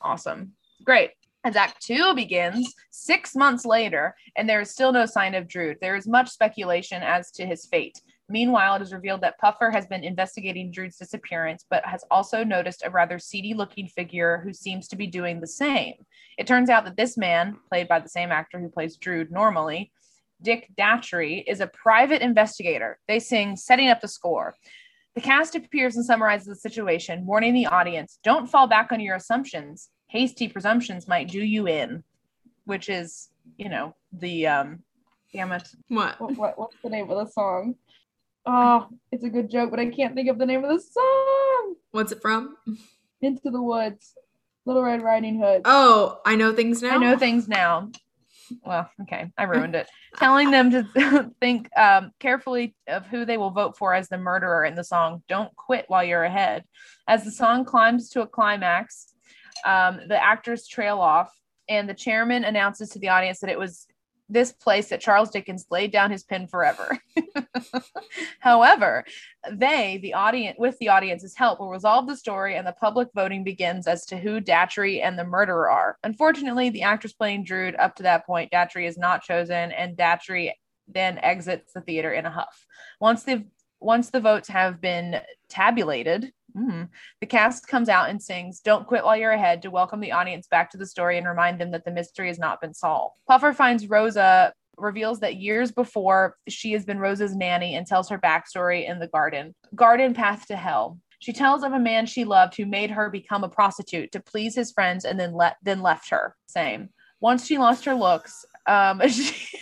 Awesome, 0.00 0.52
great. 0.84 1.10
As 1.42 1.54
Act 1.54 1.80
Two 1.80 2.12
begins, 2.14 2.74
six 2.90 3.36
months 3.36 3.64
later, 3.64 4.16
and 4.36 4.48
there 4.48 4.60
is 4.60 4.70
still 4.70 4.92
no 4.92 5.06
sign 5.06 5.34
of 5.34 5.46
Drood. 5.46 5.78
There 5.80 5.94
is 5.94 6.08
much 6.08 6.28
speculation 6.28 7.04
as 7.04 7.30
to 7.32 7.46
his 7.46 7.66
fate. 7.66 8.00
Meanwhile, 8.28 8.76
it 8.76 8.82
is 8.82 8.92
revealed 8.92 9.20
that 9.20 9.38
Puffer 9.38 9.70
has 9.70 9.86
been 9.86 10.02
investigating 10.02 10.72
Drood's 10.72 10.96
disappearance, 10.96 11.64
but 11.70 11.86
has 11.86 12.04
also 12.10 12.42
noticed 12.42 12.82
a 12.84 12.90
rather 12.90 13.20
seedy 13.20 13.54
looking 13.54 13.86
figure 13.86 14.40
who 14.42 14.52
seems 14.52 14.88
to 14.88 14.96
be 14.96 15.06
doing 15.06 15.40
the 15.40 15.46
same. 15.46 15.94
It 16.36 16.46
turns 16.46 16.68
out 16.68 16.84
that 16.86 16.96
this 16.96 17.16
man, 17.16 17.56
played 17.70 17.86
by 17.86 18.00
the 18.00 18.08
same 18.08 18.32
actor 18.32 18.58
who 18.58 18.68
plays 18.68 18.96
Drood 18.96 19.30
normally, 19.30 19.92
Dick 20.42 20.68
Datchery, 20.76 21.44
is 21.46 21.60
a 21.60 21.68
private 21.68 22.20
investigator. 22.20 22.98
They 23.06 23.20
sing 23.20 23.56
Setting 23.56 23.90
Up 23.90 24.00
the 24.00 24.08
Score. 24.08 24.54
The 25.14 25.20
cast 25.20 25.54
appears 25.54 25.96
and 25.96 26.04
summarizes 26.04 26.48
the 26.48 26.56
situation, 26.56 27.24
warning 27.24 27.54
the 27.54 27.66
audience 27.66 28.18
don't 28.24 28.50
fall 28.50 28.66
back 28.66 28.90
on 28.92 29.00
your 29.00 29.16
assumptions. 29.16 29.88
Hasty 30.08 30.48
presumptions 30.48 31.08
might 31.08 31.28
do 31.28 31.42
you 31.42 31.68
in, 31.68 32.04
which 32.64 32.88
is, 32.88 33.28
you 33.56 33.68
know, 33.68 33.94
the, 34.12 34.46
um, 34.48 34.82
damn 35.32 35.52
it, 35.52 35.68
what? 35.88 36.20
what, 36.20 36.36
what 36.36 36.58
what's 36.58 36.76
the 36.82 36.90
name 36.90 37.10
of 37.10 37.24
the 37.24 37.32
song? 37.32 37.76
Oh, 38.46 38.88
it's 39.10 39.24
a 39.24 39.28
good 39.28 39.50
joke, 39.50 39.70
but 39.70 39.80
I 39.80 39.86
can't 39.86 40.14
think 40.14 40.28
of 40.28 40.38
the 40.38 40.46
name 40.46 40.64
of 40.64 40.70
the 40.70 40.80
song. 40.80 41.74
What's 41.90 42.12
it 42.12 42.22
from? 42.22 42.56
Into 43.20 43.50
the 43.50 43.60
Woods, 43.62 44.14
Little 44.64 44.82
Red 44.82 45.02
Riding 45.02 45.40
Hood. 45.40 45.62
Oh, 45.64 46.20
I 46.24 46.36
know 46.36 46.52
things 46.52 46.80
now. 46.82 46.94
I 46.94 46.98
know 46.98 47.18
things 47.18 47.48
now. 47.48 47.90
Well, 48.64 48.88
okay, 49.02 49.32
I 49.36 49.42
ruined 49.44 49.74
it. 49.74 49.88
Telling 50.16 50.52
them 50.52 50.70
to 50.70 51.32
think 51.40 51.68
um, 51.76 52.12
carefully 52.20 52.76
of 52.86 53.04
who 53.06 53.24
they 53.24 53.36
will 53.36 53.50
vote 53.50 53.76
for 53.76 53.92
as 53.92 54.08
the 54.08 54.18
murderer 54.18 54.64
in 54.64 54.76
the 54.76 54.84
song 54.84 55.24
"Don't 55.28 55.54
Quit 55.56 55.86
While 55.88 56.04
You're 56.04 56.22
Ahead." 56.22 56.62
As 57.08 57.24
the 57.24 57.32
song 57.32 57.64
climbs 57.64 58.10
to 58.10 58.22
a 58.22 58.26
climax, 58.28 59.12
um, 59.64 60.00
the 60.06 60.22
actors 60.22 60.68
trail 60.68 61.00
off. 61.00 61.32
and 61.68 61.88
the 61.88 61.94
chairman 61.94 62.44
announces 62.44 62.90
to 62.90 63.00
the 63.00 63.08
audience 63.08 63.40
that 63.40 63.50
it 63.50 63.58
was 63.58 63.88
this 64.28 64.52
place 64.52 64.88
that 64.88 65.00
Charles 65.00 65.30
Dickens 65.30 65.66
laid 65.70 65.92
down 65.92 66.10
his 66.10 66.24
pen 66.24 66.46
forever. 66.46 66.98
However, 68.40 69.04
they, 69.52 69.98
the 70.02 70.14
audience, 70.14 70.56
with 70.58 70.78
the 70.78 70.88
audience's 70.88 71.36
help, 71.36 71.60
will 71.60 71.70
resolve 71.70 72.06
the 72.06 72.16
story 72.16 72.56
and 72.56 72.66
the 72.66 72.72
public 72.72 73.08
voting 73.14 73.44
begins 73.44 73.86
as 73.86 74.04
to 74.06 74.16
who 74.16 74.40
Datchery 74.40 75.02
and 75.02 75.18
the 75.18 75.24
murderer 75.24 75.70
are. 75.70 75.98
Unfortunately, 76.02 76.70
the 76.70 76.82
actress 76.82 77.12
playing 77.12 77.44
Drood 77.44 77.76
up 77.76 77.94
to 77.96 78.02
that 78.02 78.26
point, 78.26 78.50
Datchery 78.50 78.88
is 78.88 78.98
not 78.98 79.22
chosen, 79.22 79.70
and 79.72 79.96
Datchery 79.96 80.52
then 80.88 81.18
exits 81.18 81.72
the 81.72 81.80
theater 81.80 82.12
in 82.12 82.26
a 82.26 82.30
huff. 82.30 82.66
Once 83.00 83.22
the 83.22 83.44
once 83.78 84.10
the 84.10 84.20
votes 84.20 84.48
have 84.48 84.80
been 84.80 85.20
tabulated, 85.48 86.32
mm, 86.56 86.88
the 87.20 87.26
cast 87.26 87.68
comes 87.68 87.88
out 87.88 88.08
and 88.08 88.22
sings 88.22 88.60
Don't 88.60 88.86
Quit 88.86 89.04
While 89.04 89.16
You're 89.16 89.32
Ahead 89.32 89.62
to 89.62 89.70
welcome 89.70 90.00
the 90.00 90.12
audience 90.12 90.46
back 90.46 90.70
to 90.70 90.78
the 90.78 90.86
story 90.86 91.18
and 91.18 91.26
remind 91.26 91.60
them 91.60 91.70
that 91.72 91.84
the 91.84 91.90
mystery 91.90 92.28
has 92.28 92.38
not 92.38 92.60
been 92.60 92.74
solved. 92.74 93.18
Puffer 93.28 93.52
finds 93.52 93.88
Rosa, 93.88 94.52
reveals 94.76 95.20
that 95.20 95.36
years 95.36 95.72
before 95.72 96.36
she 96.48 96.72
has 96.72 96.84
been 96.84 96.98
Rosa's 96.98 97.34
nanny 97.34 97.74
and 97.74 97.86
tells 97.86 98.08
her 98.08 98.18
backstory 98.18 98.88
in 98.88 98.98
the 98.98 99.08
garden. 99.08 99.54
Garden 99.74 100.14
Path 100.14 100.46
to 100.46 100.56
Hell. 100.56 100.98
She 101.18 101.32
tells 101.32 101.62
of 101.62 101.72
a 101.72 101.78
man 101.78 102.06
she 102.06 102.24
loved 102.24 102.56
who 102.56 102.66
made 102.66 102.90
her 102.90 103.08
become 103.10 103.42
a 103.42 103.48
prostitute 103.48 104.12
to 104.12 104.20
please 104.20 104.54
his 104.54 104.72
friends 104.72 105.04
and 105.04 105.18
then 105.18 105.32
let 105.32 105.56
then 105.62 105.80
left 105.82 106.10
her. 106.10 106.36
Same. 106.46 106.90
Once 107.20 107.46
she 107.46 107.56
lost 107.56 107.86
her 107.86 107.94
looks, 107.94 108.44
um, 108.66 109.00
she, 109.08 109.58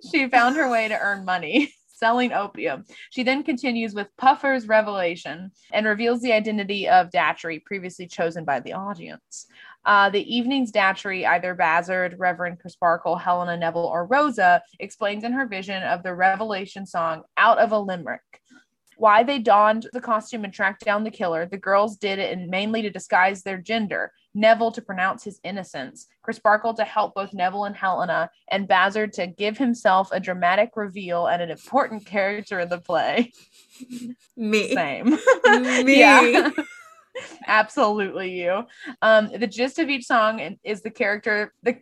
she 0.10 0.28
found 0.28 0.54
her 0.56 0.70
way 0.70 0.86
to 0.88 0.98
earn 0.98 1.24
money 1.24 1.72
selling 2.02 2.32
opium. 2.32 2.84
She 3.10 3.22
then 3.22 3.44
continues 3.44 3.94
with 3.94 4.08
Puffer's 4.16 4.66
revelation 4.66 5.52
and 5.72 5.86
reveals 5.86 6.20
the 6.20 6.32
identity 6.32 6.88
of 6.88 7.10
Datchery, 7.10 7.64
previously 7.64 8.08
chosen 8.08 8.44
by 8.44 8.58
the 8.58 8.72
audience. 8.72 9.46
Uh, 9.84 10.10
the 10.10 10.36
evening's 10.36 10.72
Datchery, 10.72 11.24
either 11.24 11.54
Bazzard, 11.54 12.16
Reverend 12.18 12.58
Crisparkle, 12.58 13.20
Helena 13.20 13.56
Neville, 13.56 13.86
or 13.86 14.06
Rosa, 14.06 14.60
explains 14.80 15.22
in 15.22 15.32
her 15.32 15.46
vision 15.46 15.84
of 15.84 16.02
the 16.02 16.12
revelation 16.12 16.86
song 16.86 17.22
Out 17.36 17.58
of 17.58 17.70
a 17.70 17.78
Limerick. 17.78 18.40
Why 18.96 19.22
they 19.22 19.38
donned 19.38 19.86
the 19.92 20.00
costume 20.00 20.42
and 20.42 20.52
tracked 20.52 20.84
down 20.84 21.04
the 21.04 21.10
killer. 21.10 21.46
The 21.46 21.56
girls 21.56 21.96
did 21.96 22.18
it 22.18 22.36
and 22.36 22.50
mainly 22.50 22.82
to 22.82 22.90
disguise 22.90 23.44
their 23.44 23.58
gender. 23.58 24.12
Neville 24.34 24.72
to 24.72 24.82
pronounce 24.82 25.24
his 25.24 25.40
innocence, 25.44 26.06
Crisparkle 26.22 26.74
to 26.74 26.84
help 26.84 27.14
both 27.14 27.34
Neville 27.34 27.64
and 27.64 27.76
Helena, 27.76 28.30
and 28.48 28.68
Bazzard 28.68 29.12
to 29.14 29.26
give 29.26 29.58
himself 29.58 30.08
a 30.12 30.20
dramatic 30.20 30.70
reveal 30.76 31.26
and 31.26 31.42
an 31.42 31.50
important 31.50 32.06
character 32.06 32.60
in 32.60 32.68
the 32.68 32.78
play. 32.78 33.32
Me. 34.36 34.74
Same. 34.74 35.18
Me. 35.44 35.98
yeah. 35.98 36.50
Absolutely 37.46 38.30
you. 38.30 38.64
Um, 39.02 39.30
the 39.36 39.46
gist 39.46 39.78
of 39.78 39.90
each 39.90 40.06
song 40.06 40.56
is 40.64 40.82
the 40.82 40.90
character, 40.90 41.52
the 41.62 41.78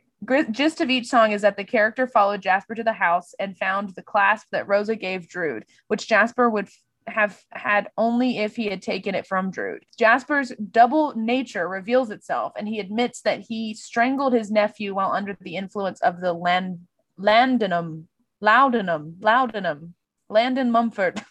gist 0.51 0.81
of 0.81 0.91
each 0.91 1.07
song 1.07 1.33
is 1.33 1.43
that 1.43 1.57
the 1.57 1.65
character 1.65 2.07
followed 2.07 2.43
Jasper 2.43 2.75
to 2.75 2.83
the 2.83 2.93
house 2.93 3.33
and 3.39 3.57
found 3.57 3.91
the 3.91 4.03
clasp 4.03 4.49
that 4.53 4.69
Rosa 4.69 4.97
gave 4.97 5.29
Drood, 5.29 5.65
which 5.89 6.09
Jasper 6.09 6.51
would 6.51 6.69
have 7.07 7.41
had 7.51 7.89
only 7.97 8.39
if 8.39 8.57
he 8.57 8.67
had 8.67 8.83
taken 8.83 9.15
it 9.15 9.27
from 9.27 9.51
Drood. 9.51 9.85
Jasper's 9.99 10.53
double 10.71 11.15
nature 11.17 11.69
reveals 11.69 12.11
itself, 12.11 12.53
and 12.57 12.69
he 12.69 12.79
admits 12.79 13.23
that 13.23 13.41
he 13.41 13.75
strangled 13.75 14.33
his 14.33 14.51
nephew 14.51 14.95
while 14.95 15.13
under 15.13 15.37
the 15.41 15.57
influence 15.57 16.01
of 16.01 16.21
the 16.21 16.33
land 16.33 16.81
Landenum, 17.19 18.05
Laudanum, 18.41 19.17
Laudanum, 19.21 19.95
Landon 20.31 20.71
Mumford. 20.71 21.23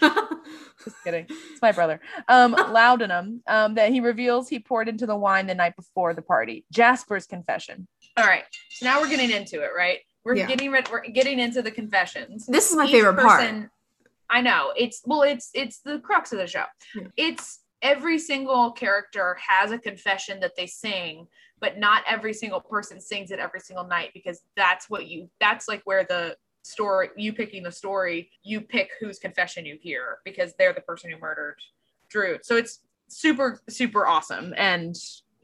Just 0.00 1.02
kidding. 1.02 1.26
It's 1.28 1.62
my 1.62 1.72
brother. 1.72 2.00
Um, 2.28 2.52
Laudanum, 2.70 3.42
um, 3.46 3.74
that 3.74 3.90
he 3.92 4.00
reveals 4.00 4.48
he 4.48 4.58
poured 4.58 4.88
into 4.88 5.06
the 5.06 5.16
wine 5.16 5.46
the 5.46 5.54
night 5.54 5.74
before 5.76 6.14
the 6.14 6.22
party. 6.22 6.64
Jasper's 6.70 7.26
confession. 7.26 7.88
All 8.16 8.26
right. 8.26 8.44
So 8.70 8.86
now 8.86 9.00
we're 9.00 9.08
getting 9.08 9.30
into 9.30 9.62
it, 9.62 9.70
right? 9.76 9.98
We're 10.24 10.36
Yeah. 10.36 10.46
getting 10.46 10.70
ready. 10.70 10.88
We're 10.90 11.08
getting 11.08 11.38
into 11.38 11.62
the 11.62 11.70
confessions 11.70 12.46
This 12.46 12.70
is 12.70 12.76
my 12.76 12.84
each 12.84 12.92
favorite 12.92 13.16
part. 13.16 13.70
I 14.30 14.40
know 14.40 14.72
it's 14.76 15.02
well, 15.04 15.22
it's 15.22 15.50
it's 15.54 15.80
the 15.80 15.98
crux 15.98 16.32
of 16.32 16.38
the 16.38 16.46
show. 16.46 16.64
Yeah. 16.94 17.08
It's 17.16 17.60
every 17.82 18.18
single 18.18 18.72
character 18.72 19.36
has 19.46 19.70
a 19.70 19.78
confession 19.78 20.40
that 20.40 20.56
they 20.56 20.66
sing, 20.66 21.26
but 21.60 21.78
not 21.78 22.02
every 22.08 22.32
single 22.32 22.60
person 22.60 23.00
sings 23.00 23.30
it 23.30 23.38
every 23.38 23.60
single 23.60 23.86
night 23.86 24.10
because 24.14 24.40
that's 24.56 24.88
what 24.88 25.06
you 25.06 25.28
that's 25.40 25.68
like 25.68 25.82
where 25.84 26.04
the 26.04 26.36
story 26.62 27.10
you 27.16 27.32
picking 27.32 27.62
the 27.62 27.70
story 27.70 28.30
you 28.42 28.58
pick 28.60 28.90
whose 28.98 29.18
confession 29.18 29.66
you 29.66 29.76
hear 29.80 30.18
because 30.24 30.54
they're 30.58 30.72
the 30.72 30.80
person 30.80 31.10
who 31.10 31.18
murdered 31.18 31.56
Drood. 32.08 32.44
So 32.44 32.56
it's 32.56 32.80
super 33.08 33.60
super 33.68 34.06
awesome 34.06 34.54
and 34.56 34.96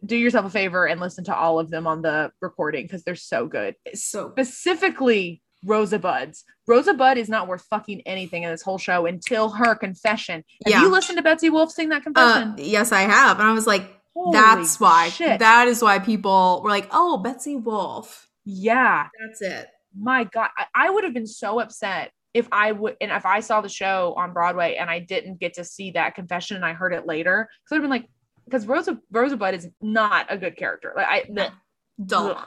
do 0.06 0.16
yourself 0.16 0.46
a 0.46 0.50
favor 0.50 0.86
and 0.86 0.98
listen 0.98 1.24
to 1.24 1.36
all 1.36 1.58
of 1.60 1.70
them 1.70 1.86
on 1.86 2.00
the 2.00 2.32
recording 2.40 2.84
because 2.84 3.04
they're 3.04 3.14
so 3.14 3.46
good 3.46 3.74
so 3.92 4.30
specifically 4.30 5.42
Rosabuds. 5.66 6.44
Rosabud 6.68 7.16
is 7.16 7.28
not 7.28 7.48
worth 7.48 7.62
fucking 7.70 8.02
anything 8.06 8.42
in 8.44 8.50
this 8.50 8.62
whole 8.62 8.78
show 8.78 9.06
until 9.06 9.50
her 9.50 9.74
confession. 9.74 10.44
Have 10.64 10.70
Yeah. 10.72 10.82
you 10.82 10.88
listened 10.90 11.18
to 11.18 11.22
Betsy 11.22 11.50
Wolfe 11.50 11.72
sing 11.72 11.88
that 11.90 12.02
uh, 12.02 12.04
confession? 12.04 12.54
yes, 12.58 12.92
I 12.92 13.02
have. 13.02 13.38
And 13.40 13.48
I 13.48 13.52
was 13.52 13.66
like, 13.66 13.90
Holy 14.14 14.32
that's 14.38 14.78
why. 14.80 15.08
shit. 15.08 15.38
That 15.40 15.68
is 15.68 15.82
why 15.82 15.98
people 15.98 16.60
were 16.62 16.70
like, 16.70 16.88
oh, 16.92 17.18
Betsy 17.18 17.56
Wolfe. 17.56 18.28
yeah. 18.44 19.06
That's 19.26 19.42
it. 19.42 19.66
My 19.98 20.24
God. 20.24 20.50
I, 20.56 20.66
I 20.74 20.90
would 20.90 21.04
have 21.04 21.14
been 21.14 21.26
so 21.26 21.60
upset 21.60 22.12
if 22.32 22.46
I 22.52 22.70
would 22.70 22.96
and 23.00 23.10
if 23.10 23.26
I 23.26 23.40
saw 23.40 23.60
the 23.60 23.68
show 23.68 24.14
on 24.16 24.32
Broadway 24.32 24.76
and 24.76 24.88
I 24.88 25.00
didn't 25.00 25.40
get 25.40 25.54
to 25.54 25.64
see 25.64 25.90
that 25.92 26.14
confession 26.14 26.56
and 26.56 26.64
I 26.64 26.72
heard 26.74 26.92
it 26.92 27.06
later. 27.06 27.48
Because 27.64 27.76
I'd 27.76 27.80
been 27.80 27.90
like, 27.90 28.06
because 28.44 28.66
Rosa 28.66 28.98
Rosabud 29.12 29.52
is 29.52 29.68
not 29.80 30.26
a 30.28 30.38
good 30.38 30.56
character. 30.56 30.92
Like 30.96 31.06
I 31.08 31.24
No. 31.28 31.48
Don't. 32.04 32.38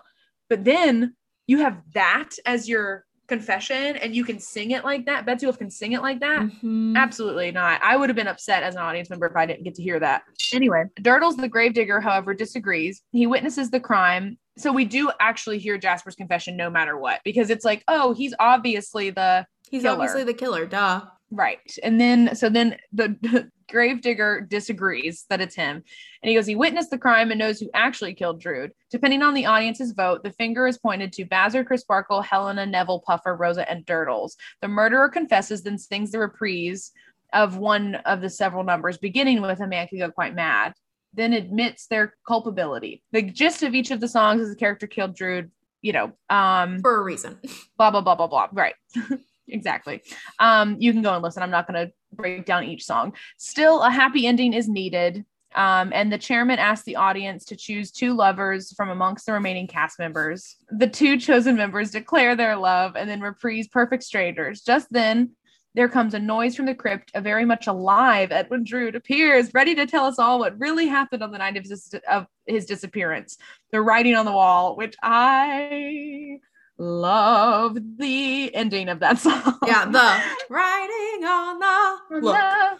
But 0.49 0.63
then 0.63 1.15
you 1.47 1.59
have 1.59 1.81
that 1.93 2.29
as 2.45 2.67
your 2.69 3.05
confession 3.27 3.95
and 3.95 4.13
you 4.15 4.23
can 4.25 4.37
sing 4.37 4.71
it 4.71 4.83
like 4.83 5.05
that. 5.05 5.25
Betsy 5.25 5.45
Wolfe 5.45 5.57
can 5.57 5.69
sing 5.71 5.93
it 5.93 6.01
like 6.01 6.19
that. 6.19 6.41
Mhm. 6.41 6.95
Absolutely 6.97 7.51
not. 7.51 7.81
I 7.81 7.95
would 7.95 8.09
have 8.09 8.15
been 8.17 8.27
upset 8.27 8.63
as 8.63 8.75
an 8.75 8.81
audience 8.81 9.09
member 9.09 9.25
if 9.27 9.35
I 9.35 9.45
didn't 9.45 9.63
get 9.63 9.75
to 9.75 9.81
hear 9.83 9.99
that. 9.99 10.23
Anyway, 10.53 10.83
Durdles 11.01 11.37
the 11.37 11.47
gravedigger, 11.47 12.01
however, 12.01 12.33
disagrees. 12.33 13.01
He 13.11 13.25
witnesses 13.25 13.71
the 13.71 13.79
crime. 13.79 14.37
So 14.57 14.71
we 14.71 14.85
do 14.85 15.09
actually 15.19 15.57
hear 15.57 15.77
Jasper's 15.77 16.15
confession 16.15 16.55
no 16.57 16.69
matter 16.69 16.97
what, 16.97 17.21
because 17.23 17.49
it's 17.49 17.65
like, 17.65 17.83
oh, 17.87 18.13
he's 18.13 18.33
obviously 18.39 19.09
the 19.09 19.47
He's 19.71 19.81
killer. 19.83 19.93
obviously 19.95 20.23
the 20.25 20.33
killer. 20.35 20.65
Duh. 20.67 21.01
Right. 21.33 21.75
And 21.81 21.99
then 21.99 22.35
so 22.35 22.49
then 22.49 22.77
the 22.93 23.49
gravedigger 23.69 24.41
disagrees 24.41 25.25
that 25.29 25.41
it's 25.41 25.55
him. 25.55 25.77
And 26.21 26.29
he 26.29 26.35
goes, 26.35 26.45
he 26.45 26.55
witnessed 26.55 26.91
the 26.91 26.97
crime 26.97 27.31
and 27.31 27.39
knows 27.39 27.59
who 27.59 27.69
actually 27.73 28.13
killed 28.13 28.39
Drood. 28.39 28.71
Depending 28.91 29.23
on 29.23 29.33
the 29.33 29.47
audience's 29.47 29.93
vote, 29.93 30.23
the 30.23 30.31
finger 30.31 30.67
is 30.67 30.77
pointed 30.77 31.11
to 31.13 31.25
Bazzard, 31.25 31.65
Crisparkle, 31.67 32.21
Helena, 32.21 32.65
Neville, 32.67 32.99
Puffer, 32.99 33.35
Rosa, 33.35 33.69
and 33.69 33.85
Durdles. 33.85 34.35
The 34.61 34.67
murderer 34.67 35.09
confesses, 35.09 35.63
then 35.63 35.79
sings 35.79 36.11
the 36.11 36.19
reprise 36.19 36.91
of 37.33 37.57
one 37.57 37.95
of 37.95 38.21
the 38.21 38.29
several 38.29 38.63
numbers, 38.63 38.99
beginning 38.99 39.41
with 39.41 39.59
A 39.59 39.67
Man 39.67 39.87
Could 39.87 39.99
Go 39.99 40.11
Quite 40.11 40.35
Mad, 40.35 40.73
then 41.13 41.33
admits 41.33 41.87
their 41.87 42.13
culpability. 42.27 43.01
The 43.11 43.23
gist 43.23 43.63
of 43.63 43.73
each 43.73 43.89
of 43.89 43.99
the 43.99 44.07
songs 44.07 44.41
is 44.41 44.49
the 44.49 44.55
character 44.55 44.85
killed 44.85 45.15
Drood, 45.15 45.49
you 45.81 45.93
know, 45.93 46.13
um, 46.29 46.79
For 46.79 46.99
a 46.99 47.03
reason. 47.03 47.39
blah, 47.77 47.89
blah, 47.89 48.01
blah, 48.01 48.15
blah, 48.15 48.27
blah. 48.27 48.49
Right. 48.51 48.75
exactly. 49.47 50.01
Um, 50.39 50.77
you 50.79 50.93
can 50.93 51.01
go 51.01 51.13
and 51.13 51.23
listen. 51.23 51.43
I'm 51.43 51.51
not 51.51 51.67
going 51.67 51.87
to 51.87 51.93
break 52.13 52.45
down 52.45 52.63
each 52.65 52.85
song. 52.85 53.13
Still, 53.37 53.81
a 53.81 53.89
happy 53.89 54.27
ending 54.27 54.53
is 54.53 54.67
needed. 54.67 55.25
Um, 55.55 55.91
and 55.93 56.11
the 56.11 56.17
chairman 56.17 56.57
asked 56.57 56.85
the 56.85 56.95
audience 56.95 57.45
to 57.45 57.55
choose 57.55 57.91
two 57.91 58.13
lovers 58.13 58.73
from 58.73 58.89
amongst 58.89 59.25
the 59.25 59.33
remaining 59.33 59.67
cast 59.67 59.99
members. 59.99 60.55
The 60.69 60.87
two 60.87 61.19
chosen 61.19 61.55
members 61.55 61.91
declare 61.91 62.35
their 62.35 62.55
love 62.55 62.95
and 62.95 63.07
then 63.09 63.21
reprise 63.21 63.67
Perfect 63.67 64.03
Strangers. 64.03 64.61
Just 64.61 64.91
then, 64.91 65.31
there 65.75 65.89
comes 65.89 66.13
a 66.13 66.19
noise 66.19 66.55
from 66.55 66.67
the 66.67 66.75
crypt. 66.75 67.11
A 67.15 67.21
very 67.21 67.45
much 67.45 67.67
alive 67.67 68.31
Edwin 68.31 68.63
Drood 68.63 68.95
appears, 68.95 69.53
ready 69.53 69.73
to 69.75 69.85
tell 69.85 70.05
us 70.05 70.19
all 70.19 70.39
what 70.39 70.59
really 70.59 70.87
happened 70.87 71.23
on 71.23 71.31
the 71.31 71.39
night 71.39 71.57
of 71.57 71.65
his, 71.65 71.93
of 72.09 72.27
his 72.45 72.65
disappearance. 72.65 73.37
The 73.71 73.81
writing 73.81 74.15
on 74.15 74.25
the 74.25 74.31
wall, 74.31 74.75
which 74.75 74.95
I 75.01 76.39
love 76.77 77.77
the 77.97 78.53
ending 78.53 78.89
of 78.89 78.99
that 78.99 79.17
song. 79.19 79.57
Yeah, 79.65 79.85
the 79.85 80.21
writing 80.49 81.25
on 81.25 81.59
the 81.59 82.21
look. 82.21 82.37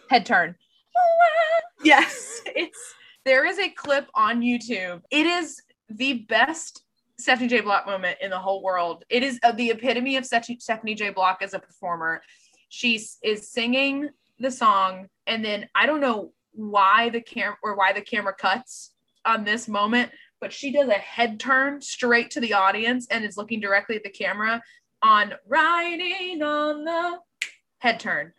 head 0.09 0.25
turn. 0.25 0.55
Yes, 1.83 2.39
it's 2.45 2.93
there 3.25 3.45
is 3.45 3.59
a 3.59 3.67
clip 3.67 4.07
on 4.15 4.39
YouTube. 4.41 5.01
It 5.11 5.25
is 5.25 5.61
the 5.89 6.19
best 6.29 6.83
Stephanie 7.19 7.49
J. 7.49 7.59
Block 7.59 7.85
moment 7.85 8.17
in 8.21 8.29
the 8.29 8.39
whole 8.39 8.63
world. 8.63 9.03
It 9.09 9.21
is 9.21 9.37
uh, 9.43 9.51
the 9.51 9.71
epitome 9.71 10.15
of 10.15 10.25
Stephanie 10.25 10.95
J. 10.95 11.09
Block 11.09 11.39
as 11.41 11.53
a 11.53 11.59
performer. 11.59 12.21
She 12.69 13.01
is 13.21 13.49
singing 13.49 14.09
the 14.39 14.49
song, 14.49 15.07
and 15.27 15.43
then 15.43 15.67
I 15.75 15.85
don't 15.85 15.99
know 15.99 16.31
why 16.53 17.09
the 17.09 17.21
camera 17.21 17.57
or 17.63 17.75
why 17.75 17.91
the 17.93 18.01
camera 18.01 18.33
cuts 18.33 18.91
on 19.25 19.43
this 19.43 19.67
moment, 19.67 20.11
but 20.43 20.51
she 20.51 20.73
does 20.73 20.89
a 20.89 20.93
head 20.95 21.39
turn 21.39 21.81
straight 21.81 22.29
to 22.29 22.41
the 22.41 22.51
audience 22.51 23.07
and 23.09 23.23
is 23.23 23.37
looking 23.37 23.61
directly 23.61 23.95
at 23.95 24.03
the 24.03 24.09
camera 24.09 24.61
on 25.01 25.33
riding 25.47 26.43
on 26.43 26.83
the 26.83 27.17
head 27.79 27.97
turn. 27.97 28.33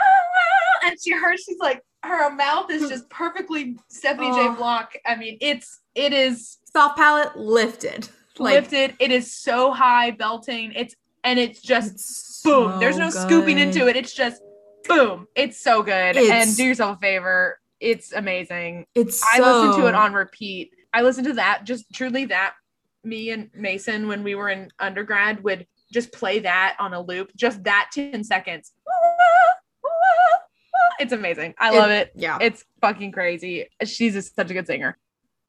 Ah, 0.00 0.86
and 0.86 0.96
she 0.98 1.12
heard 1.12 1.38
she's 1.38 1.58
like, 1.58 1.82
her 2.02 2.34
mouth 2.34 2.70
is 2.70 2.88
just 2.88 3.10
perfectly 3.10 3.76
Stephanie 3.88 4.30
J. 4.30 4.36
Oh. 4.38 4.54
Block. 4.54 4.94
I 5.04 5.16
mean, 5.16 5.36
it's 5.42 5.82
it 5.94 6.14
is 6.14 6.56
Soft 6.72 6.96
palate 6.96 7.36
lifted. 7.36 8.08
Like 8.38 8.54
lifted. 8.54 8.96
It 8.98 9.12
is 9.12 9.30
so 9.30 9.70
high 9.70 10.12
belting. 10.12 10.72
It's 10.72 10.96
and 11.24 11.38
it's 11.38 11.60
just 11.60 11.92
it's 11.92 12.40
boom. 12.42 12.72
so 12.72 12.78
There's 12.78 12.96
no 12.96 13.10
scooping 13.10 13.58
into 13.58 13.86
it. 13.86 13.96
It's 13.96 14.14
just 14.14 14.40
boom. 14.88 15.28
It's 15.34 15.60
so 15.60 15.82
good. 15.82 16.16
It's- 16.16 16.30
and 16.30 16.56
do 16.56 16.64
yourself 16.64 16.96
a 16.96 17.00
favor. 17.00 17.60
It's 17.80 18.12
amazing. 18.12 18.86
It's 18.94 19.22
I 19.22 19.40
listened 19.40 19.82
to 19.82 19.88
it 19.88 19.94
on 19.94 20.14
repeat. 20.14 20.70
I 20.94 21.02
listened 21.02 21.26
to 21.26 21.32
that 21.34 21.64
just 21.64 21.92
truly 21.92 22.26
that 22.26 22.54
me 23.02 23.30
and 23.30 23.50
Mason 23.52 24.06
when 24.06 24.22
we 24.22 24.36
were 24.36 24.48
in 24.48 24.70
undergrad 24.78 25.42
would 25.42 25.66
just 25.92 26.12
play 26.12 26.38
that 26.40 26.76
on 26.78 26.94
a 26.94 27.00
loop, 27.00 27.32
just 27.36 27.64
that 27.64 27.90
10 27.92 28.22
seconds. 28.22 28.72
It's 31.00 31.12
amazing. 31.12 31.54
I 31.58 31.76
love 31.76 31.90
it. 31.90 32.12
Yeah. 32.14 32.38
It's 32.40 32.64
fucking 32.80 33.10
crazy. 33.10 33.68
She's 33.84 34.14
just 34.14 34.36
such 34.36 34.50
a 34.52 34.54
good 34.54 34.68
singer. 34.68 34.96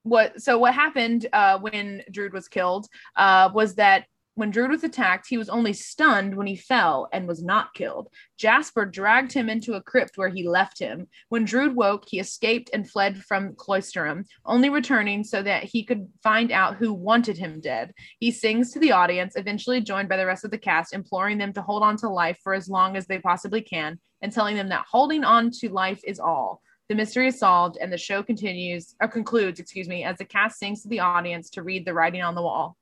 What 0.02 0.42
so 0.42 0.58
what 0.58 0.74
happened 0.74 1.28
uh 1.32 1.60
when 1.60 2.04
Drood 2.12 2.34
was 2.34 2.48
killed 2.48 2.88
uh 3.16 3.50
was 3.54 3.76
that 3.76 4.06
when 4.36 4.52
Drood 4.52 4.70
was 4.70 4.84
attacked, 4.84 5.28
he 5.30 5.38
was 5.38 5.48
only 5.48 5.72
stunned 5.72 6.36
when 6.36 6.46
he 6.46 6.58
fell 6.58 7.08
and 7.14 7.26
was 7.26 7.42
not 7.42 7.74
killed. 7.74 8.10
Jasper 8.38 8.86
dragged 8.86 9.32
him 9.32 9.50
into 9.50 9.76
a 9.76 9.82
crypt 9.82 10.18
where 10.18 10.30
he 10.30 10.48
left 10.48 10.78
him. 10.78 11.08
When 11.30 11.46
Drood 11.46 11.74
woke, 11.74 12.04
he 12.06 12.20
escaped 12.20 12.70
and 12.74 12.90
fled 12.90 13.24
from 13.24 13.56
Cloisterham, 13.56 14.26
only 14.46 14.70
returning 14.70 15.24
so 15.24 15.42
that 15.42 15.64
he 15.64 15.86
could 15.86 16.10
find 16.22 16.52
out 16.52 16.76
who 16.76 16.94
wanted 16.94 17.38
him 17.38 17.62
dead. 17.62 17.94
He 18.20 18.30
sings 18.30 18.72
to 18.74 18.80
the 18.80 18.92
audience, 18.92 19.38
eventually 19.38 19.80
joined 19.80 20.10
by 20.10 20.18
the 20.18 20.26
rest 20.26 20.44
of 20.44 20.52
the 20.52 20.58
cast, 20.58 20.94
imploring 20.94 21.38
them 21.38 21.54
to 21.54 21.62
hold 21.62 21.82
on 21.82 21.96
to 21.98 22.10
life 22.10 22.38
for 22.44 22.54
as 22.54 22.68
long 22.68 22.98
as 22.98 23.08
they 23.08 23.20
possibly 23.20 23.62
can 23.62 23.98
and 24.22 24.34
telling 24.34 24.58
them 24.58 24.70
that 24.70 24.86
holding 24.90 25.24
on 25.24 25.50
to 25.52 25.70
life 25.70 26.02
is 26.04 26.20
all. 26.20 26.62
The 26.90 26.96
mystery 26.96 27.28
is 27.28 27.40
solved 27.40 27.78
and 27.80 27.92
the 27.92 27.98
show 27.98 28.22
continues 28.22 28.96
or 29.02 29.08
concludes, 29.08 29.62
excuse 29.62 29.88
me, 29.88 30.04
as 30.04 30.18
the 30.18 30.26
cast 30.26 30.60
sings 30.60 30.84
to 30.84 30.90
the 30.90 31.00
audience 31.00 31.50
to 31.52 31.64
read 31.64 31.86
the 31.86 31.94
writing 31.94 32.22
on 32.22 32.36
the 32.36 32.42
wall. 32.42 32.76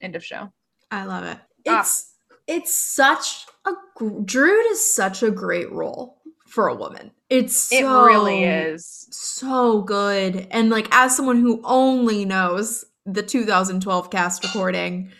End 0.00 0.14
of 0.14 0.24
show. 0.24 0.52
I 0.90 1.04
love 1.04 1.24
it. 1.24 1.38
Ah. 1.68 1.80
It's 1.80 2.14
it's 2.46 2.74
such 2.74 3.46
a 3.66 3.72
Drood 4.24 4.66
is 4.70 4.94
such 4.94 5.22
a 5.22 5.30
great 5.30 5.70
role 5.70 6.20
for 6.46 6.68
a 6.68 6.74
woman. 6.74 7.12
It's 7.28 7.72
It 7.72 7.80
so, 7.80 8.04
really 8.04 8.44
is. 8.44 9.06
so 9.10 9.82
good. 9.82 10.48
And 10.50 10.70
like 10.70 10.88
as 10.90 11.16
someone 11.16 11.40
who 11.40 11.60
only 11.64 12.24
knows 12.24 12.84
the 13.06 13.22
2012 13.22 14.10
cast 14.10 14.42
recording 14.44 15.12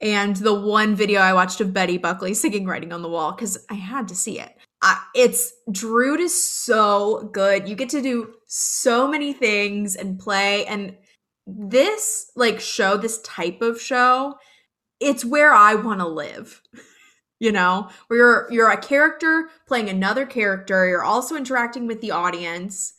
and 0.00 0.36
the 0.36 0.54
one 0.54 0.94
video 0.94 1.20
I 1.20 1.34
watched 1.34 1.60
of 1.60 1.74
Betty 1.74 1.98
Buckley 1.98 2.32
singing 2.32 2.64
writing 2.66 2.92
on 2.92 3.02
the 3.02 3.08
wall 3.08 3.32
cuz 3.34 3.58
I 3.70 3.74
had 3.74 4.08
to 4.08 4.14
see 4.14 4.40
it. 4.40 4.54
I, 4.80 4.98
it's 5.14 5.52
Drood 5.70 6.20
is 6.20 6.40
so 6.40 7.28
good. 7.32 7.68
You 7.68 7.74
get 7.74 7.88
to 7.90 8.00
do 8.00 8.34
so 8.46 9.08
many 9.08 9.32
things 9.32 9.96
and 9.96 10.18
play 10.18 10.64
and 10.66 10.96
this 11.46 12.30
like 12.36 12.60
show 12.60 12.96
this 12.96 13.20
type 13.22 13.60
of 13.60 13.80
show 13.80 14.34
it's 15.00 15.24
where 15.24 15.52
I 15.52 15.74
want 15.74 16.00
to 16.00 16.08
live. 16.08 16.62
You 17.40 17.52
know, 17.52 17.88
where 18.08 18.18
you're 18.18 18.48
you're 18.50 18.70
a 18.72 18.76
character 18.76 19.48
playing 19.68 19.88
another 19.88 20.26
character, 20.26 20.88
you're 20.88 21.04
also 21.04 21.36
interacting 21.36 21.86
with 21.86 22.00
the 22.00 22.10
audience, 22.10 22.94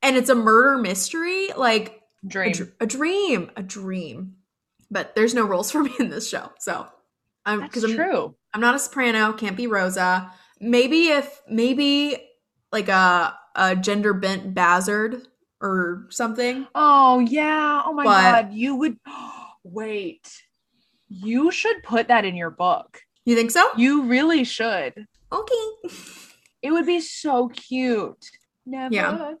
and 0.00 0.16
it's 0.16 0.30
a 0.30 0.34
murder 0.34 0.78
mystery, 0.78 1.48
like 1.54 2.00
a, 2.24 2.28
Dream. 2.28 2.52
dr- 2.52 2.72
a 2.80 2.86
dream, 2.86 3.50
a 3.54 3.62
dream. 3.62 4.36
But 4.90 5.14
there's 5.14 5.34
no 5.34 5.44
roles 5.44 5.70
for 5.70 5.82
me 5.82 5.92
in 6.00 6.08
this 6.08 6.26
show, 6.26 6.50
so 6.60 6.86
I'm 7.44 7.60
because 7.60 7.84
I'm 7.84 7.94
true. 7.94 8.34
I'm 8.54 8.62
not 8.62 8.74
a 8.74 8.78
soprano, 8.78 9.34
can't 9.34 9.54
be 9.54 9.66
Rosa. 9.66 10.32
Maybe 10.58 11.08
if 11.08 11.42
maybe 11.46 12.16
like 12.72 12.88
a 12.88 13.36
a 13.54 13.76
gender 13.76 14.14
bent 14.14 14.54
Bazzard 14.54 15.26
or 15.60 16.06
something. 16.08 16.66
Oh 16.74 17.18
yeah. 17.18 17.82
Oh 17.84 17.92
my 17.92 18.04
But- 18.04 18.22
god. 18.44 18.54
You 18.54 18.76
would 18.76 18.96
wait. 19.62 20.42
You 21.20 21.50
should 21.50 21.82
put 21.82 22.08
that 22.08 22.24
in 22.24 22.36
your 22.36 22.50
book. 22.50 23.00
You 23.24 23.36
think 23.36 23.50
so? 23.50 23.68
You 23.76 24.04
really 24.04 24.44
should. 24.44 25.06
Okay. 25.30 25.94
It 26.62 26.70
would 26.70 26.86
be 26.86 27.00
so 27.00 27.48
cute. 27.48 28.30
Never 28.64 28.94
Yeah. 28.94 29.32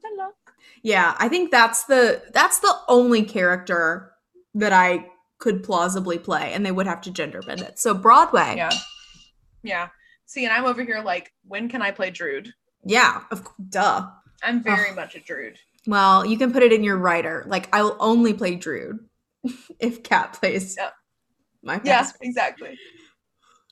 Yeah, 0.82 1.14
I 1.18 1.28
think 1.28 1.50
that's 1.50 1.84
the 1.84 2.22
that's 2.32 2.58
the 2.58 2.74
only 2.88 3.22
character 3.22 4.12
that 4.54 4.72
I 4.72 5.06
could 5.38 5.62
plausibly 5.62 6.18
play, 6.18 6.52
and 6.52 6.64
they 6.66 6.72
would 6.72 6.86
have 6.86 7.00
to 7.02 7.10
gender 7.10 7.40
bend 7.42 7.60
it. 7.62 7.78
So 7.78 7.94
Broadway, 7.94 8.54
yeah, 8.56 8.70
Yeah. 9.62 9.88
See, 10.26 10.44
and 10.44 10.52
I'm 10.52 10.64
over 10.64 10.82
here 10.82 11.00
like, 11.04 11.32
when 11.46 11.68
can 11.68 11.82
I 11.82 11.90
play 11.90 12.10
Drood? 12.10 12.52
Yeah, 12.84 13.22
of 13.30 13.46
duh. 13.68 14.08
I'm 14.42 14.62
very 14.62 14.90
Ugh. 14.90 14.96
much 14.96 15.14
a 15.14 15.20
Drood. 15.20 15.58
Well, 15.86 16.24
you 16.24 16.36
can 16.38 16.52
put 16.52 16.62
it 16.62 16.72
in 16.72 16.82
your 16.84 16.96
writer. 16.96 17.44
Like 17.46 17.68
I'll 17.72 17.96
only 18.00 18.34
play 18.34 18.56
Drood 18.56 18.98
if 19.78 20.02
Kat 20.02 20.32
plays 20.34 20.76
Yeah. 20.76 20.90
My 21.62 21.80
Yeah, 21.84 22.08
exactly. 22.20 22.78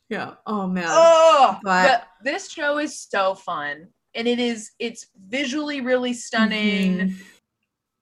Yeah. 0.09 0.35
Oh 0.47 0.67
man. 0.67 0.87
Oh, 0.89 1.59
But- 1.63 1.89
but 1.89 2.09
this 2.25 2.51
show 2.51 2.79
is 2.79 2.99
so 2.99 3.35
fun. 3.35 3.89
And 4.15 4.27
it 4.27 4.41
is, 4.41 4.73
it's 4.81 5.07
visually 5.29 5.81
really 5.81 6.13
stunning. 6.15 6.99
Mhm. 6.99 7.23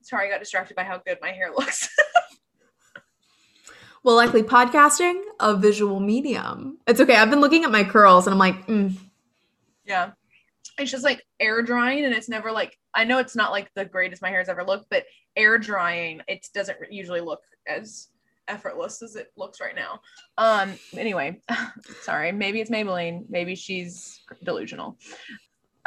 Sorry, 0.03 0.27
I 0.27 0.31
got 0.31 0.41
distracted 0.41 0.75
by 0.75 0.85
how 0.85 0.99
good 0.99 1.19
my 1.21 1.33
hair 1.33 1.51
looks. 1.57 1.89
Well, 4.05 4.15
likely 4.15 4.43
podcasting, 4.43 5.21
a 5.41 5.57
visual 5.57 5.99
medium. 6.01 6.79
It's 6.87 7.01
okay. 7.01 7.17
I've 7.17 7.31
been 7.31 7.41
looking 7.41 7.65
at 7.65 7.71
my 7.73 7.83
curls, 7.85 8.27
and 8.27 8.33
I'm 8.33 8.39
like, 8.39 8.67
mm, 8.67 8.95
yeah. 9.85 10.13
It's 10.79 10.91
just 10.93 11.03
like 11.05 11.23
air 11.41 11.61
drying, 11.63 12.05
and 12.05 12.15
it's 12.15 12.29
never 12.29 12.53
like, 12.53 12.79
I 12.95 13.05
know 13.05 13.19
it's 13.19 13.35
not 13.35 13.51
like 13.51 13.69
the 13.75 13.85
greatest 13.85 14.23
my 14.23 14.29
hair's 14.31 14.49
ever 14.49 14.63
looked, 14.65 14.87
but 14.89 15.05
air 15.37 15.59
drying, 15.59 16.23
it 16.29 16.47
doesn't 16.55 16.79
usually 16.91 17.21
look 17.21 17.41
as 17.67 18.09
effortless 18.49 19.03
as 19.03 19.17
it 19.17 19.29
looks 19.37 19.61
right 19.61 19.75
now. 19.75 20.01
Um, 20.37 20.75
anyway, 20.97 21.41
sorry, 22.03 22.33
maybe 22.33 22.61
it's 22.61 22.71
Maybelline, 22.71 23.25
maybe 23.29 23.55
she's 23.55 24.21
delusional. 24.45 24.99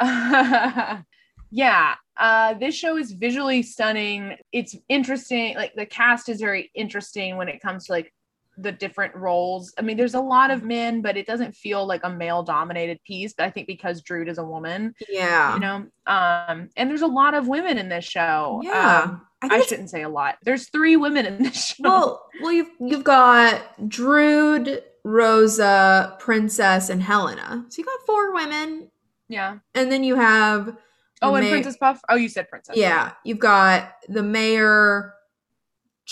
yeah, 0.00 1.94
uh, 2.16 2.54
this 2.54 2.74
show 2.74 2.96
is 2.96 3.12
visually 3.12 3.62
stunning. 3.62 4.36
It's 4.52 4.76
interesting. 4.88 5.54
Like 5.54 5.74
the 5.74 5.86
cast 5.86 6.28
is 6.28 6.40
very 6.40 6.70
interesting 6.74 7.36
when 7.36 7.48
it 7.48 7.60
comes 7.60 7.86
to 7.86 7.92
like 7.92 8.12
the 8.56 8.72
different 8.72 9.14
roles. 9.14 9.72
I 9.78 9.82
mean, 9.82 9.96
there's 9.96 10.14
a 10.14 10.20
lot 10.20 10.50
of 10.50 10.62
men, 10.62 11.02
but 11.02 11.16
it 11.16 11.26
doesn't 11.26 11.54
feel 11.54 11.86
like 11.86 12.02
a 12.04 12.10
male 12.10 12.42
dominated 12.42 13.02
piece. 13.04 13.32
But 13.32 13.46
I 13.46 13.50
think 13.50 13.66
because 13.66 14.02
Drood 14.02 14.28
is 14.28 14.38
a 14.38 14.44
woman, 14.44 14.94
yeah, 15.08 15.54
you 15.54 15.60
know, 15.60 15.86
um, 16.06 16.68
and 16.76 16.90
there's 16.90 17.02
a 17.02 17.06
lot 17.06 17.34
of 17.34 17.48
women 17.48 17.78
in 17.78 17.88
this 17.88 18.04
show. 18.04 18.60
yeah. 18.64 19.02
Um, 19.04 19.26
I 19.44 19.56
I, 19.56 19.60
shouldn't 19.62 19.90
say 19.90 20.02
a 20.02 20.08
lot. 20.08 20.36
There's 20.44 20.68
three 20.68 20.96
women 20.96 21.26
in 21.26 21.42
this 21.42 21.66
show. 21.66 21.82
Well, 21.82 22.26
well, 22.40 22.52
you've 22.52 22.70
you've 22.80 23.04
got 23.04 23.88
Drood, 23.88 24.82
Rosa, 25.04 26.16
Princess, 26.20 26.90
and 26.90 27.02
Helena. 27.02 27.64
So 27.68 27.78
you 27.78 27.84
got 27.84 28.06
four 28.06 28.34
women, 28.34 28.90
yeah. 29.28 29.58
and 29.74 29.90
then 29.90 30.04
you 30.04 30.14
have 30.16 30.76
Oh, 31.22 31.34
and 31.36 31.44
ma- 31.46 31.50
Princess 31.50 31.76
Puff. 31.76 32.00
Oh, 32.08 32.16
you 32.16 32.28
said 32.28 32.48
Princess. 32.48 32.76
Yeah, 32.76 33.12
you've 33.24 33.38
got 33.38 33.94
the 34.08 34.22
mayor, 34.22 35.14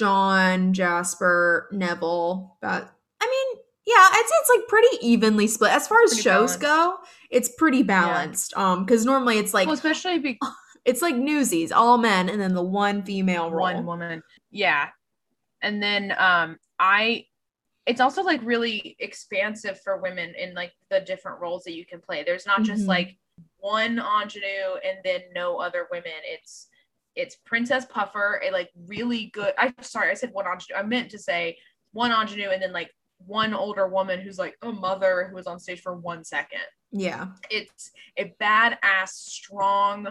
John, 0.00 0.72
Jasper, 0.72 1.68
Neville. 1.72 2.56
But 2.62 2.90
I 3.20 3.26
mean, 3.26 3.62
yeah, 3.86 3.94
I'd 3.96 4.24
say 4.26 4.34
it's 4.40 4.50
like 4.58 4.68
pretty 4.68 4.96
evenly 5.06 5.46
split 5.46 5.72
as 5.72 5.86
far 5.86 6.02
as 6.02 6.10
Pretty 6.10 6.22
shows 6.22 6.56
balanced. 6.56 6.60
go. 6.60 6.96
It's 7.30 7.48
pretty 7.56 7.82
balanced. 7.82 8.56
Um, 8.56 8.84
because 8.84 9.04
normally 9.04 9.38
it's 9.38 9.52
like 9.54 9.66
well, 9.66 9.74
especially 9.74 10.18
be- 10.18 10.40
it's 10.84 11.02
like 11.02 11.14
Newsies, 11.16 11.70
all 11.70 11.98
men, 11.98 12.28
and 12.30 12.40
then 12.40 12.54
the 12.54 12.62
one 12.62 13.02
female 13.02 13.50
role. 13.50 13.60
one 13.60 13.84
woman. 13.86 14.22
Yeah. 14.50 14.88
And 15.62 15.82
then 15.82 16.14
um 16.18 16.56
I 16.78 17.26
it's 17.86 18.00
also 18.00 18.22
like 18.22 18.40
really 18.42 18.96
expansive 19.00 19.80
for 19.82 20.00
women 20.00 20.32
in 20.38 20.54
like 20.54 20.72
the 20.90 21.00
different 21.00 21.40
roles 21.40 21.64
that 21.64 21.74
you 21.74 21.84
can 21.84 22.00
play. 22.00 22.22
There's 22.24 22.46
not 22.46 22.62
just 22.62 22.84
Mhm. 22.84 22.88
like 22.88 23.18
one 23.58 23.98
ingenue 23.98 24.76
and 24.84 24.98
then 25.04 25.20
no 25.34 25.58
other 25.58 25.86
women. 25.90 26.12
It's 26.24 26.68
it's 27.20 27.36
Princess 27.36 27.84
Puffer, 27.86 28.40
a 28.44 28.50
like 28.50 28.70
really 28.86 29.26
good 29.32 29.52
I 29.58 29.72
sorry, 29.82 30.10
I 30.10 30.14
said 30.14 30.30
one 30.32 30.46
ingenue. 30.46 30.76
I 30.78 30.82
meant 30.82 31.10
to 31.12 31.18
say 31.18 31.58
one 31.92 32.10
ingenue 32.12 32.50
and 32.50 32.62
then 32.62 32.72
like 32.72 32.90
one 33.26 33.52
older 33.54 33.86
woman 33.86 34.20
who's 34.20 34.38
like 34.38 34.56
a 34.62 34.72
mother 34.72 35.26
who 35.28 35.34
was 35.36 35.46
on 35.46 35.58
stage 35.60 35.80
for 35.82 35.94
one 35.94 36.24
second. 36.24 36.60
Yeah, 36.92 37.28
It's 37.50 37.90
a 38.16 38.34
badass, 38.40 39.08
strong 39.10 40.08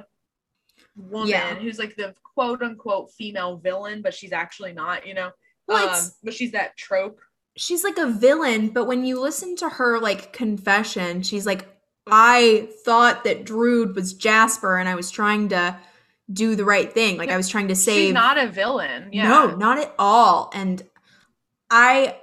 woman 0.95 1.27
Yeah. 1.29 1.55
who's 1.55 1.79
like 1.79 1.95
the 1.95 2.13
quote 2.35 2.61
unquote 2.61 3.11
female 3.13 3.57
villain, 3.57 4.01
but 4.01 4.13
she's 4.13 4.31
actually 4.31 4.73
not, 4.73 5.05
you 5.07 5.13
know. 5.13 5.31
Well, 5.67 5.89
um, 5.89 6.05
but 6.23 6.33
she's 6.33 6.51
that 6.53 6.77
trope. 6.77 7.19
she's 7.57 7.83
like 7.83 7.97
a 7.97 8.07
villain, 8.07 8.69
but 8.69 8.85
when 8.85 9.03
you 9.05 9.19
listen 9.19 9.55
to 9.57 9.69
her 9.69 9.99
like 9.99 10.31
confession, 10.33 11.21
she's 11.21 11.45
like, 11.45 11.67
I 12.11 12.69
thought 12.85 13.23
that 13.25 13.43
Drood 13.45 13.95
was 13.95 14.13
Jasper 14.13 14.77
and 14.77 14.87
I 14.89 14.95
was 14.95 15.11
trying 15.11 15.49
to 15.49 15.77
do 16.31 16.55
the 16.55 16.65
right 16.65 16.91
thing. 16.93 17.17
Like 17.17 17.29
I 17.29 17.37
was 17.37 17.49
trying 17.49 17.69
to 17.69 17.75
save 17.75 18.07
She's 18.07 18.13
not 18.13 18.37
a 18.37 18.47
villain. 18.47 19.09
Yeah. 19.11 19.27
No, 19.27 19.55
not 19.55 19.79
at 19.79 19.93
all. 19.97 20.51
And 20.53 20.81
I 21.69 22.17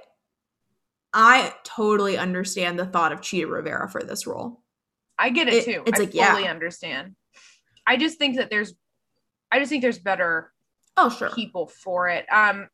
I 1.13 1.53
totally 1.63 2.17
understand 2.17 2.77
the 2.77 2.85
thought 2.85 3.11
of 3.11 3.21
Chita 3.21 3.47
Rivera 3.47 3.89
for 3.89 4.03
this 4.03 4.27
role. 4.27 4.61
I 5.17 5.29
get 5.29 5.47
it, 5.47 5.53
It- 5.55 5.65
too. 5.65 5.83
it's 5.85 5.99
I 5.99 6.03
like, 6.03 6.13
yeah. 6.13 6.31
fully 6.33 6.47
understand. 6.47 7.15
I 7.87 7.97
just 7.97 8.17
think 8.19 8.35
that 8.37 8.49
there's, 8.49 8.73
I 9.51 9.59
just 9.59 9.69
think 9.69 9.81
there's 9.81 9.97
better 9.99 10.51
Oh, 10.97 11.09
sure. 11.09 11.29
people 11.31 11.67
for 11.67 12.07
it. 12.09 12.25
Um, 12.31 12.67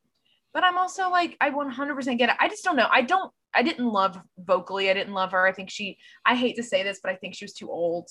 but 0.52 0.64
I'm 0.64 0.76
also 0.76 1.08
like, 1.10 1.36
I 1.40 1.50
100% 1.50 2.18
get 2.18 2.28
it. 2.30 2.36
I 2.40 2.48
just 2.48 2.64
don't 2.64 2.76
know. 2.76 2.88
I 2.90 3.02
don't, 3.02 3.32
I 3.54 3.62
didn't 3.62 3.86
love 3.88 4.18
vocally. 4.38 4.90
I 4.90 4.94
didn't 4.94 5.14
love 5.14 5.32
her. 5.32 5.46
I 5.46 5.52
think 5.52 5.70
she, 5.70 5.96
I 6.26 6.34
hate 6.34 6.56
to 6.56 6.62
say 6.62 6.82
this, 6.82 7.00
but 7.02 7.12
I 7.12 7.16
think 7.16 7.34
she 7.34 7.44
was 7.44 7.54
too 7.54 7.70
old. 7.70 8.08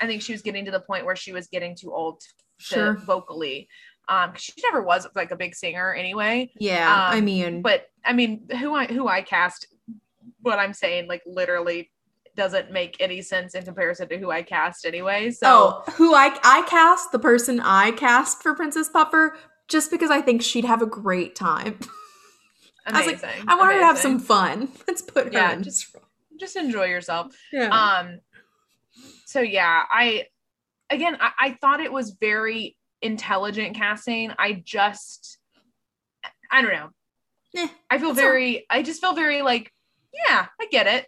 I 0.00 0.06
think 0.06 0.22
she 0.22 0.32
was 0.32 0.42
getting 0.42 0.64
to 0.64 0.70
the 0.70 0.80
point 0.80 1.04
where 1.04 1.16
she 1.16 1.32
was 1.32 1.46
getting 1.48 1.76
too 1.76 1.92
old 1.92 2.20
to 2.20 2.26
Sure. 2.58 2.94
vocally. 2.94 3.68
Um, 4.08 4.32
she 4.36 4.52
never 4.62 4.82
was 4.82 5.06
like 5.14 5.30
a 5.30 5.36
big 5.36 5.54
singer 5.54 5.94
anyway. 5.94 6.50
Yeah. 6.58 6.92
I 7.12 7.18
Um, 7.18 7.24
mean, 7.24 7.62
But 7.62 7.86
I 8.04 8.12
mean, 8.12 8.48
who 8.58 8.74
I 8.74 8.86
who 8.86 9.06
I 9.08 9.22
cast, 9.22 9.66
what 10.42 10.58
I'm 10.58 10.72
saying, 10.74 11.06
like 11.08 11.22
literally 11.26 11.90
doesn't 12.36 12.70
make 12.72 12.96
any 13.00 13.22
sense 13.22 13.54
in 13.54 13.64
comparison 13.64 14.08
to 14.08 14.18
who 14.18 14.30
I 14.30 14.42
cast 14.42 14.84
anyway. 14.86 15.30
So 15.30 15.82
oh, 15.86 15.92
who 15.92 16.14
I 16.14 16.36
I 16.42 16.62
cast 16.68 17.12
the 17.12 17.18
person 17.18 17.60
I 17.60 17.92
cast 17.92 18.42
for 18.42 18.54
Princess 18.54 18.88
Puffer 18.88 19.36
just 19.68 19.90
because 19.90 20.10
I 20.10 20.20
think 20.20 20.42
she'd 20.42 20.64
have 20.64 20.82
a 20.82 20.86
great 20.86 21.34
time. 21.36 21.78
I 22.86 23.06
was 23.06 23.22
like, 23.22 23.24
I 23.46 23.54
want 23.56 23.72
her 23.72 23.78
to 23.78 23.84
have 23.86 23.98
some 23.98 24.18
fun. 24.18 24.68
Let's 24.88 25.02
put 25.02 25.26
her 25.26 25.32
Yeah, 25.32 25.52
in. 25.52 25.62
just- 25.62 25.94
just 26.38 26.56
enjoy 26.56 26.86
yourself. 26.86 27.36
yeah. 27.52 27.68
Um, 27.68 28.18
so 29.26 29.40
yeah, 29.40 29.84
I 29.90 30.26
again, 30.90 31.16
I, 31.20 31.30
I 31.38 31.58
thought 31.60 31.80
it 31.80 31.92
was 31.92 32.16
very 32.20 32.76
intelligent 33.02 33.76
casting. 33.76 34.32
I 34.38 34.62
just, 34.64 35.38
I 36.50 36.62
don't 36.62 36.72
know. 36.72 36.90
Eh, 37.56 37.68
I 37.88 37.98
feel 37.98 38.10
it's 38.10 38.18
all- 38.18 38.24
very, 38.24 38.66
I 38.68 38.82
just 38.82 39.00
feel 39.00 39.14
very 39.14 39.42
like, 39.42 39.72
yeah, 40.12 40.46
I 40.60 40.66
get 40.70 40.86
it 40.86 41.06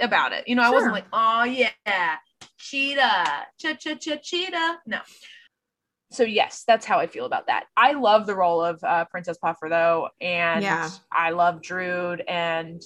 about 0.00 0.32
it. 0.32 0.48
You 0.48 0.54
know, 0.54 0.62
I 0.62 0.70
wasn't 0.70 0.92
like, 0.92 1.06
oh 1.12 1.44
yeah, 1.44 2.16
cheetah, 2.58 3.46
cha 3.58 3.74
cha 3.74 3.94
cha 3.94 4.16
cheetah. 4.22 4.78
No. 4.86 5.00
So 6.10 6.22
yes, 6.22 6.64
that's 6.66 6.86
how 6.86 6.98
I 6.98 7.06
feel 7.06 7.26
about 7.26 7.48
that. 7.48 7.66
I 7.76 7.92
love 7.92 8.26
the 8.26 8.34
role 8.34 8.64
of 8.64 8.82
uh, 8.82 9.04
Princess 9.10 9.36
Puffer 9.36 9.68
though, 9.68 10.08
and 10.22 10.62
Yeah. 10.62 10.88
I 11.12 11.30
love 11.30 11.60
Drood, 11.60 12.22
and 12.26 12.80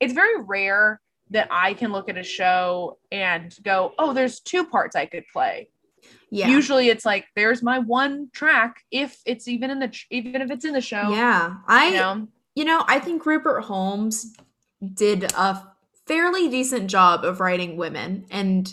it's 0.00 0.12
very 0.12 0.42
rare 0.42 1.00
that 1.30 1.48
I 1.50 1.74
can 1.74 1.92
look 1.92 2.08
at 2.08 2.18
a 2.18 2.22
show 2.22 2.98
and 3.12 3.56
go, 3.62 3.94
oh, 3.98 4.12
there's 4.12 4.40
two 4.40 4.64
parts 4.64 4.96
I 4.96 5.06
could 5.06 5.24
play. 5.32 5.68
yeah. 6.30 6.48
Usually, 6.48 6.88
it's 6.88 7.04
like 7.04 7.26
there's 7.36 7.62
my 7.62 7.78
one 7.78 8.30
track, 8.32 8.84
if 8.90 9.20
it's 9.24 9.46
even 9.48 9.70
in 9.70 9.78
the 9.78 9.96
even 10.10 10.42
if 10.42 10.50
it's 10.50 10.64
in 10.64 10.72
the 10.72 10.80
show. 10.80 11.10
yeah. 11.10 11.54
I 11.66 11.86
you 11.86 11.92
know, 11.94 12.28
You 12.54 12.64
know, 12.64 12.84
I 12.86 12.98
think 12.98 13.24
Rupert 13.26 13.64
Holmes 13.64 14.34
did 14.94 15.24
a 15.32 15.62
fairly 16.06 16.48
decent 16.48 16.90
job 16.90 17.24
of 17.24 17.38
writing 17.40 17.76
women, 17.76 18.26
and 18.30 18.72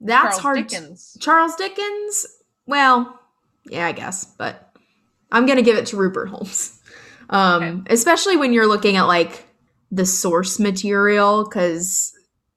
that's 0.00 0.36
Charles 0.36 0.42
hard. 0.42 0.66
Dickens. 0.68 1.16
Charles 1.20 1.56
Dickens, 1.56 2.26
well, 2.66 3.18
yeah, 3.64 3.86
I 3.86 3.92
guess, 3.92 4.24
but 4.24 4.76
I'm 5.32 5.46
gonna 5.46 5.62
give 5.62 5.76
it 5.76 5.86
to 5.86 5.96
Rupert 5.96 6.28
Holmes, 6.28 6.80
um, 7.30 7.84
especially 7.90 8.36
when 8.36 8.52
you're 8.52 8.68
looking 8.68 8.96
at 8.96 9.04
like 9.04 9.44
the 9.90 10.06
source 10.06 10.58
material, 10.58 11.44
because 11.44 12.12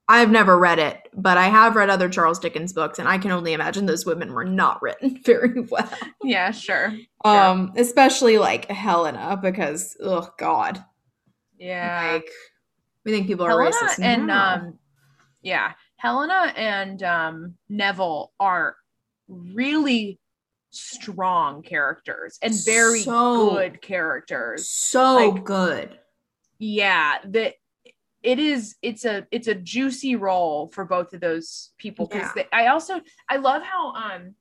I've 0.08 0.32
never 0.32 0.58
read 0.58 0.80
it, 0.80 0.98
but 1.14 1.38
I 1.38 1.48
have 1.50 1.76
read 1.76 1.90
other 1.90 2.10
Charles 2.10 2.40
Dickens 2.40 2.74
books, 2.74 2.98
and 3.00 3.08
I 3.08 3.18
can 3.20 3.32
only 3.32 3.54
imagine 3.54 3.86
those 3.86 4.06
women 4.06 4.34
were 4.34 4.46
not 4.46 4.82
written 4.82 5.20
very 5.24 5.62
well. 5.62 5.90
Yeah, 6.24 6.52
sure. 6.52 6.98
Um, 7.24 7.72
especially 7.78 8.38
like 8.40 8.70
Helena, 8.72 9.38
because 9.42 9.96
oh 10.02 10.30
god, 10.40 10.84
Yeah. 11.60 12.14
like 12.14 12.30
we 13.06 13.12
think 13.12 13.28
people 13.28 13.46
are 13.46 13.50
Helena 13.52 13.72
racist 13.76 14.00
and 14.04 14.28
now. 14.28 14.54
um 14.56 14.80
yeah, 15.42 15.74
Helena 15.98 16.54
and 16.56 17.04
um 17.04 17.56
Neville 17.70 18.32
are 18.40 18.76
really 19.28 20.20
strong 20.72 21.62
characters 21.62 22.40
and 22.42 22.54
very 22.66 23.02
So- 23.02 23.52
good 23.52 23.82
characters. 23.82 24.70
so 24.70 25.16
like- 25.32 25.44
good. 25.44 25.99
Yeah, 26.60 27.16
that 27.26 27.56
it 28.22 28.38
is 28.38 28.76
it's 28.82 29.06
a 29.06 29.26
it's 29.32 29.48
a 29.48 29.56
juicy 29.56 30.16
role 30.18 30.68
for 30.68 30.84
both 30.84 31.14
of 31.14 31.22
those 31.22 31.72
people 31.78 32.06
because 32.06 32.30
Yeah. 32.36 32.44
I 32.52 32.68
also 32.68 33.00
I 33.30 33.38
love 33.38 33.64
how 33.64 33.94
um 33.94 34.36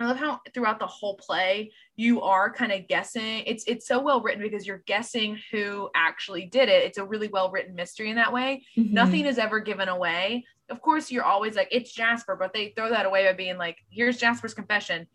I 0.00 0.06
love 0.06 0.16
how 0.18 0.40
throughout 0.52 0.78
the 0.78 0.86
whole 0.86 1.16
play 1.16 1.72
you 1.94 2.22
are 2.22 2.52
kind 2.52 2.72
of 2.72 2.88
guessing. 2.88 3.42
It's 3.46 3.64
it's 3.66 3.86
so 3.86 3.98
well 3.98 4.20
written 4.22 4.42
because 4.42 4.66
you're 4.66 4.82
guessing 4.86 5.38
who 5.50 5.90
actually 5.94 6.46
did 6.46 6.68
it. 6.70 6.84
It's 6.84 6.98
a 6.98 7.04
really 7.04 7.28
well 7.28 7.50
written 7.50 7.74
mystery 7.74 8.10
in 8.10 8.16
that 8.16 8.32
way. 8.32 8.64
Mhm. 8.76 8.90
Nothing 8.92 9.26
is 9.26 9.38
ever 9.38 9.60
given 9.60 9.88
away. 9.88 10.46
Of 10.70 10.80
course, 10.80 11.10
you're 11.10 11.24
always 11.24 11.54
like 11.54 11.68
it's 11.70 11.92
Jasper, 11.92 12.34
but 12.34 12.52
they 12.52 12.70
throw 12.70 12.88
that 12.90 13.06
away 13.06 13.24
by 13.24 13.32
being 13.34 13.56
like, 13.58 13.78
"Here's 13.90 14.18
Jasper's 14.18 14.54
confession." 14.54 15.06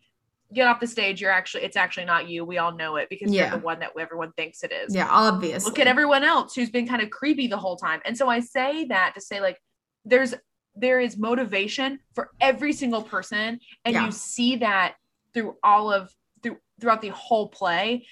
Get 0.52 0.66
off 0.66 0.80
the 0.80 0.86
stage. 0.86 1.20
You're 1.20 1.30
actually 1.30 1.64
it's 1.64 1.76
actually 1.76 2.04
not 2.04 2.28
you. 2.28 2.44
We 2.44 2.58
all 2.58 2.72
know 2.72 2.96
it 2.96 3.08
because 3.08 3.32
Yeah. 3.32 3.42
you're 3.50 3.58
the 3.58 3.64
one 3.64 3.78
that 3.80 3.90
everyone 3.98 4.32
thinks 4.32 4.62
it 4.62 4.72
is 4.72 4.94
Yeah, 4.94 5.08
obviously. 5.10 5.70
look 5.70 5.78
at 5.78 5.86
everyone 5.86 6.24
else 6.24 6.54
who's 6.54 6.70
been 6.70 6.86
kind 6.86 7.00
of 7.02 7.10
creepy 7.10 7.46
the 7.46 7.56
whole 7.56 7.76
time 7.76 8.00
and 8.04 8.16
so 8.16 8.28
i 8.28 8.40
say 8.40 8.84
that 8.86 9.14
to 9.14 9.20
say 9.20 9.40
like 9.40 9.58
there's 10.04 10.34
there 10.74 11.00
is 11.00 11.16
motivation 11.16 11.98
for 12.14 12.30
every 12.40 12.72
single 12.72 13.02
person 13.02 13.58
and 13.84 13.94
Yeah. 13.94 14.04
you 14.06 14.12
see 14.12 14.56
that 14.56 14.94
through 15.32 15.56
all 15.62 15.92
of 15.92 16.12
through 16.42 16.58
throughout 16.80 17.00
the 17.02 17.08
whole 17.10 17.48
play 17.48 18.06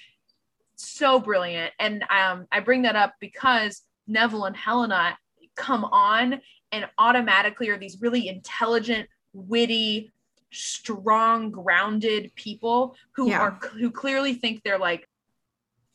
so 0.77 1.19
brilliant 1.19 1.73
and 1.79 2.05
um 2.11 2.47
i 2.53 2.61
bring 2.61 2.83
that 2.83 2.97
up 2.97 3.15
because 3.21 3.83
neville 4.07 4.45
and 4.47 4.57
helena 4.57 5.17
come 5.57 5.85
on 5.85 6.41
and 6.73 6.87
automatically 6.99 7.69
are 7.69 7.77
these 7.79 7.99
really 8.01 8.29
intelligent 8.29 9.09
witty 9.33 10.11
strong 10.53 11.51
grounded 11.51 12.33
people 12.35 12.97
who 13.17 13.29
Yeah. 13.31 13.41
are 13.41 13.51
who 13.79 13.91
clearly 13.91 14.35
think 14.35 14.63
they're 14.63 14.79
like 14.79 15.09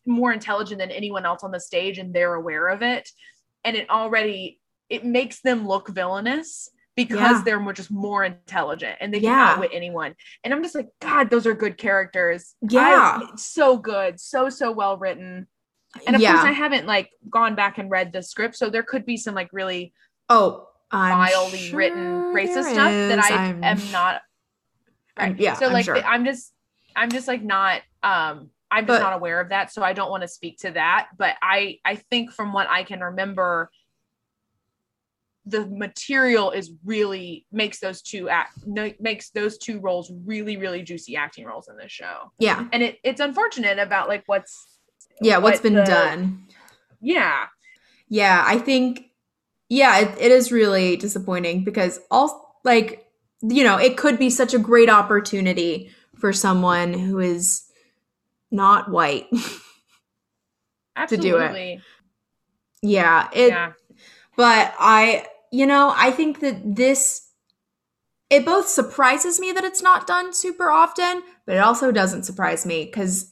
more 0.06 0.32
intelligent 0.32 0.80
than 0.80 0.92
anyone 0.92 1.26
else 1.26 1.44
on 1.44 1.52
the 1.52 1.60
stage 1.60 1.98
and 1.98 2.14
they're 2.14 2.36
aware 2.36 2.68
of 2.70 2.82
it 2.82 3.10
and 3.64 3.76
it 3.76 3.90
already 3.90 4.60
it 4.90 5.04
makes 5.04 5.42
them 5.42 5.68
look 5.68 5.90
villainous 5.90 6.70
because 6.96 7.20
Yeah. 7.20 7.42
they're 7.44 7.60
more, 7.60 7.74
just 7.74 7.92
more 7.92 8.24
intelligent 8.24 8.98
and 9.02 9.14
they 9.14 9.20
can 9.20 9.30
Yeah. 9.30 9.52
outwit 9.54 9.72
anyone 9.74 10.16
and 10.44 10.54
i'm 10.54 10.62
just 10.64 10.76
like 10.76 10.88
god 11.02 11.30
those 11.30 11.46
are 11.48 11.54
good 11.56 11.78
characters 11.78 12.56
Yeah. 12.62 13.20
I- 13.22 13.36
so 13.36 13.78
good 13.78 14.20
so 14.20 14.50
so 14.50 14.72
well 14.72 14.98
written 14.98 15.48
and 16.08 16.16
of 16.16 16.22
yeah. 16.22 16.34
course 16.34 16.46
i 16.46 16.52
haven't 16.52 16.86
like 16.86 17.10
gone 17.30 17.56
back 17.56 17.78
and 17.80 17.90
read 17.90 18.14
the 18.14 18.22
script 18.22 18.56
so 18.56 18.70
there 18.70 18.84
could 18.84 19.06
be 19.06 19.18
some 19.18 19.34
like 19.36 19.50
really 19.52 19.94
oh, 20.30 20.68
I'm 20.92 21.18
vilely 21.30 21.58
sure 21.58 21.78
written 21.78 22.34
racist 22.34 22.72
stuff 22.72 22.92
that 22.92 23.20
i 23.20 23.30
I'm- 23.48 23.64
am 23.64 23.92
not 23.92 24.22
right 25.18 25.40
yeah, 25.40 25.54
so 25.54 25.68
I'm 25.68 25.74
like 25.74 25.86
sure. 25.86 25.98
i'm 26.04 26.26
just 26.26 26.52
i'm 26.96 27.10
just 27.10 27.28
like 27.28 27.42
not 27.44 27.82
um 28.04 28.50
i'm 28.72 28.86
But- 28.86 28.94
just 28.96 29.02
not 29.02 29.14
aware 29.14 29.40
of 29.42 29.50
that 29.50 29.72
so 29.72 29.82
i 29.84 29.94
don't 29.94 30.10
want 30.10 30.24
to 30.24 30.28
speak 30.28 30.58
to 30.60 30.72
that 30.72 31.10
but 31.18 31.36
i 31.42 31.80
i 31.86 31.96
think 31.96 32.32
from 32.32 32.52
what 32.54 32.68
i 32.70 32.84
can 32.84 33.00
remember 33.02 33.70
the 35.48 35.66
material 35.68 36.50
is 36.52 36.72
really 36.84 37.46
makes 37.52 37.80
those 37.80 38.02
two 38.02 38.30
act 38.30 38.58
makes 39.00 39.30
those 39.30 39.58
two 39.60 39.80
roles 39.80 40.12
really 40.26 40.58
really 40.58 40.82
juicy 40.82 41.16
acting 41.16 41.46
roles 41.46 41.68
in 41.70 41.78
this 41.78 41.92
show 41.92 42.32
Yeah, 42.40 42.68
and 42.74 42.82
it, 42.82 42.98
it's 43.04 43.22
unfortunate 43.22 43.78
about 43.78 44.08
like 44.08 44.24
what's 44.26 44.80
yeah. 45.22 45.38
What's 45.38 45.58
what 45.58 45.64
been 45.64 45.76
the- 45.76 45.86
done? 45.86 46.48
yeah 47.00 47.46
Yeah, 48.10 48.44
I 48.46 48.58
think. 48.58 49.06
Yeah, 49.70 50.00
it, 50.00 50.18
it 50.20 50.32
is 50.32 50.52
really 50.52 50.98
disappointing 50.98 51.64
because 51.64 52.00
all 52.12 52.60
like 52.66 53.05
you 53.48 53.64
know 53.64 53.78
it 53.78 53.98
could 53.98 54.20
be 54.20 54.30
such 54.30 54.54
a 54.54 54.60
great 54.60 54.90
opportunity 54.90 55.92
for 56.18 56.32
someone 56.32 56.94
who 56.94 57.20
is 57.20 57.64
not 58.52 58.90
white. 58.90 59.28
To 61.10 61.18
do 61.18 61.36
it. 61.40 61.82
yeah, 62.82 63.28
it. 63.34 63.50
yeah 63.50 63.74
but 64.36 64.74
I, 64.80 65.28
you 65.52 65.66
know, 65.66 65.94
I 65.96 66.12
think 66.12 66.42
that 66.42 66.76
this, 66.76 67.30
it 68.30 68.46
both 68.46 68.68
surprises 68.68 69.40
me 69.40 69.52
that 69.52 69.64
it's 69.64 69.82
not 69.82 70.08
done 70.08 70.34
super 70.34 70.70
often, 70.70 71.24
but 71.46 71.56
it 71.56 71.60
also 71.60 71.92
doesn't 71.92 72.24
surprise 72.24 72.66
me 72.66 72.86
because 72.86 73.32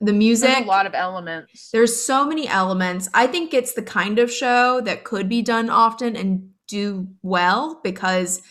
the 0.00 0.12
music, 0.12 0.48
there's 0.48 0.64
a 0.64 0.68
lot 0.68 0.86
of 0.86 0.94
elements 0.94 1.70
there's 1.70 1.96
so 1.96 2.26
many 2.26 2.48
elements. 2.48 3.08
I 3.14 3.28
think 3.28 3.54
it's 3.54 3.74
the 3.74 3.82
kind 3.82 4.18
of 4.18 4.32
show 4.32 4.80
that 4.80 5.04
could 5.04 5.28
be 5.28 5.42
done 5.42 5.70
often 5.70 6.16
and 6.16 6.50
do 6.66 7.06
well 7.22 7.80
because 7.84 8.42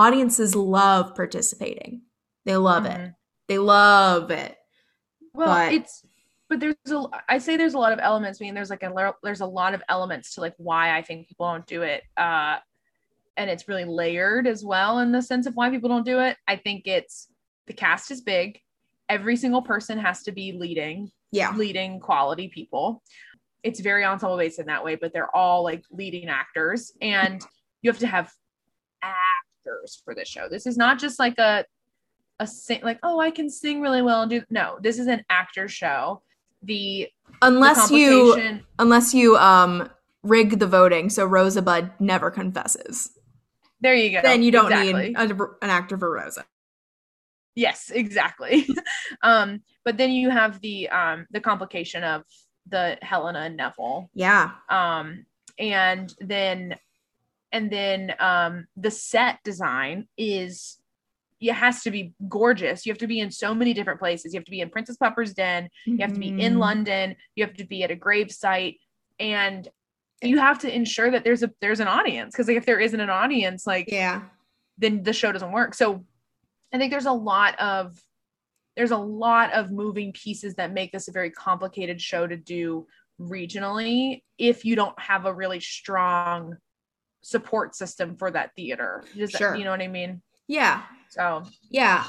audiences 0.00 0.54
love 0.54 1.14
participating. 1.14 2.02
They 2.46 2.56
love 2.56 2.86
it. 2.86 2.98
Mhm. 2.98 3.14
They 3.48 3.58
love 3.58 4.30
it. 4.30 4.56
Well, 5.32 5.48
but- 5.48 5.72
it's 5.72 6.04
but 6.48 6.58
there's 6.58 6.74
a 6.90 7.04
I 7.28 7.38
say 7.38 7.56
there's 7.56 7.74
a 7.74 7.78
lot 7.78 7.92
of 7.92 8.00
elements. 8.00 8.40
I 8.40 8.44
mean, 8.44 8.54
there's 8.54 8.70
like 8.70 8.82
a 8.82 9.14
there's 9.22 9.40
a 9.40 9.46
lot 9.46 9.74
of 9.74 9.82
elements 9.88 10.34
to 10.34 10.40
like 10.40 10.54
why 10.56 10.96
I 10.96 11.02
think 11.02 11.28
people 11.28 11.46
don't 11.50 11.66
do 11.66 11.82
it. 11.82 12.02
Uh, 12.16 12.58
and 13.36 13.48
it's 13.48 13.68
really 13.68 13.84
layered 13.84 14.46
as 14.46 14.64
well 14.64 14.98
in 14.98 15.12
the 15.12 15.22
sense 15.22 15.46
of 15.46 15.54
why 15.54 15.70
people 15.70 15.88
don't 15.88 16.04
do 16.04 16.18
it. 16.20 16.36
I 16.48 16.56
think 16.56 16.86
it's 16.86 17.28
the 17.66 17.72
cast 17.72 18.10
is 18.10 18.20
big. 18.20 18.58
Every 19.08 19.36
single 19.36 19.62
person 19.62 19.98
has 19.98 20.22
to 20.24 20.32
be 20.32 20.52
leading, 20.52 21.10
Yeah. 21.30 21.54
leading 21.56 22.00
quality 22.00 22.48
people. 22.48 23.02
It's 23.62 23.80
very 23.80 24.04
ensemble 24.04 24.36
based 24.36 24.58
in 24.58 24.66
that 24.66 24.84
way, 24.84 24.96
but 24.96 25.12
they're 25.12 25.34
all 25.34 25.62
like 25.62 25.84
leading 25.90 26.28
actors, 26.28 26.92
and 27.00 27.40
you 27.82 27.90
have 27.90 28.00
to 28.00 28.06
have 28.08 28.32
actors 29.70 30.00
for 30.04 30.14
this 30.14 30.28
show. 30.28 30.48
This 30.48 30.66
is 30.66 30.76
not 30.76 30.98
just 30.98 31.18
like 31.18 31.38
a 31.38 31.64
a 32.38 32.46
sing 32.46 32.80
like 32.82 32.98
oh 33.02 33.20
I 33.20 33.30
can 33.30 33.50
sing 33.50 33.80
really 33.80 34.02
well 34.02 34.22
and 34.22 34.30
do 34.30 34.42
no. 34.50 34.78
This 34.80 34.98
is 34.98 35.06
an 35.06 35.24
actor 35.30 35.68
show. 35.68 36.22
The 36.62 37.08
the 37.30 37.36
Unless 37.42 37.90
you 37.90 38.60
unless 38.78 39.14
you 39.14 39.36
um 39.36 39.90
rig 40.22 40.58
the 40.58 40.66
voting 40.66 41.08
so 41.10 41.28
Rosabud 41.28 41.92
never 42.00 42.30
confesses. 42.30 43.10
there 43.80 43.94
you 43.94 44.10
go. 44.10 44.20
then 44.22 44.42
you 44.42 44.50
don't 44.50 44.66
Exactly. 44.66 45.08
need 45.10 45.16
a, 45.16 45.44
an 45.62 45.70
actor 45.70 45.96
for 45.96 46.12
Rosa. 46.12 46.44
Yes, 47.54 47.90
exactly. 47.90 48.66
um, 49.22 49.62
but 49.84 49.96
then 49.96 50.10
you 50.10 50.30
have 50.30 50.60
the 50.60 50.88
um 50.90 51.26
the 51.30 51.40
complication 51.40 52.04
of 52.04 52.24
the 52.66 52.98
Helena 53.02 53.40
and 53.40 53.56
Neville. 53.56 54.10
Yeah. 54.14 54.52
Um, 54.68 55.26
and 55.58 56.14
then 56.20 56.76
and 57.52 57.70
then 57.70 58.14
um 58.18 58.66
the 58.76 58.90
set 58.90 59.38
design 59.44 60.06
is 60.16 60.76
it 61.40 61.54
has 61.54 61.82
to 61.82 61.90
be 61.90 62.12
gorgeous. 62.28 62.84
You 62.84 62.92
have 62.92 62.98
to 62.98 63.06
be 63.06 63.18
in 63.18 63.30
so 63.30 63.54
many 63.54 63.72
different 63.72 63.98
places. 63.98 64.34
You 64.34 64.38
have 64.40 64.44
to 64.44 64.50
be 64.50 64.60
in 64.60 64.68
Princess 64.68 64.98
Puffer's 64.98 65.32
Den, 65.32 65.70
you 65.86 65.96
have 66.00 66.12
to 66.12 66.20
be 66.20 66.28
in 66.28 66.56
Mhm. 66.56 66.58
London, 66.58 67.16
you 67.34 67.44
have 67.46 67.54
to 67.54 67.64
be 67.64 67.82
at 67.82 67.90
a 67.90 67.96
grave 67.96 68.30
site, 68.30 68.78
and 69.18 69.66
you 70.20 70.38
have 70.38 70.58
to 70.58 70.74
ensure 70.74 71.10
that 71.10 71.24
there's 71.24 71.42
a 71.42 71.50
there's 71.62 71.80
an 71.80 71.88
audience 71.88 72.34
because 72.34 72.46
like 72.46 72.58
if 72.58 72.66
there 72.66 72.78
isn't 72.78 73.00
an 73.00 73.08
audience, 73.08 73.66
like 73.66 73.90
Yeah. 73.90 74.28
then 74.76 75.02
the 75.02 75.14
show 75.14 75.32
doesn't 75.32 75.52
work. 75.52 75.72
So 75.72 76.04
I 76.74 76.78
think 76.78 76.90
there's 76.90 77.06
a 77.06 77.12
lot 77.12 77.58
of 77.58 77.98
there's 78.76 78.90
a 78.92 78.98
lot 78.98 79.52
of 79.52 79.70
moving 79.70 80.12
pieces 80.12 80.54
that 80.56 80.72
make 80.72 80.92
this 80.92 81.08
a 81.08 81.12
very 81.12 81.30
complicated 81.30 82.00
show 82.02 82.26
to 82.26 82.36
do 82.36 82.86
regionally 83.18 84.22
if 84.38 84.64
you 84.64 84.76
don't 84.76 84.98
have 85.00 85.24
a 85.26 85.34
really 85.34 85.60
strong 85.60 86.56
support 87.22 87.74
system 87.74 88.16
for 88.16 88.30
that 88.30 88.54
theater. 88.56 89.04
Does 89.16 89.32
that- 89.32 89.38
Sure. 89.38 89.54
you 89.56 89.64
know 89.64 89.70
what 89.70 89.82
I 89.82 89.88
mean? 89.88 90.22
Yeah. 90.48 90.82
So 91.10 91.44
Yeah. 91.70 92.04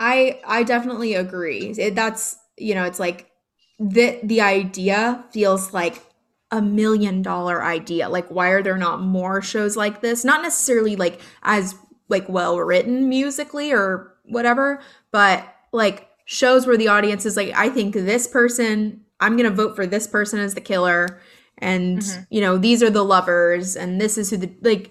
I 0.00 0.40
I 0.44 0.62
definitely 0.64 1.14
agree. 1.14 1.74
It, 1.78 1.94
that's 1.94 2.36
you 2.56 2.74
know, 2.74 2.84
it's 2.84 2.98
like 2.98 3.30
the 3.78 4.18
the 4.22 4.40
idea 4.40 5.24
feels 5.32 5.72
like 5.72 6.02
a 6.50 6.60
million 6.60 7.22
dollar 7.22 7.62
idea. 7.62 8.08
Like 8.08 8.28
why 8.28 8.48
are 8.48 8.62
there 8.62 8.76
not 8.76 9.00
more 9.00 9.40
shows 9.42 9.76
like 9.76 10.00
this? 10.00 10.24
Not 10.24 10.42
necessarily 10.42 10.96
like 10.96 11.20
as 11.42 11.76
like 12.08 12.28
well 12.28 12.58
written 12.58 13.08
musically 13.08 13.72
or 13.72 14.12
whatever, 14.24 14.80
but 15.12 15.46
like 15.72 16.08
shows 16.24 16.66
where 16.66 16.76
the 16.76 16.88
audience 16.88 17.24
is 17.24 17.36
like 17.36 17.52
I 17.54 17.68
think 17.70 17.94
this 17.94 18.26
person 18.26 19.02
I'm 19.20 19.36
going 19.36 19.48
to 19.48 19.54
vote 19.54 19.76
for 19.76 19.86
this 19.86 20.06
person 20.08 20.40
as 20.40 20.54
the 20.54 20.60
killer 20.60 21.20
and 21.62 21.98
Mhm. 22.00 22.26
you 22.30 22.40
know, 22.40 22.58
these 22.58 22.82
are 22.82 22.90
the 22.90 23.04
lovers 23.04 23.76
and 23.76 24.00
this 24.00 24.18
is 24.18 24.30
who 24.30 24.36
the 24.36 24.52
like 24.60 24.90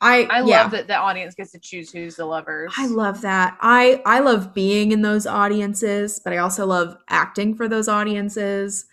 I 0.00 0.24
I 0.30 0.42
yeah. 0.44 0.62
love 0.62 0.70
that 0.72 0.86
the 0.86 0.96
audience 0.96 1.34
gets 1.34 1.52
to 1.52 1.58
choose 1.58 1.90
who's 1.90 2.16
the 2.16 2.24
lovers. 2.26 2.72
I 2.76 2.86
love 2.86 3.22
that. 3.22 3.56
I 3.60 4.02
I 4.06 4.20
love 4.20 4.54
being 4.54 4.92
in 4.92 5.02
those 5.02 5.26
audiences, 5.26 6.20
but 6.22 6.32
I 6.32 6.38
also 6.38 6.66
love 6.66 6.96
acting 7.08 7.54
for 7.54 7.68
those 7.68 7.88
audiences. 7.88 8.86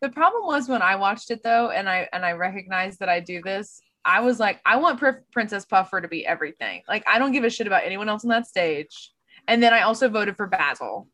The 0.00 0.08
problem 0.08 0.46
was 0.46 0.66
when 0.68 0.80
I 0.80 0.96
watched 0.96 1.30
it 1.30 1.42
though, 1.42 1.70
and 1.70 1.88
I 1.88 2.08
and 2.12 2.24
I 2.24 2.32
recognized 2.32 3.00
that 3.00 3.08
I 3.10 3.20
do 3.20 3.42
this. 3.42 3.82
I 4.02 4.20
was 4.20 4.40
like, 4.40 4.60
I 4.64 4.76
want 4.76 4.98
Pr- 4.98 5.24
Princess 5.30 5.66
Puffer 5.66 6.00
to 6.00 6.08
be 6.08 6.26
everything. 6.26 6.80
Like, 6.88 7.04
I 7.06 7.18
don't 7.18 7.32
give 7.32 7.44
a 7.44 7.50
shit 7.50 7.66
about 7.66 7.84
anyone 7.84 8.08
else 8.08 8.24
on 8.24 8.30
that 8.30 8.46
stage. 8.46 9.12
And 9.46 9.62
then 9.62 9.74
I 9.74 9.82
also 9.82 10.08
voted 10.08 10.38
for 10.38 10.46
Basil. 10.46 11.06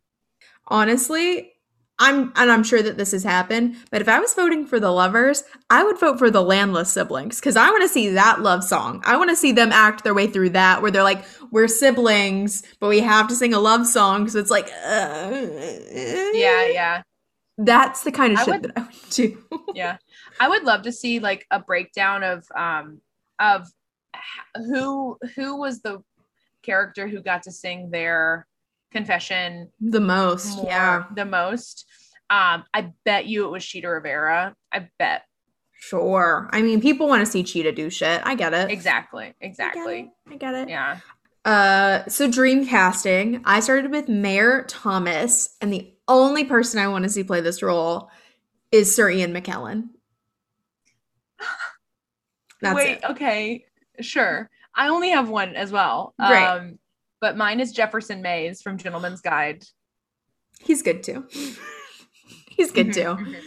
Honestly, 0.69 1.53
I'm 1.99 2.33
and 2.37 2.51
I'm 2.53 2.63
sure 2.63 2.83
that 2.83 2.99
this 2.99 3.13
has 3.13 3.25
happened, 3.25 3.77
but 3.91 4.03
if 4.03 4.09
I 4.09 4.21
was 4.21 4.35
voting 4.35 4.67
for 4.67 4.79
the 4.79 4.91
lovers, 4.91 5.45
I 5.71 5.83
would 5.83 5.99
vote 5.99 6.19
for 6.19 6.31
the 6.31 6.43
landless 6.43 6.93
siblings 6.93 7.41
cuz 7.41 7.57
I 7.57 7.71
want 7.71 7.83
to 7.83 7.89
see 7.89 8.11
that 8.11 8.41
love 8.43 8.63
song. 8.65 9.03
I 9.07 9.17
want 9.17 9.31
to 9.31 9.37
see 9.37 9.53
them 9.53 9.73
act 9.73 10.05
their 10.05 10.13
way 10.13 10.27
through 10.27 10.51
that 10.51 10.83
where 10.83 10.91
they're 10.91 11.03
like 11.03 11.25
we're 11.51 11.69
siblings, 11.69 12.63
but 12.81 12.89
we 12.89 13.01
have 13.01 13.29
to 13.29 13.35
sing 13.35 13.55
a 13.55 13.59
love 13.61 13.87
song 13.87 14.29
so 14.29 14.39
it's 14.39 14.51
like 14.51 14.67
uh, 14.85 15.31
Yeah, 16.35 16.67
yeah, 16.67 17.03
That's 17.59 18.03
the 18.03 18.13
kind 18.13 18.35
of 18.35 18.41
I 18.41 18.45
shit 18.45 18.53
would- 18.55 18.63
that 18.65 18.79
I 18.79 18.83
would 18.83 19.11
do. 19.11 19.45
yeah. 19.75 19.97
I 20.39 20.49
would 20.49 20.65
love 20.65 20.83
to 20.83 20.93
see 20.93 21.19
like 21.21 21.47
a 21.51 21.61
breakdown 21.61 22.23
of 22.23 22.45
um 22.55 23.01
of 23.39 23.67
who 24.55 25.19
who 25.35 25.57
was 25.57 25.81
the 25.81 26.03
character 26.63 27.09
who 27.09 27.23
got 27.23 27.45
to 27.45 27.53
sing 27.53 27.91
their 27.91 28.47
confession 28.97 29.71
the 29.81 30.01
most. 30.01 30.57
more, 30.57 30.67
Yeah. 30.67 31.05
the 31.15 31.25
most. 31.25 31.85
Um, 32.31 32.65
I 32.75 32.93
bet 33.05 33.27
you 33.27 33.45
it 33.45 33.51
was 33.51 33.65
Chita 33.65 33.89
Rivera. 33.89 34.55
I 34.73 34.89
bet 34.99 35.23
Sure. 35.79 36.49
I 36.53 36.63
mean, 36.63 36.81
people 36.81 37.07
want 37.07 37.21
to 37.25 37.31
see 37.31 37.43
Cheetah 37.43 37.73
do 37.73 37.91
shit. 37.91 38.23
I 38.25 38.35
get 38.35 38.55
it. 38.55 38.71
exactly, 38.71 39.25
I 39.27 39.29
get 39.29 39.37
exactly. 39.41 40.01
it. 40.01 40.33
I 40.33 40.37
get 40.37 40.55
it. 40.55 40.69
Yeah. 40.71 40.99
Uh, 41.45 42.05
so 42.09 42.29
dream 42.31 42.67
casting. 42.67 43.43
I 43.45 43.61
started 43.61 43.91
with 43.91 44.09
Mayor 44.09 44.65
Thomas, 44.69 45.55
and 45.61 45.73
the 45.73 45.93
only 46.09 46.45
person 46.45 46.81
I 46.81 46.89
want 46.89 47.05
to 47.05 47.09
see 47.11 47.23
play 47.23 47.41
this 47.43 47.63
role 47.63 48.11
is 48.73 48.93
Sir 48.93 49.11
Ian 49.11 49.33
McKellen. 49.33 49.91
That's 52.63 52.75
Wait, 52.75 52.99
it. 52.99 53.05
okay, 53.11 53.65
sure. 54.01 54.49
I 54.75 54.89
only 54.89 55.11
have 55.11 55.29
one 55.29 55.55
as 55.57 55.71
well. 55.71 56.15
Great. 56.19 56.43
Um, 56.45 56.79
but 57.21 57.37
mine 57.37 57.61
is 57.61 57.73
Jefferson 57.73 58.23
Mays 58.23 58.63
from 58.63 58.77
Gentleman's 58.79 59.21
Guide. 59.21 59.65
He's 60.61 60.83
good 60.83 61.03
too. 61.03 61.27
He's 62.49 62.73
good 62.73 62.89
Mhm, 62.89 62.95
too. 62.95 63.01
mhm. 63.25 63.41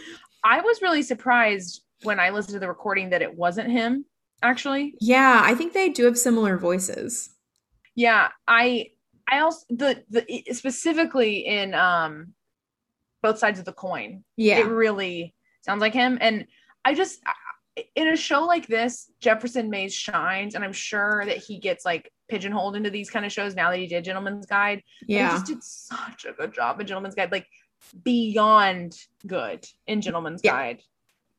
I 0.44 0.60
was 0.60 0.80
really 0.82 1.02
surprised 1.02 1.82
when 2.02 2.18
I 2.20 2.30
listened 2.30 2.54
to 2.54 2.60
the 2.60 2.68
recording 2.68 3.10
that 3.10 3.22
it 3.22 3.34
wasn't 3.34 3.70
him. 3.70 4.04
Actually, 4.42 4.94
Yeah, 5.00 5.42
I 5.44 5.54
think 5.54 5.72
they 5.74 5.90
do 5.90 6.04
have 6.06 6.16
similar 6.18 6.56
voices. 6.56 7.30
yeah. 7.94 8.28
I 8.48 8.90
I 9.28 9.40
also 9.40 9.64
the 9.68 10.02
the 10.08 10.44
specifically 10.52 11.46
in 11.46 11.74
um 11.74 12.34
both 13.22 13.38
sides 13.38 13.58
of 13.58 13.64
the 13.66 13.72
coin. 13.72 14.24
Yeah. 14.36 14.60
It 14.60 14.66
really 14.66 15.34
sounds 15.60 15.80
like 15.82 15.92
him, 15.92 16.16
and 16.22 16.46
I 16.86 16.94
just 16.94 17.20
in 17.94 18.08
a 18.08 18.16
show 18.16 18.44
like 18.44 18.66
this, 18.66 19.10
Jefferson 19.20 19.68
Mays 19.70 19.94
shines, 19.94 20.54
and 20.54 20.64
I'm 20.64 20.72
sure 20.72 21.22
that 21.26 21.36
he 21.36 21.58
gets 21.58 21.84
like 21.84 22.10
pigeonholed 22.30 22.76
into 22.76 22.90
these 22.90 23.10
kind 23.10 23.26
of 23.26 23.32
shows 23.32 23.54
now 23.54 23.70
that 23.70 23.78
he 23.78 23.86
did 23.86 24.04
Gentleman's 24.04 24.46
Guide. 24.46 24.82
But 25.00 25.08
He 25.08 25.18
just 25.18 25.46
did 25.46 25.62
such 25.62 26.24
a 26.24 26.32
good 26.32 26.54
job 26.54 26.80
in 26.80 26.86
Gentleman's 26.86 27.14
Guide, 27.14 27.32
like 27.32 27.46
beyond 28.04 28.96
good 29.26 29.66
in 29.86 30.00
Gentleman's 30.00 30.40
Yeah. 30.42 30.52
Guide. 30.52 30.82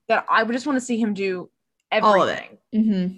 That 0.07 0.25
I 0.29 0.43
would 0.43 0.53
just 0.53 0.65
want 0.65 0.77
to 0.77 0.85
see 0.85 0.99
him 0.99 1.13
do 1.13 1.49
All 1.91 2.21
of 2.21 2.29
it. 2.29 2.31
everything. 2.33 2.57
Mm-hmm. 2.75 3.17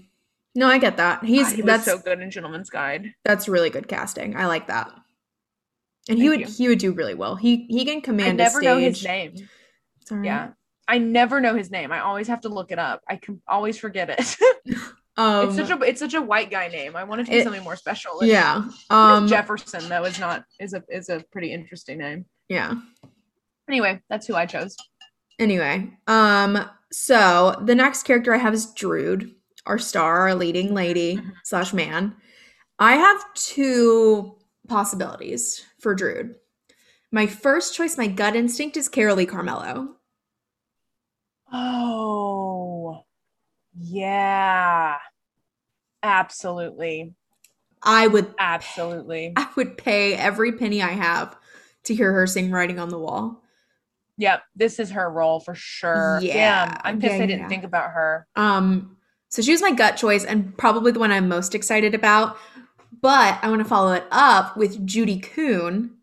No, 0.56 0.68
I 0.68 0.78
get 0.78 0.98
that. 0.98 1.24
He's 1.26 1.52
Ah, 1.52 1.56
he 1.56 1.62
that's 1.64 1.86
so 1.86 1.98
good 1.98 2.20
in 2.22 2.30
Gentleman's 2.30 2.70
Guide. 2.70 3.14
that's 3.24 3.48
really 3.48 3.70
good 3.70 3.88
casting. 3.88 4.36
I 4.36 4.46
like 4.46 4.68
that. 4.68 4.92
And 6.10 6.20
he 6.20 6.30
would 6.30 6.42
you. 6.42 6.46
he 6.48 6.68
would 6.68 6.80
do 6.80 6.92
really 6.92 7.16
well. 7.16 7.36
He 7.36 7.66
he 7.70 7.86
can 7.86 7.98
I 7.98 8.02
command 8.02 8.40
a 8.40 8.44
never 8.44 8.60
stage. 8.62 8.64
know 8.66 8.78
his 8.78 9.04
name. 9.04 9.34
Right. 10.12 10.26
Yeah. 10.26 10.50
I 10.88 10.98
never 10.98 11.40
know 11.40 11.56
his 11.56 11.72
name. 11.72 11.92
I 11.94 12.02
always 12.02 12.28
have 12.28 12.42
to 12.42 12.50
look 12.50 12.72
it 12.72 12.78
up. 12.78 13.02
I 13.10 13.16
can 13.16 13.42
always 13.48 13.78
forget 13.78 14.10
it. 14.10 14.36
Um, 15.16 15.48
it's 15.48 15.56
such 15.58 15.70
a 15.70 15.82
it's 15.84 16.00
such 16.00 16.14
a 16.16 16.22
white 16.22 16.50
guy 16.50 16.68
name. 16.70 16.96
I 16.96 17.04
want 17.04 17.22
it 17.22 17.26
to 17.26 17.32
be 17.32 17.38
it- 17.38 17.44
something 17.44 17.64
more 17.64 17.76
special. 17.76 18.24
Yeah. 18.24 18.66
um, 18.90 19.28
Jefferson 19.28 19.88
though 19.90 20.06
is 20.06 20.20
not 20.20 20.44
is 20.60 20.74
a 20.74 20.84
is 20.90 21.10
a 21.10 21.24
pretty 21.32 21.52
interesting 21.54 22.00
name. 22.00 22.26
yeah. 22.50 22.74
Anyway, 23.70 24.02
that's 24.10 24.28
who 24.28 24.36
I 24.36 24.46
chose. 24.46 24.76
Anyway, 25.40 25.90
um 26.08 26.68
so 26.92 27.60
the 27.66 27.76
next 27.76 28.04
character 28.04 28.34
I 28.34 28.38
have 28.38 28.54
is 28.54 28.72
Drood, 28.74 29.32
our 29.66 29.78
star, 29.80 30.22
our 30.22 30.36
leading 30.36 30.74
lady 30.74 31.18
Mhm. 31.18 31.32
slash 31.44 31.74
man. 31.74 32.16
I 32.80 32.96
have 32.96 33.34
two 33.36 34.38
possibilities 34.68 35.64
for 35.80 35.94
Drood. 35.96 36.36
My 37.12 37.28
first 37.28 37.76
choice, 37.76 37.98
my 37.98 38.08
gut 38.08 38.36
instinct 38.36 38.76
is 38.78 38.90
Carolee 38.90 39.28
Carmello. 39.28 39.96
Oh, 41.52 43.04
yeah. 43.78 44.98
Absolutely. 46.02 47.14
I 47.82 48.08
would 48.08 48.34
Absolutely. 48.40 49.34
I 49.36 49.48
would 49.56 49.78
pay 49.78 50.16
every 50.16 50.54
penny 50.54 50.82
I 50.82 50.92
have 50.92 51.36
to 51.86 51.96
hear 51.96 52.14
her 52.14 52.28
sing 52.28 52.52
Writing 52.52 52.80
on 52.80 52.90
the 52.90 53.00
Wall. 53.00 53.42
Yep. 54.18 54.44
This 54.56 54.80
is 54.80 54.92
her 54.92 55.10
role 55.10 55.40
for 55.40 55.56
sure. 55.56 56.20
Yeah, 56.22 56.68
Damn, 56.68 56.82
I'm 56.84 57.02
pissed 57.02 57.16
yeah, 57.16 57.24
I 57.24 57.26
didn't 57.26 57.42
yeah. 57.42 57.48
think 57.50 57.64
about 57.64 57.92
her. 57.92 58.28
Um, 58.36 58.98
so 59.30 59.42
she 59.42 59.52
was 59.52 59.62
my 59.62 59.72
gut 59.72 59.98
choice 59.98 60.24
and 60.24 60.56
probably 60.58 60.92
the 60.92 61.00
one 61.00 61.12
I'm 61.12 61.28
most 61.28 61.56
excited 61.56 61.96
about. 61.96 62.38
But 63.02 63.40
I 63.42 63.50
want 63.50 63.60
to 63.60 63.68
follow 63.68 63.92
it 63.94 64.06
up 64.12 64.56
with 64.56 64.86
Judy 64.86 65.20
Kuhn, 65.20 65.98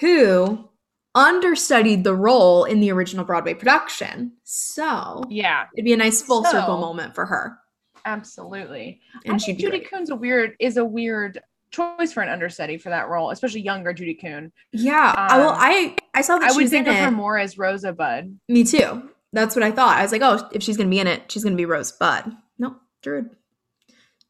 who 0.00 0.67
understudied 1.14 2.04
the 2.04 2.14
role 2.14 2.64
in 2.64 2.80
the 2.80 2.90
original 2.92 3.24
Broadway 3.24 3.54
production. 3.54 4.32
So 4.44 5.22
Yeah, 5.28 5.64
it'd 5.74 5.84
be 5.84 5.92
a 5.92 5.96
nice 5.96 6.22
full 6.22 6.44
circle 6.44 6.78
moment 6.78 7.14
for 7.14 7.26
her. 7.26 7.58
absolutely. 8.04 9.00
And 9.24 9.34
I 9.34 9.38
think 9.38 9.58
Judy. 9.58 9.80
Kuhn's 9.80 10.10
a 10.10 10.16
weird 10.16 10.54
is 10.60 10.76
a 10.76 10.84
weird 10.84 11.40
choice 11.70 12.12
for 12.12 12.22
an 12.22 12.28
understudy 12.30 12.78
for 12.78 12.88
that 12.90 13.08
role, 13.08 13.30
especially 13.30 13.60
younger 13.60 13.92
Judy 13.92 14.14
Kuhn. 14.14 14.50
Yeah. 14.72 15.14
I 15.16 15.36
well, 15.38 15.50
Um, 15.50 15.56
I 15.58 15.96
I 16.14 16.22
saw 16.22 16.38
that 16.38 16.52
I 16.52 16.54
would 16.56 16.68
think 16.70 16.86
in 16.86 16.92
of 16.94 16.98
her 17.00 17.08
it. 17.08 17.12
more 17.12 17.36
as 17.38 17.58
Rosa 17.58 17.92
Bud. 17.92 18.38
Me 18.48 18.64
too. 18.64 19.10
That's 19.34 19.54
what 19.54 19.62
I 19.62 19.70
thought. 19.70 19.98
I 19.98 20.02
was 20.02 20.12
like, 20.12 20.22
oh, 20.22 20.48
if 20.52 20.62
she's 20.62 20.76
gonna 20.78 20.88
be 20.88 21.00
in 21.00 21.06
it, 21.06 21.30
she's 21.30 21.44
gonna 21.44 21.56
be 21.56 21.66
Rose 21.66 21.92
Bud. 21.92 22.32
No, 22.58 22.76
Drood. 23.02 23.30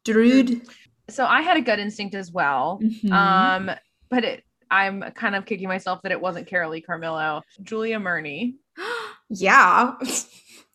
Drood. 0.05 0.63
So 1.11 1.25
I 1.27 1.43
had 1.43 1.57
a 1.57 1.61
gut 1.61 1.79
instinct 1.79 2.15
as 2.15 2.33
well. 2.33 2.81
Mhm. 2.83 3.11
Um, 3.13 3.71
but 4.11 4.25
it 4.25 4.45
I'm 4.71 5.03
kind 5.15 5.35
of 5.35 5.47
kicking 5.47 5.69
myself 5.69 6.01
that 6.03 6.13
it 6.13 6.21
wasn't 6.21 6.49
Carolee 6.49 6.85
Carmello. 6.85 7.43
Julia 7.63 7.99
Murney. 7.99 8.57
yeah. 9.31 9.95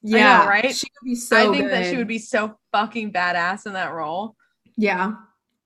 yeah. 0.01 0.47
right? 0.47 0.73
She 0.73 0.87
would 1.01 1.07
be 1.09 1.15
so 1.15 1.37
I 1.37 1.55
think 1.55 1.69
that 1.69 1.85
she 1.89 1.97
would 1.97 2.07
be 2.07 2.19
so 2.19 2.57
fucking 2.71 3.11
badass 3.13 3.65
in 3.65 3.73
that 3.73 3.93
role. 3.93 4.35
Yeah. 4.77 5.13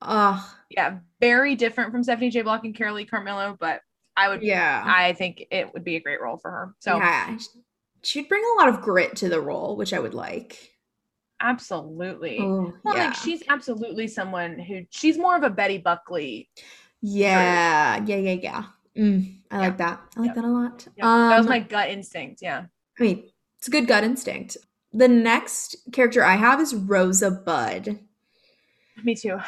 Ugh. 0.02 0.44
Yeah, 0.70 0.98
very 1.22 1.56
different 1.56 1.92
from 1.92 2.04
Stephanie 2.04 2.30
J. 2.30 2.42
Block 2.42 2.66
and 2.66 2.76
Carolee 2.76 3.10
Carmello, 3.10 3.58
but 3.58 3.82
I 4.18 4.28
would 4.30 4.44
Yeah. 4.44 4.84
I 4.86 5.14
think 5.14 5.46
it 5.50 5.74
would 5.74 5.84
be 5.84 5.96
a 5.96 6.02
great 6.02 6.22
role 6.22 6.38
for 6.38 6.52
her. 6.52 6.74
So 6.80 6.98
yeah. 6.98 7.38
She'd 8.04 8.28
bring 8.30 8.44
a 8.44 8.60
lot 8.60 8.70
of 8.70 8.82
grit 8.82 9.16
to 9.18 9.30
the 9.30 9.42
role, 9.42 9.76
which 9.78 9.94
I 9.94 10.00
would 10.00 10.14
like. 10.14 10.72
absolutely. 11.42 12.40
Oh, 12.42 12.74
Well, 12.84 12.98
yeah. 12.98 13.06
like 13.08 13.16
she's 13.16 13.44
absolutely 13.50 14.08
someone 14.08 14.58
who 14.60 14.86
she's 14.90 15.18
more 15.18 15.36
of 15.36 15.44
a 15.44 15.50
Betty 15.50 15.78
Buckley. 15.78 16.50
Yeah. 17.02 18.04
Yeah. 18.06 18.16
Yeah. 18.18 18.32
Yeah. 18.42 18.64
Mm, 18.98 19.40
I 19.52 19.56
Yeah. 19.56 19.62
like 19.62 19.78
that. 19.78 20.02
I 20.16 20.20
like 20.20 20.28
Yep. 20.28 20.36
that 20.36 20.44
a 20.46 20.48
lot. 20.48 20.88
Yeah, 20.96 21.06
that 21.30 21.38
was 21.38 21.46
Um, 21.46 21.50
my 21.52 21.60
gut 21.60 21.90
instinct. 21.90 22.42
Yeah. 22.42 22.66
I 23.00 23.04
mean, 23.04 23.30
it's 23.58 23.68
a 23.68 23.72
good 23.72 23.88
gut 23.88 24.04
instinct. 24.04 24.58
The 24.94 25.08
next 25.08 25.76
character 25.94 26.24
I 26.24 26.36
have 26.36 26.60
is 26.60 26.74
Rosa 26.74 27.30
Bud. 27.30 28.00
Me 29.04 29.14
too. 29.16 29.40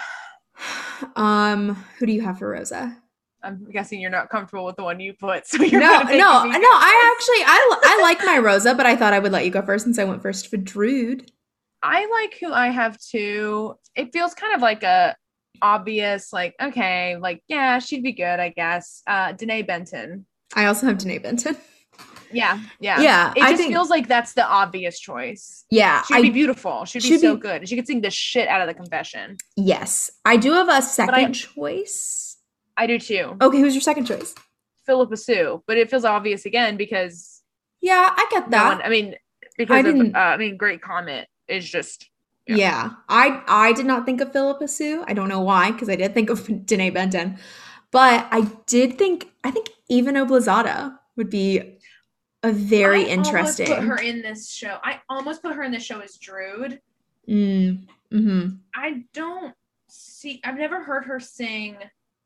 Um, 1.15 1.75
who 1.97 2.05
do 2.05 2.11
you 2.11 2.21
have 2.21 2.39
for 2.39 2.49
Rosa? 2.49 2.97
I'm 3.41 3.65
guessing 3.71 4.01
you're 4.01 4.09
not 4.11 4.29
comfortable 4.29 4.65
with 4.65 4.75
the 4.75 4.83
one 4.83 4.99
you 4.99 5.13
put, 5.13 5.47
so 5.47 5.63
you're 5.63 5.79
no, 5.79 6.01
no, 6.01 6.09
no. 6.11 6.17
I 6.17 7.15
actually 7.17 7.43
I 7.45 7.79
I 7.83 8.01
like 8.01 8.19
my 8.25 8.37
Rosa, 8.37 8.75
but 8.75 8.85
I 8.85 8.95
thought 8.97 9.13
I 9.13 9.19
would 9.19 9.31
let 9.31 9.45
you 9.45 9.51
go 9.51 9.61
first 9.61 9.85
since 9.85 9.97
I 9.97 10.03
went 10.03 10.21
first 10.21 10.49
for 10.49 10.57
Drood. 10.57 11.31
I 11.81 12.05
like 12.07 12.37
who 12.39 12.51
I 12.51 12.67
have 12.67 12.99
too. 12.99 13.75
It 13.95 14.11
feels 14.11 14.33
kind 14.33 14.53
of 14.53 14.61
like 14.61 14.83
a 14.83 15.15
obvious, 15.61 16.31
like, 16.33 16.55
okay, 16.61 17.17
like, 17.17 17.43
yeah, 17.47 17.79
she'd 17.79 18.03
be 18.03 18.13
good, 18.13 18.39
I 18.39 18.49
guess. 18.49 19.01
Uh 19.07 19.33
Denée 19.33 19.65
Benton. 19.65 20.25
I 20.55 20.65
also 20.65 20.87
have 20.87 20.97
Denée 20.97 21.21
Benton. 21.21 21.55
Yeah, 22.31 22.59
yeah. 22.79 23.01
Yeah, 23.01 23.33
It 23.35 23.41
I 23.41 23.49
just 23.51 23.61
think 23.61 23.73
feels 23.73 23.89
like 23.89 24.07
that's 24.07 24.33
the 24.33 24.45
obvious 24.47 24.99
choice. 24.99 25.65
yeah, 25.71 26.03
She'd 26.03 26.13
I 26.17 26.21
be 26.21 26.29
beautiful. 26.29 26.85
She'd 26.85 27.01
be 27.01 27.07
she'd 27.09 27.21
so 27.21 27.35
be- 27.35 27.41
good. 27.41 27.67
She 27.67 27.75
could 27.75 27.87
sing 27.87 28.01
the 28.01 28.11
shit 28.11 28.47
out 28.47 28.61
of 28.61 28.67
the 28.67 28.73
confession. 28.75 29.37
yes, 29.55 30.11
I 30.25 30.37
do 30.37 30.51
have 30.53 30.69
a 30.69 30.81
second 30.81 31.15
I- 31.15 31.31
choice. 31.31 32.37
I 32.77 32.85
do 32.87 32.99
too. 32.99 33.35
Okay, 33.41 33.59
who's 33.59 33.73
your 33.73 33.81
second 33.81 34.05
choice? 34.05 34.35
Phillipa 34.85 35.17
Soo, 35.17 35.63
but 35.67 35.77
it 35.77 35.89
feels 35.89 36.05
obvious 36.05 36.45
again 36.45 36.77
because 36.77 37.41
Yeah, 37.81 38.09
I 38.15 38.27
get 38.31 38.49
no 38.49 38.57
that. 38.57 38.77
one, 38.77 38.81
I 38.85 38.89
mean, 38.89 39.15
because 39.57 39.85
of, 39.85 39.95
uh, 39.99 40.17
I 40.17 40.37
mean, 40.37 40.55
Great 40.55 40.81
comment 40.81 41.27
is 41.47 41.67
just 41.69 42.09
yeah. 42.49 42.55
yeah. 42.57 42.89
I 43.09 43.41
I 43.47 43.73
did 43.73 43.85
not 43.85 44.05
think 44.05 44.21
of 44.21 44.31
Phillipa 44.31 44.67
Soo. 44.67 45.03
I 45.07 45.13
don't 45.13 45.29
know 45.29 45.41
why 45.41 45.71
because 45.71 45.89
I 45.89 45.95
did 45.95 46.13
think 46.13 46.29
of 46.29 46.39
Denée 46.47 46.93
Benton, 46.93 47.37
but 47.91 48.27
I 48.31 48.49
did 48.65 48.97
think 48.97 49.29
I 49.43 49.51
think 49.51 49.69
Eva 49.89 50.11
Noblezada 50.11 50.97
would 51.15 51.29
be 51.29 51.77
a 52.43 52.51
very 52.51 53.07
I 53.07 53.11
almost 53.11 53.27
interesting. 53.29 53.67
Put 53.67 53.83
her 53.83 53.97
in 53.97 54.21
this 54.21 54.49
show. 54.49 54.77
I 54.83 54.99
almost 55.09 55.41
put 55.41 55.55
her 55.55 55.63
in 55.63 55.71
this 55.71 55.83
show 55.83 55.99
as 55.99 56.17
Druid. 56.17 56.79
Mm, 57.27 57.85
hmm 58.11 58.47
I 58.73 59.03
don't 59.13 59.53
see. 59.89 60.41
I've 60.43 60.57
never 60.57 60.81
heard 60.83 61.05
her 61.05 61.19
sing 61.19 61.75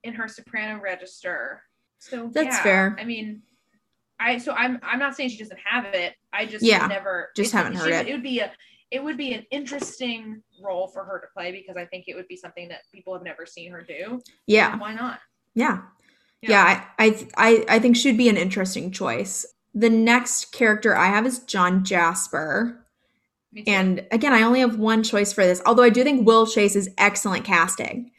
in 0.03 0.13
her 0.13 0.27
soprano 0.27 0.79
register. 0.81 1.63
So 1.99 2.29
That's 2.33 2.55
yeah, 2.57 2.63
fair. 2.63 2.97
I 2.99 3.05
mean, 3.05 3.41
I 4.19 4.37
so 4.37 4.53
I'm 4.53 4.79
I'm 4.83 4.99
not 4.99 5.15
saying 5.15 5.29
she 5.29 5.37
doesn't 5.37 5.59
have 5.65 5.85
it. 5.93 6.13
I 6.31 6.45
just 6.45 6.63
Yeah, 6.63 6.87
never 6.87 7.29
just 7.35 7.51
haven't 7.51 7.73
she- 7.73 7.79
heard 7.79 7.91
it. 7.93 8.07
It 8.07 8.11
would 8.13 8.23
be 8.23 8.39
a 8.39 8.51
it 8.93 9.03
would 9.03 9.17
be 9.17 9.33
an 9.33 9.45
interesting 9.51 10.41
role 10.63 10.87
for 10.87 11.03
her 11.03 11.19
to 11.19 11.27
play 11.33 11.51
because 11.51 11.75
I 11.75 11.85
think 11.85 12.05
it 12.07 12.15
would 12.15 12.27
be 12.27 12.37
something 12.37 12.67
that 12.69 12.81
people 12.93 13.13
have 13.13 13.23
never 13.23 13.45
seen 13.45 13.71
her 13.71 13.81
do. 13.81 14.21
Yeah, 14.47 14.77
Why 14.77 14.93
not? 14.93 15.19
yeah. 15.55 15.81
Yeah, 16.41 16.85
I, 16.99 17.05
I 17.07 17.27
I 17.37 17.65
I 17.75 17.79
think 17.79 17.95
she'd 17.95 18.17
be 18.17 18.27
an 18.27 18.35
interesting 18.37 18.91
choice. 18.91 19.45
The 19.73 19.89
next 19.89 20.51
character 20.51 20.93
I 20.95 21.07
have 21.07 21.25
is 21.25 21.39
John 21.39 21.85
Jasper. 21.85 22.85
And 23.67 24.05
again, 24.11 24.33
I 24.33 24.41
only 24.41 24.59
have 24.59 24.77
one 24.77 25.03
choice 25.03 25.31
for 25.31 25.45
this, 25.45 25.61
although 25.65 25.83
I 25.83 25.89
do 25.89 26.03
think 26.03 26.25
Will 26.27 26.45
Chase 26.45 26.75
is 26.75 26.89
excellent 26.97 27.45
casting. 27.45 28.11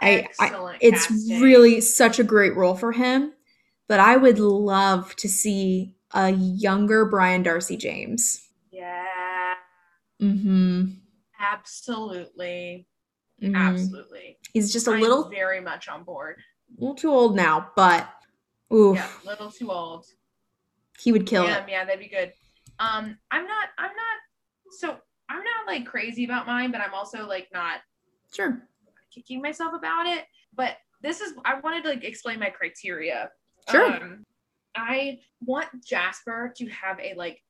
I, 0.00 0.28
I 0.40 0.46
Excellent 0.46 0.78
it's 0.80 1.06
casting. 1.06 1.40
really 1.40 1.80
such 1.80 2.18
a 2.18 2.24
great 2.24 2.56
role 2.56 2.74
for 2.74 2.92
him. 2.92 3.32
But 3.88 4.00
I 4.00 4.16
would 4.16 4.38
love 4.40 5.14
to 5.16 5.28
see 5.28 5.94
a 6.12 6.30
younger 6.30 7.04
Brian 7.04 7.42
Darcy 7.44 7.76
James. 7.76 8.45
Mm-hmm. 10.20 10.92
absolutely, 11.38 12.86
Mhm. 13.42 13.54
absolutely. 13.56 14.38
He's 14.52 14.72
just 14.72 14.88
a 14.88 14.92
I'm 14.92 15.00
little, 15.00 15.28
very 15.28 15.60
much 15.60 15.88
on 15.88 16.04
board. 16.04 16.36
A 16.76 16.80
little 16.80 16.94
too 16.94 17.10
old 17.10 17.36
now, 17.36 17.70
but 17.76 18.08
ooh, 18.72 18.94
Yeah, 18.94 19.10
little 19.24 19.50
too 19.50 19.70
old. 19.70 20.06
he 20.98 21.12
would 21.12 21.26
kill 21.26 21.44
yeah, 21.44 21.62
it. 21.64 21.68
yeah, 21.68 21.84
that'd 21.84 22.00
be 22.00 22.08
good. 22.08 22.32
Um, 22.78 23.18
I'm 23.30 23.46
not, 23.46 23.68
I'm 23.78 23.90
not, 23.94 24.18
so 24.78 24.96
I'm 25.28 25.42
not 25.42 25.66
like 25.66 25.84
crazy 25.86 26.24
about 26.24 26.46
mine, 26.46 26.70
but 26.72 26.80
I'm 26.80 26.94
also 26.94 27.26
like 27.26 27.48
not 27.52 27.80
Sure. 28.32 28.66
kicking 29.14 29.42
myself 29.42 29.74
about 29.74 30.06
it. 30.06 30.24
But 30.54 30.78
this 31.02 31.20
is, 31.20 31.34
I 31.44 31.60
wanted 31.60 31.82
to 31.84 31.90
like 31.90 32.04
explain 32.04 32.40
my 32.40 32.48
criteria. 32.50 33.30
Sure. 33.70 33.92
Um, 33.92 34.24
I 34.74 35.18
want 35.40 35.68
Jasper 35.84 36.52
to 36.56 36.66
have 36.68 36.98
a 37.00 37.14
like 37.14 37.42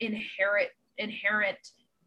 inherent, 0.00 0.68
inherent 0.98 1.58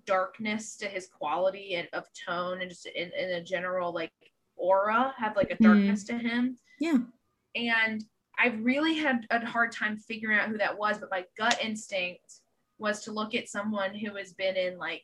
darkness 0.06 0.76
to 0.78 0.88
his 0.88 1.08
quality 1.08 1.76
and 1.76 1.88
of 1.94 2.06
tone 2.14 2.62
and 2.62 2.70
just 2.70 2.86
in, 2.86 3.12
in 3.18 3.30
a 3.32 3.44
general 3.44 3.94
like 3.94 4.12
aura, 4.56 5.14
have 5.18 5.36
like 5.36 5.52
a 5.52 5.56
Mhm. 5.56 5.64
darkness 5.64 6.04
to 6.06 6.18
him. 6.18 6.58
Yeah. 6.80 6.98
And 7.56 8.04
I 8.38 8.48
really 8.62 8.96
had 8.96 9.26
a 9.32 9.46
hard 9.46 9.72
time 9.72 9.98
figuring 9.98 10.38
out 10.40 10.50
who 10.50 10.58
that 10.58 10.78
was, 10.78 10.98
but 10.98 11.12
my 11.12 11.26
gut 11.38 11.60
instinct 11.64 12.42
was 12.78 13.04
to 13.04 13.12
look 13.12 13.36
at 13.36 13.50
someone 13.50 13.94
who 13.94 14.16
has 14.16 14.34
been 14.34 14.56
in 14.56 14.78
like 14.78 15.04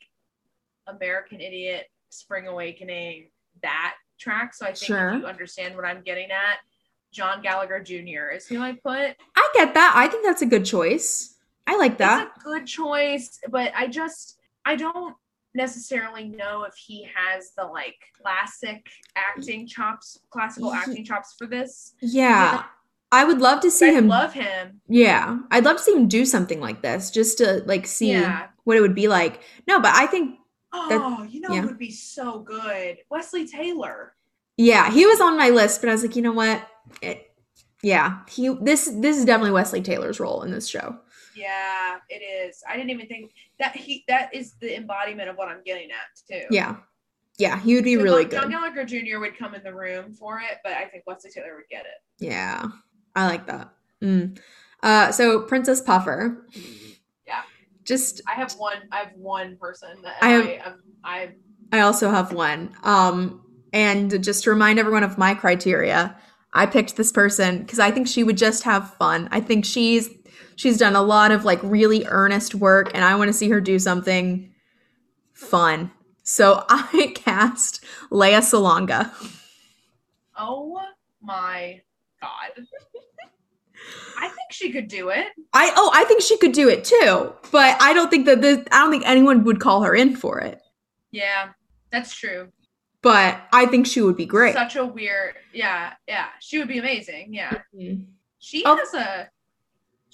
American 0.87 1.41
Idiot, 1.41 1.87
Spring 2.09 2.47
Awakening, 2.47 3.29
that 3.61 3.95
track. 4.17 4.53
So 4.53 4.65
I 4.65 4.69
think 4.69 4.77
Sure. 4.87 5.09
if 5.15 5.21
you 5.21 5.25
understand 5.27 5.75
what 5.75 5.85
I'm 5.85 6.01
getting 6.01 6.31
at, 6.31 6.59
John 7.11 7.41
Gallagher 7.41 7.81
Jr. 7.81 8.29
is 8.35 8.47
who 8.47 8.61
I 8.61 8.73
put. 8.73 9.15
I 9.35 9.51
get 9.53 9.73
that. 9.73 9.93
I 9.95 10.07
think 10.07 10.25
that's 10.25 10.41
a 10.41 10.45
good 10.45 10.65
choice. 10.65 11.35
I 11.67 11.77
like 11.77 11.97
that. 11.97 12.31
It's 12.35 12.45
a 12.45 12.47
good 12.47 12.67
choice, 12.67 13.39
but 13.49 13.71
I 13.75 13.87
just 13.87 14.34
I 14.65 14.75
don't 14.75 15.15
necessarily 15.53 16.25
know 16.25 16.63
if 16.63 16.75
he 16.75 17.07
has 17.15 17.51
the 17.57 17.63
like 17.63 17.95
classic 18.21 18.87
acting 19.15 19.67
chops, 19.67 20.19
classical 20.29 20.71
Ye- 20.73 20.77
acting 20.77 21.05
chops 21.05 21.35
for 21.37 21.47
this. 21.47 21.93
yeah. 22.01 22.63
I 23.11 23.23
would 23.23 23.39
love 23.39 23.61
to 23.61 23.71
see 23.71 23.89
I 23.89 23.93
him 23.93 24.07
love 24.09 24.33
him. 24.33 24.81
Yeah, 24.89 25.37
I'd 25.51 25.63
love 25.63 25.77
to 25.77 25.83
see 25.83 25.93
him 25.93 26.07
do 26.09 26.25
something 26.25 26.59
like 26.59 26.81
this, 26.81 27.11
just 27.11 27.37
to 27.37 27.63
like 27.65 27.85
see 27.87 28.11
Yeah. 28.11 28.47
what 28.65 28.75
it 28.75 28.81
would 28.81 28.95
be 28.95 29.07
like. 29.07 29.41
No, 29.67 29.79
but 29.79 29.93
I 29.95 30.05
think, 30.07 30.37
Oh, 30.73 31.23
you 31.29 31.39
know, 31.39 31.53
yeah. 31.53 31.61
it 31.61 31.65
would 31.65 31.77
be 31.77 31.91
so 31.91 32.39
good. 32.39 32.97
Wesley 33.09 33.47
Taylor. 33.47 34.15
yeah, 34.57 34.91
he 34.91 35.05
was 35.05 35.21
on 35.21 35.37
my 35.37 35.49
list, 35.49 35.79
but 35.81 35.89
I 35.89 35.93
was 35.93 36.01
like, 36.01 36.17
you 36.17 36.21
know 36.23 36.33
what? 36.33 36.67
It, 37.01 37.31
yeah, 37.81 38.19
he 38.27 38.49
this 38.61 38.89
this 38.95 39.17
is 39.17 39.23
definitely 39.23 39.51
Wesley 39.51 39.81
Taylor's 39.81 40.19
role 40.19 40.41
in 40.41 40.51
this 40.51 40.67
show. 40.67 40.97
Yeah, 41.35 41.97
it 42.09 42.23
is. 42.23 42.63
I 42.69 42.75
didn't 42.75 42.91
even 42.91 43.07
think 43.07 43.31
that 43.59 43.75
he 43.75 44.03
that 44.07 44.33
is 44.33 44.53
the 44.61 44.75
embodiment 44.75 45.29
of 45.29 45.35
what 45.35 45.49
I'm 45.49 45.63
getting 45.65 45.89
at 45.91 46.19
too. 46.29 46.45
Yeah, 46.49 46.77
yeah, 47.37 47.59
he 47.59 47.75
would 47.75 47.83
be 47.83 47.97
really 47.97 48.23
good. 48.23 48.41
John. 48.41 48.51
Gallagher 48.51 48.85
Jr. 48.85 49.19
would 49.19 49.37
come 49.37 49.55
in 49.55 49.63
the 49.63 49.73
room 49.73 50.13
for 50.13 50.39
it, 50.39 50.59
but 50.63 50.73
I 50.73 50.85
think 50.85 51.03
Wesley 51.05 51.31
Taylor 51.31 51.55
would 51.55 51.69
get 51.69 51.85
it. 51.85 52.25
Yeah, 52.25 52.67
I 53.15 53.27
like 53.27 53.47
that. 53.47 53.73
Mm. 54.01 54.39
Uh, 54.81 55.11
so 55.11 55.41
Princess 55.41 55.81
Puffer. 55.81 56.47
Yeah. 57.27 57.41
Just 57.83 58.21
I 58.27 58.33
have 58.33 58.53
one. 58.53 58.77
I 58.91 58.99
have 58.99 59.13
one 59.15 59.57
person 59.57 60.01
that 60.03 60.15
I 60.21 60.35
I 60.35 60.57
have-. 60.63 60.79
I, 61.03 61.29
I 61.71 61.79
also 61.81 62.09
have 62.09 62.33
one. 62.33 62.75
Um, 62.83 63.41
and 63.73 64.23
just 64.23 64.43
to 64.45 64.51
remind 64.51 64.79
everyone 64.79 65.03
of 65.03 65.17
my 65.17 65.33
criteria, 65.33 66.15
I 66.53 66.65
picked 66.65 66.95
this 66.95 67.11
person 67.11 67.59
because 67.59 67.79
I 67.79 67.91
think 67.91 68.07
she 68.07 68.23
would 68.23 68.37
just 68.37 68.63
have 68.63 68.93
fun. 68.95 69.27
I 69.31 69.41
think 69.41 69.65
she's 69.65 70.09
she's 70.55 70.77
done 70.77 70.95
a 70.95 71.01
lot 71.01 71.31
of 71.31 71.45
like 71.45 71.59
really 71.63 72.05
earnest 72.07 72.55
work, 72.55 72.91
and 72.93 73.03
I 73.03 73.15
want 73.15 73.29
to 73.29 73.33
see 73.33 73.49
her 73.49 73.59
do 73.61 73.79
something 73.79 74.53
fun. 75.33 75.91
So 76.23 76.63
I 76.69 77.11
cast 77.15 77.83
Lea 78.11 78.33
Salonga. 78.41 79.11
oh 80.37 80.79
my 81.21 81.81
god! 82.21 82.51
I 84.17 84.27
think 84.27 84.51
she 84.51 84.71
could 84.71 84.87
do 84.87 85.09
it. 85.09 85.27
I 85.53 85.71
oh 85.75 85.91
I 85.93 86.05
think 86.05 86.21
she 86.21 86.37
could 86.37 86.53
do 86.53 86.69
it 86.69 86.83
too, 86.85 87.33
but 87.51 87.77
I 87.81 87.93
don't 87.93 88.09
think 88.09 88.25
that 88.25 88.41
this, 88.41 88.59
I 88.71 88.79
don't 88.79 88.91
think 88.91 89.03
anyone 89.05 89.43
would 89.43 89.59
call 89.59 89.83
her 89.83 89.93
in 89.95 90.15
for 90.15 90.39
it. 90.39 90.61
Yeah, 91.11 91.49
that's 91.91 92.13
true. 92.13 92.49
But 93.01 93.39
I 93.53 93.67
think 93.67 93.85
she 93.85 94.01
would 94.01 94.17
be 94.17 94.25
great. 94.25 94.55
Such 94.55 94.75
a 94.77 94.85
weird. 94.85 95.35
Yeah, 95.53 95.93
yeah. 96.07 96.27
She 96.39 96.57
would 96.57 96.67
be 96.67 96.79
amazing. 96.79 97.33
Yeah. 97.35 97.61
Mhm. 97.75 98.05
She 98.39 98.63
Oh. 98.65 98.75
has 98.75 98.93
a. 98.95 99.29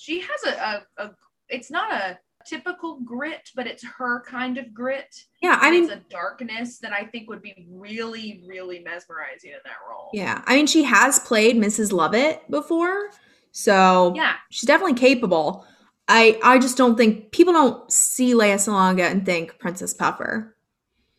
She 0.01 0.21
has 0.21 0.43
a, 0.47 0.83
a, 0.97 1.05
a. 1.05 1.11
It's 1.49 1.69
not 1.69 1.91
a 1.93 2.17
typical 2.43 2.99
grit, 3.01 3.51
but 3.55 3.67
it's 3.67 3.85
her 3.99 4.23
kind 4.23 4.57
of 4.57 4.73
grit. 4.73 5.25
Yeah, 5.43 5.59
I 5.61 5.69
mean, 5.69 5.83
it's 5.83 5.93
a 5.93 6.01
darkness 6.09 6.79
that 6.79 6.91
I 6.91 7.03
think 7.05 7.29
would 7.29 7.43
be 7.43 7.67
really, 7.69 8.43
really 8.47 8.79
mesmerizing 8.79 9.51
in 9.51 9.57
that 9.63 9.75
role. 9.87 10.09
yeah, 10.11 10.41
I 10.47 10.55
mean, 10.55 10.65
she 10.65 10.81
has 10.83 11.19
played 11.19 11.55
Mrs. 11.57 11.91
Lovett 11.91 12.41
before, 12.49 13.11
so 13.51 14.13
Yeah. 14.15 14.37
she's 14.49 14.65
definitely 14.67 14.95
capable. 14.95 15.67
I 16.07 16.39
I 16.43 16.57
just 16.57 16.77
don't 16.77 16.97
think 16.97 17.31
people 17.31 17.53
don't 17.53 17.91
see 17.91 18.33
Lea 18.33 18.55
Salonga 18.55 19.11
and 19.11 19.23
think 19.23 19.59
Princess 19.59 19.93
Puffer, 19.93 20.57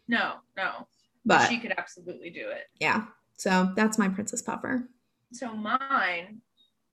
No, 0.09 0.35
no. 0.57 0.89
but 1.25 1.49
she 1.49 1.59
could 1.61 1.73
absolutely 1.79 2.31
do 2.31 2.49
it. 2.49 2.65
yeah. 2.81 3.05
So 3.37 3.73
that's 3.77 3.97
my 3.97 4.09
Princess 4.09 4.43
Puffer. 4.43 4.89
So 5.33 5.55
mine 5.55 6.41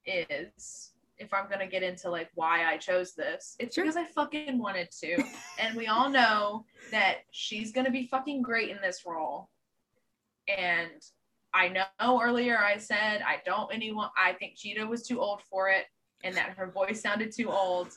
is 0.05 0.88
if 1.19 1.33
I'm 1.33 1.49
gonna 1.49 1.67
get 1.67 1.83
into 1.83 2.09
like 2.09 2.29
why 2.35 2.65
I 2.65 2.77
chose 2.77 3.13
this, 3.13 3.55
it's 3.59 3.75
Sure. 3.75 3.83
because 3.83 3.97
I 3.97 4.05
fucking 4.05 4.57
wanted 4.57 4.89
to. 5.01 5.23
and 5.59 5.75
we 5.75 5.87
all 5.87 6.09
know 6.09 6.65
that 6.91 7.19
she's 7.31 7.71
gonna 7.71 7.91
be 7.91 8.07
fucking 8.07 8.41
great 8.41 8.69
in 8.69 8.77
this 8.81 9.05
role. 9.05 9.49
And 10.47 11.01
I 11.53 11.67
know 11.99 12.21
earlier 12.21 12.57
I 12.57 12.77
said 12.77 13.21
I 13.21 13.41
don't 13.45 13.73
anyone 13.73 14.09
I 14.17 14.33
think 14.33 14.55
Chita 14.55 14.85
was 14.85 15.05
too 15.05 15.19
old 15.19 15.41
for 15.43 15.69
it 15.69 15.85
and 16.23 16.35
that 16.35 16.51
her 16.51 16.71
voice 16.71 17.01
sounded 17.01 17.31
too 17.35 17.49
old. 17.51 17.89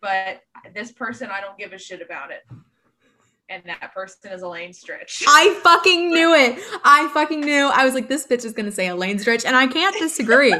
But 0.00 0.42
this 0.74 0.92
person 0.92 1.30
I 1.30 1.40
don't 1.40 1.58
give 1.58 1.72
a 1.72 1.78
shit 1.78 2.02
about 2.02 2.30
it. 2.30 2.42
And 3.50 3.64
that 3.66 3.92
person 3.92 4.30
is 4.30 4.42
Elaine 4.42 4.70
Stritch. 4.70 5.24
I 5.26 5.58
fucking 5.64 6.10
knew 6.10 6.32
it. 6.34 6.56
I 6.84 7.10
fucking 7.12 7.40
knew. 7.40 7.66
I 7.66 7.84
was 7.84 7.94
like, 7.94 8.08
this 8.08 8.24
bitch 8.24 8.44
is 8.44 8.52
gonna 8.52 8.70
say 8.70 8.86
Elaine 8.86 9.18
Stritch, 9.18 9.44
and 9.44 9.56
I 9.56 9.66
can't 9.66 9.96
disagree. 9.98 10.54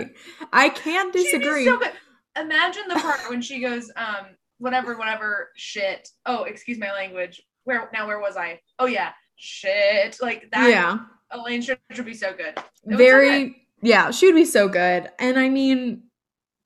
I 0.52 0.70
can't 0.70 1.12
disagree. 1.20 1.64
so 1.66 1.78
good. 1.78 1.92
Imagine 2.36 2.82
the 2.88 2.96
part 2.96 3.20
when 3.30 3.40
she 3.42 3.60
goes, 3.60 3.92
um, 3.94 4.26
whatever, 4.58 4.96
whatever, 4.98 5.50
shit. 5.54 6.08
Oh, 6.26 6.42
excuse 6.44 6.78
my 6.78 6.90
language. 6.92 7.40
Where 7.62 7.88
now? 7.92 8.08
Where 8.08 8.18
was 8.18 8.36
I? 8.36 8.60
Oh 8.80 8.86
yeah, 8.86 9.12
shit. 9.36 10.16
Like 10.20 10.50
that. 10.52 10.68
yeah, 10.68 10.98
Elaine 11.30 11.62
Stritch 11.62 11.78
would 11.96 12.06
be 12.06 12.14
so 12.14 12.34
good. 12.34 12.58
So 12.58 12.96
very. 12.96 13.44
good. 13.44 13.54
yeah, 13.82 14.10
she 14.10 14.26
would 14.26 14.34
be 14.34 14.44
so 14.44 14.66
good. 14.68 15.08
And 15.20 15.38
I 15.38 15.48
mean, 15.48 16.02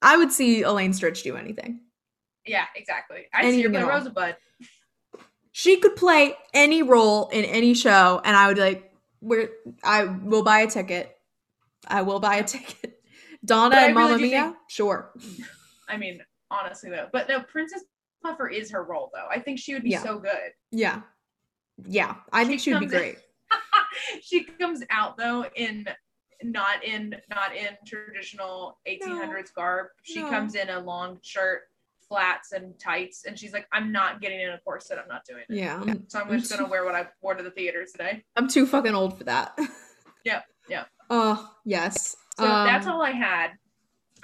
I 0.01 0.17
would 0.17 0.33
see 0.33 0.63
Elaine 0.63 0.93
Stritch 0.93 1.23
do 1.23 1.37
anything. 1.37 1.81
Yeah, 2.47 2.65
exactly. 2.77 3.25
I 3.35 3.43
see 3.43 3.63
her 3.63 3.69
Anything 3.69 3.73
play 3.73 3.81
at 3.81 3.85
all. 3.85 3.91
Rosebud. 3.91 4.37
She 5.57 5.77
could 5.79 5.95
play 5.95 6.37
any 6.53 6.83
role 6.83 7.29
in 7.29 7.45
any 7.45 7.75
show, 7.75 8.21
and 8.25 8.35
I 8.37 8.49
would 8.49 8.59
like, 8.59 8.93
"Where? 9.21 9.51
I 9.85 10.03
will 10.03 10.43
buy 10.43 10.63
a 10.63 10.67
ticket. 10.67 11.17
I 11.87 12.03
will 12.03 12.19
buy 12.19 12.37
a 12.37 12.45
ticket." 12.45 13.01
Donna 13.45 13.77
and 13.77 13.95
really 13.95 14.11
Mamma 14.15 14.23
Mia, 14.23 14.43
think- 14.47 14.57
sure. 14.69 15.13
I 15.89 15.97
mean, 15.97 16.21
honestly 16.51 16.91
though, 16.91 17.09
but 17.13 17.29
no, 17.29 17.41
Princess 17.43 17.85
Puffer 18.21 18.49
is 18.49 18.69
her 18.73 18.83
role 18.83 19.13
though. 19.15 19.29
I 19.31 19.39
think 19.39 19.61
she 19.61 19.75
would 19.75 19.85
be 19.85 19.91
Yeah. 19.91 20.03
so 20.03 20.19
good. 20.19 20.51
Yeah, 20.73 21.03
yeah. 21.87 22.17
I 22.33 22.45
think 22.45 22.59
She 22.59 22.71
she 22.71 22.73
would 22.73 22.81
be 22.81 22.87
great. 22.87 23.19
she 24.23 24.43
comes 24.43 24.83
out 24.91 25.17
though 25.17 25.45
in 25.55 25.87
not 26.43 26.83
in 26.83 27.15
not 27.31 27.55
in 27.55 27.69
traditional 27.87 28.81
1800s 28.89 29.55
garb. 29.55 29.87
She 30.03 30.21
No. 30.21 30.31
comes 30.31 30.57
in 30.57 30.69
a 30.71 30.81
long 30.81 31.21
shirt, 31.23 31.63
flats 32.15 32.53
and 32.53 32.79
tights, 32.79 33.25
and 33.25 33.37
she's 33.39 33.53
like, 33.53 33.67
"I'm 33.73 33.91
not 33.91 34.21
getting 34.21 34.41
in 34.41 34.51
a 34.51 34.59
corset. 34.59 34.99
I'm 35.03 35.09
not 35.09 35.25
doing 35.25 35.43
it." 35.49 35.55
Yeah, 35.55 35.83
So 36.09 36.21
I'm 36.21 36.39
just 36.39 36.51
gonna 36.57 36.69
wear 36.69 36.85
what 36.85 36.95
I 36.95 37.09
wore 37.21 37.35
to 37.35 37.43
the 37.43 37.51
theater 37.51 37.85
today. 37.91 38.25
I'm 38.37 38.47
too 38.49 38.67
fucking 38.67 38.95
old 38.95 39.19
for 39.19 39.25
that. 39.25 39.59
Yeah, 40.25 40.41
yeah. 40.71 40.85
Oh 41.11 41.51
yes. 41.67 42.17
So 42.39 42.45
that's 42.45 42.87
Um, 42.87 42.93
all 42.95 43.03
I 43.03 43.11
had. 43.11 43.51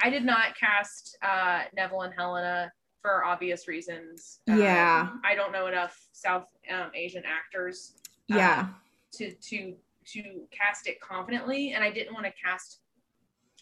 I 0.03 0.09
did 0.09 0.25
not 0.25 0.57
cast 0.59 1.19
uh, 1.23 1.65
Neville 1.77 2.01
and 2.03 2.15
Helena 2.15 2.73
for 3.03 3.23
obvious 3.23 3.69
reasons. 3.69 4.41
Um, 4.49 4.59
Yeah. 4.63 5.11
I 5.23 5.35
don't 5.35 5.53
know 5.53 5.67
enough 5.67 5.95
South 6.13 6.47
um, 6.73 6.91
Asian 6.95 7.23
actors 7.27 7.97
Yeah. 8.29 8.69
to 9.13 9.31
to 9.31 9.75
to 10.07 10.23
cast 10.51 10.87
it 10.89 10.99
confidently 11.03 11.73
and 11.73 11.85
i 11.85 11.91
didn't 11.91 12.15
want 12.15 12.25
to 12.25 12.33
cast 12.43 12.79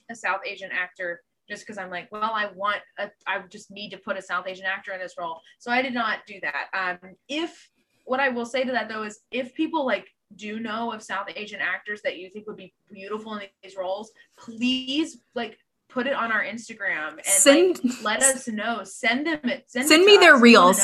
a 0.09 0.15
south 0.15 0.41
asian 0.47 0.71
actor 0.71 1.23
just 1.49 1.63
because 1.67 1.79
i'm 1.79 1.91
like 1.91 2.11
well 2.13 2.31
i 2.35 2.47
want 2.55 2.79
a, 2.99 3.11
i 3.27 3.39
just 3.51 3.71
need 3.71 3.91
to 3.91 3.97
put 3.99 4.17
a 4.17 4.23
south 4.23 4.47
asian 4.47 4.67
actor 4.67 4.93
in 4.93 5.01
this 5.01 5.15
role 5.19 5.41
so 5.59 5.71
i 5.71 5.81
did 5.83 5.95
not 5.95 6.19
do 6.27 6.35
that 6.43 6.67
um 6.75 7.15
if 7.29 7.71
what 8.05 8.21
i 8.21 8.29
will 8.29 8.47
say 8.47 8.65
to 8.65 8.73
that 8.73 8.89
though 8.89 9.03
is 9.03 9.21
if 9.31 9.55
people 9.55 9.85
like 9.87 10.07
do 10.37 10.61
know 10.61 10.93
of 10.93 11.03
south 11.03 11.27
asian 11.37 11.61
actors 11.61 12.01
that 12.03 12.19
you 12.19 12.29
think 12.31 12.47
would 12.47 12.57
be 12.57 12.73
beautiful 12.93 13.35
in 13.35 13.43
these 13.63 13.77
roles 13.77 14.11
please 14.39 15.19
like 15.35 15.59
put 15.89 16.07
it 16.07 16.13
on 16.13 16.31
our 16.31 16.45
instagram 16.45 17.13
and 17.13 17.25
Send 17.25 17.83
like, 18.03 18.21
let 18.21 18.23
us 18.23 18.47
know 18.49 18.83
send 18.85 19.27
them 19.27 19.41
it 19.45 19.65
send, 19.69 19.89
Send 19.89 20.05
me 20.05 20.19
their 20.19 20.35
us. 20.35 20.41
Reels. 20.43 20.81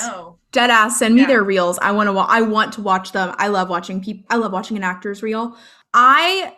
dead 0.50 0.70
ass. 0.70 0.98
Send 0.98 1.14
me 1.14 1.22
Yeah. 1.22 1.26
their 1.26 1.42
reels. 1.44 1.78
I 1.82 1.92
want 1.92 2.06
to. 2.08 2.12
Wa- 2.14 2.26
I 2.28 2.40
want 2.40 2.72
to 2.74 2.80
watch 2.80 3.12
them. 3.12 3.34
I 3.38 3.48
love 3.48 3.68
watching 3.68 4.00
people. 4.02 4.24
I 4.30 4.36
love 4.36 4.52
watching 4.52 4.78
an 4.78 4.82
actor's 4.82 5.22
reel. 5.22 5.58
I 5.92 6.54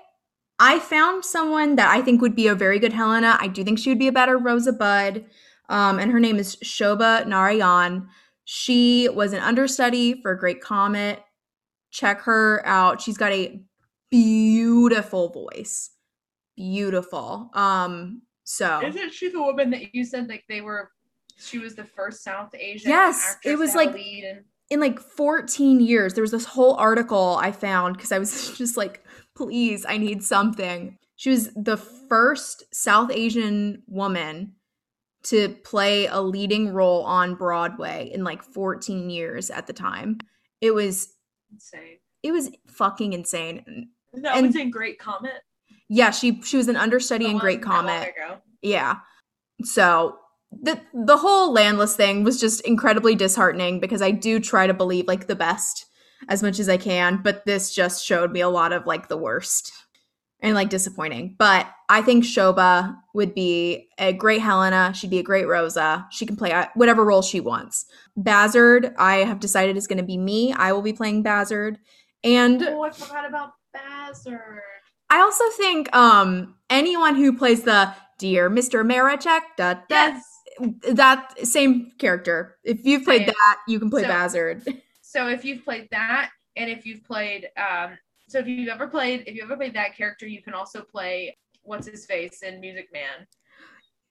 I 0.58 0.78
found 0.78 1.24
someone 1.24 1.76
that 1.76 1.90
I 1.90 2.00
think 2.02 2.20
would 2.20 2.34
be 2.34 2.46
a 2.46 2.54
very 2.54 2.78
good 2.78 2.92
Helena. 2.92 3.36
I 3.40 3.48
do 3.48 3.62
think 3.62 3.78
she 3.78 3.90
would 3.90 3.98
be 3.98 4.08
a 4.08 4.12
better 4.12 4.38
Rosa 4.38 4.72
Bud. 4.72 5.24
Um, 5.68 5.98
and 5.98 6.10
her 6.12 6.20
name 6.20 6.36
is 6.36 6.56
Shoba 6.56 7.26
Narayan. 7.26 8.08
She 8.44 9.08
was 9.08 9.32
an 9.32 9.40
understudy 9.40 10.20
for 10.22 10.34
Great 10.34 10.60
Comet. 10.60 11.22
Check 11.90 12.20
her 12.22 12.62
out. 12.64 13.00
She's 13.00 13.18
got 13.18 13.32
a 13.32 13.60
beautiful 14.10 15.28
voice. 15.28 15.90
Beautiful. 16.56 17.50
Um, 17.52 18.22
so 18.44 18.80
Isn't 18.86 19.12
she 19.12 19.28
the 19.28 19.42
woman 19.42 19.70
that 19.70 19.94
you 19.94 20.04
said 20.04 20.28
like 20.28 20.44
they 20.48 20.60
were? 20.60 20.90
She 21.38 21.58
was 21.58 21.74
the 21.74 21.84
first 21.84 22.22
South 22.24 22.54
Asian. 22.54 22.90
Yes, 22.90 23.34
actress 23.34 23.52
it 23.52 23.58
was 23.58 23.72
to 23.72 23.78
have 23.80 23.94
a 23.94 23.98
like- 23.98 24.44
in 24.68 24.80
like 24.80 24.98
14 24.98 25.80
years 25.80 26.14
there 26.14 26.22
was 26.22 26.32
this 26.32 26.44
whole 26.44 26.74
article 26.74 27.38
i 27.40 27.52
found 27.52 27.96
because 27.96 28.10
i 28.10 28.18
was 28.18 28.50
just 28.58 28.76
like 28.76 29.04
please 29.36 29.84
i 29.88 29.96
need 29.98 30.22
something 30.22 30.96
she 31.16 31.30
was 31.30 31.50
the 31.54 31.76
first 31.76 32.64
south 32.74 33.10
asian 33.12 33.82
woman 33.86 34.52
to 35.22 35.48
play 35.64 36.06
a 36.06 36.20
leading 36.20 36.72
role 36.72 37.02
on 37.04 37.34
broadway 37.34 38.10
in 38.12 38.24
like 38.24 38.42
14 38.42 39.10
years 39.10 39.50
at 39.50 39.66
the 39.66 39.72
time 39.72 40.18
it 40.60 40.72
was 40.72 41.12
insane. 41.52 41.98
it 42.22 42.32
was 42.32 42.50
fucking 42.68 43.12
insane 43.12 43.88
That 44.14 44.36
And- 44.36 44.46
was 44.46 44.56
in 44.56 44.70
Great 44.70 44.98
Comet. 44.98 45.42
yeah 45.88 46.10
she 46.10 46.40
she 46.42 46.56
was 46.56 46.68
an 46.68 46.76
understudy 46.76 47.26
in 47.26 47.38
great 47.38 47.64
wasn't 47.64 47.86
that 47.86 47.92
long 47.94 48.12
comet 48.22 48.42
yeah. 48.62 48.96
So 49.62 50.16
the 50.50 50.80
the 50.92 51.16
whole 51.18 51.52
landless 51.52 51.94
thing 51.94 52.24
was 52.24 52.40
just 52.40 52.60
incredibly 52.62 53.14
disheartening 53.14 53.78
because 53.80 54.02
I 54.02 54.10
do 54.10 54.40
try 54.40 54.66
to 54.66 54.74
believe 54.74 55.06
like 55.06 55.26
the 55.28 55.36
best 55.36 55.85
as 56.28 56.42
much 56.42 56.58
as 56.58 56.68
I 56.68 56.76
can, 56.76 57.20
but 57.22 57.44
this 57.46 57.74
just 57.74 58.04
showed 58.04 58.32
me 58.32 58.40
a 58.40 58.48
lot 58.48 58.72
of 58.72 58.86
like 58.86 59.08
the 59.08 59.16
worst 59.16 59.72
and 60.40 60.54
like 60.54 60.68
disappointing. 60.68 61.34
But 61.38 61.66
I 61.88 62.02
think 62.02 62.24
Shoba 62.24 62.96
would 63.14 63.34
be 63.34 63.88
a 63.98 64.12
great 64.12 64.40
Helena. 64.42 64.92
She'd 64.94 65.10
be 65.10 65.18
a 65.18 65.22
great 65.22 65.46
Rosa. 65.48 66.06
She 66.10 66.26
can 66.26 66.36
play 66.36 66.52
uh, 66.52 66.66
whatever 66.74 67.04
role 67.04 67.22
she 67.22 67.40
wants. 67.40 67.86
Bazzard, 68.16 68.94
I 68.98 69.16
have 69.18 69.40
decided 69.40 69.76
is 69.76 69.86
going 69.86 69.98
to 69.98 70.04
be 70.04 70.18
me. 70.18 70.52
I 70.52 70.72
will 70.72 70.82
be 70.82 70.92
playing 70.92 71.22
Bazzard. 71.22 71.78
And 72.24 72.62
Oh, 72.62 72.82
I 72.82 72.90
forgot 72.90 73.26
about 73.28 73.52
Bazzard. 73.72 74.60
I 75.08 75.20
also 75.20 75.44
think 75.56 75.94
um 75.94 76.56
anyone 76.68 77.14
who 77.14 77.36
plays 77.36 77.62
the 77.62 77.92
dear 78.18 78.50
Mr. 78.50 78.84
Maraczek, 78.84 79.40
da, 79.56 79.74
da, 79.74 79.80
Yes. 79.90 80.24
that 80.88 81.46
same 81.46 81.92
character. 81.98 82.56
If 82.64 82.84
you've 82.84 83.04
played 83.04 83.20
Same. 83.20 83.26
that, 83.28 83.58
you 83.68 83.78
can 83.78 83.90
play 83.90 84.02
So- 84.02 84.08
Bazzard. 84.08 84.64
So 85.16 85.28
if 85.28 85.46
you've 85.46 85.64
played 85.64 85.88
that, 85.92 86.28
and 86.56 86.68
if 86.68 86.84
you've 86.84 87.02
played, 87.02 87.48
um, 87.56 87.96
so 88.28 88.38
if 88.38 88.46
you've 88.46 88.68
ever 88.68 88.86
played, 88.86 89.24
if 89.26 89.34
you 89.34 89.42
ever 89.44 89.56
played 89.56 89.72
that 89.72 89.96
character, 89.96 90.26
you 90.26 90.42
can 90.42 90.52
also 90.52 90.82
play 90.82 91.34
what's 91.62 91.86
his 91.86 92.04
face 92.04 92.42
in 92.42 92.60
Music 92.60 92.88
Man, 92.92 93.26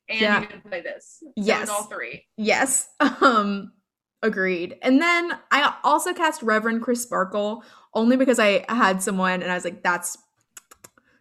and 0.10 0.20
Yeah. 0.20 0.42
you 0.42 0.48
can 0.48 0.62
play 0.62 0.82
this. 0.82 1.18
So 1.22 1.32
Yes. 1.36 1.70
all 1.70 1.84
three. 1.84 2.26
yes. 2.38 2.90
Um 3.22 3.74
agreed. 4.24 4.80
And 4.82 5.00
then 5.00 5.38
I 5.52 5.76
also 5.84 6.12
cast 6.12 6.42
Reverend 6.42 6.82
Crisparkle 6.82 7.64
only 7.94 8.18
because 8.18 8.40
I 8.40 8.66
had 8.68 9.04
someone 9.04 9.44
and 9.44 9.52
I 9.52 9.54
was 9.54 9.64
like 9.64 9.84
that's 9.84 10.18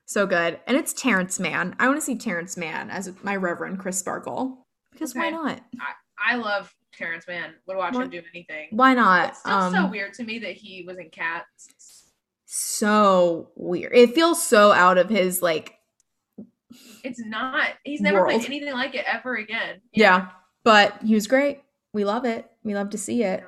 so 0.07 0.26
good. 0.26 0.61
And 0.66 0.78
it's 0.78 0.95
Terrence 0.95 1.39
Mann. 1.39 1.76
I 1.78 1.89
want 1.89 1.99
to 1.99 2.05
see 2.07 2.16
Terrence 2.16 2.57
Mann 2.57 2.89
as 2.89 3.12
my 3.22 3.37
Reverend 3.37 3.80
Crisparkle. 3.80 4.64
Because 4.93 5.14
why 5.14 5.26
Okay. 5.26 5.32
not? 5.37 5.61
I 6.18 6.37
love 6.37 6.74
Terrence 6.97 7.26
Mann. 7.28 7.55
Would 7.66 7.76
watch 7.76 7.95
What? 7.95 8.05
him 8.05 8.11
do 8.11 8.22
anything. 8.34 8.68
Why 8.70 8.95
not? 8.95 9.30
It's 9.30 9.40
still 9.40 9.53
Um, 9.53 9.72
so 9.74 9.86
weird 9.86 10.14
to 10.14 10.24
me 10.24 10.38
that 10.40 10.53
he 10.57 10.82
was 10.86 10.99
in 10.99 11.11
Cats. 11.11 12.05
so 12.45 13.51
weird. 13.57 13.92
It 13.95 14.14
feels 14.14 14.42
so 14.45 14.72
out 14.72 14.99
of 14.99 15.09
his 15.09 15.42
like 15.42 15.74
It's 17.03 17.20
not. 17.24 17.70
He's 17.84 18.01
never 18.01 18.20
World. 18.20 18.30
played 18.32 18.47
anything 18.47 18.72
like 18.72 18.95
it 18.95 19.05
ever 19.07 19.36
again. 19.36 19.80
Yeah. 19.92 20.28
But 20.64 21.03
he 21.05 21.14
was 21.14 21.26
great. 21.26 21.61
We 21.92 22.05
love 22.05 22.24
it. 22.24 22.51
We 22.62 22.74
love 22.74 22.90
to 22.90 22.99
see 22.99 23.22
it. 23.22 23.40
Yeah. 23.40 23.47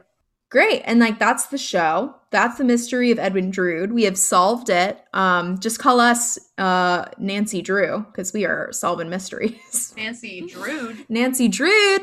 Great. 0.48 0.82
And 0.84 1.00
like 1.00 1.18
that's 1.18 1.46
the 1.46 1.58
show. 1.58 2.14
That's 2.30 2.56
the 2.58 2.64
mystery 2.64 3.10
of 3.10 3.18
Edwin 3.18 3.50
Drood. 3.50 3.90
We 3.92 4.04
have 4.04 4.16
solved 4.18 4.68
it. 4.70 5.02
Um, 5.12 5.58
just 5.58 5.78
call 5.80 5.98
us 6.00 6.38
uh 6.58 7.06
Nancy 7.18 7.62
Drew, 7.62 8.04
because 8.12 8.32
we 8.32 8.44
are 8.44 8.70
solving 8.72 9.08
mysteries. 9.10 9.92
Nancy 9.96 10.42
Drood. 10.42 11.04
Nancy 11.08 11.48
Drood. 11.48 12.02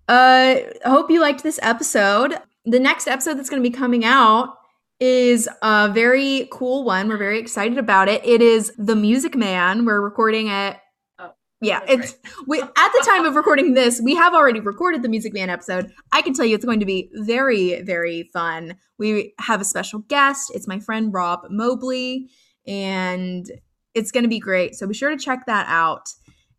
Uh, 0.08 0.56
I 0.84 0.88
hope 0.88 1.10
you 1.10 1.20
liked 1.20 1.42
this 1.42 1.58
episode. 1.62 2.36
The 2.64 2.80
next 2.80 3.06
episode 3.06 3.34
that's 3.34 3.48
going 3.48 3.62
to 3.62 3.68
be 3.68 3.74
coming 3.74 4.04
out 4.04 4.56
is 5.00 5.48
a 5.62 5.90
very 5.92 6.48
cool 6.52 6.84
one. 6.84 7.08
We're 7.08 7.16
very 7.16 7.38
excited 7.38 7.78
about 7.78 8.08
it. 8.08 8.24
It 8.24 8.42
is 8.42 8.72
The 8.76 8.96
Music 8.96 9.34
Man. 9.34 9.84
We're 9.84 10.00
recording 10.00 10.48
it. 10.48 10.76
Oh, 11.18 11.32
yeah, 11.60 11.80
it's 11.88 12.16
we 12.46 12.60
at 12.60 12.68
the 12.74 13.04
time 13.06 13.24
of 13.24 13.34
recording 13.34 13.74
this, 13.74 14.00
we 14.02 14.14
have 14.14 14.34
already 14.34 14.60
recorded 14.60 15.02
the 15.02 15.08
Music 15.08 15.32
Man 15.32 15.48
episode. 15.48 15.90
I 16.12 16.20
can 16.22 16.34
tell 16.34 16.44
you 16.44 16.54
it's 16.54 16.64
going 16.64 16.80
to 16.80 16.86
be 16.86 17.10
very, 17.14 17.80
very 17.82 18.28
fun. 18.32 18.76
We 18.98 19.34
have 19.40 19.60
a 19.60 19.64
special 19.64 20.00
guest. 20.00 20.52
It's 20.54 20.68
my 20.68 20.80
friend 20.80 21.12
Rob 21.12 21.40
Mobley, 21.50 22.28
and 22.66 23.50
it's 23.94 24.12
going 24.12 24.24
to 24.24 24.28
be 24.28 24.38
great. 24.38 24.74
So 24.74 24.86
be 24.86 24.94
sure 24.94 25.10
to 25.10 25.16
check 25.16 25.46
that 25.46 25.66
out. 25.68 26.08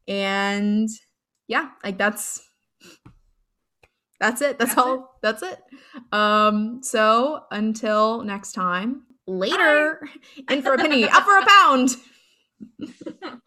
And 0.08 0.90
yeah, 1.48 1.70
like 1.84 1.98
that's 1.98 2.42
that's 4.20 4.42
it. 4.42 4.58
That's, 4.58 4.76
That's 4.76 4.88
all. 4.88 5.18
That's 5.22 5.44
it. 5.44 5.60
Um, 6.12 6.80
so 6.82 7.44
until 7.52 8.24
next 8.24 8.54
time, 8.54 9.04
later. 9.28 10.08
In 10.50 10.62
for 10.62 10.74
a 10.74 10.78
penny, 10.78 11.06
up 11.06 11.24
for 11.24 11.38
a 11.38 11.46
pound. 11.46 11.92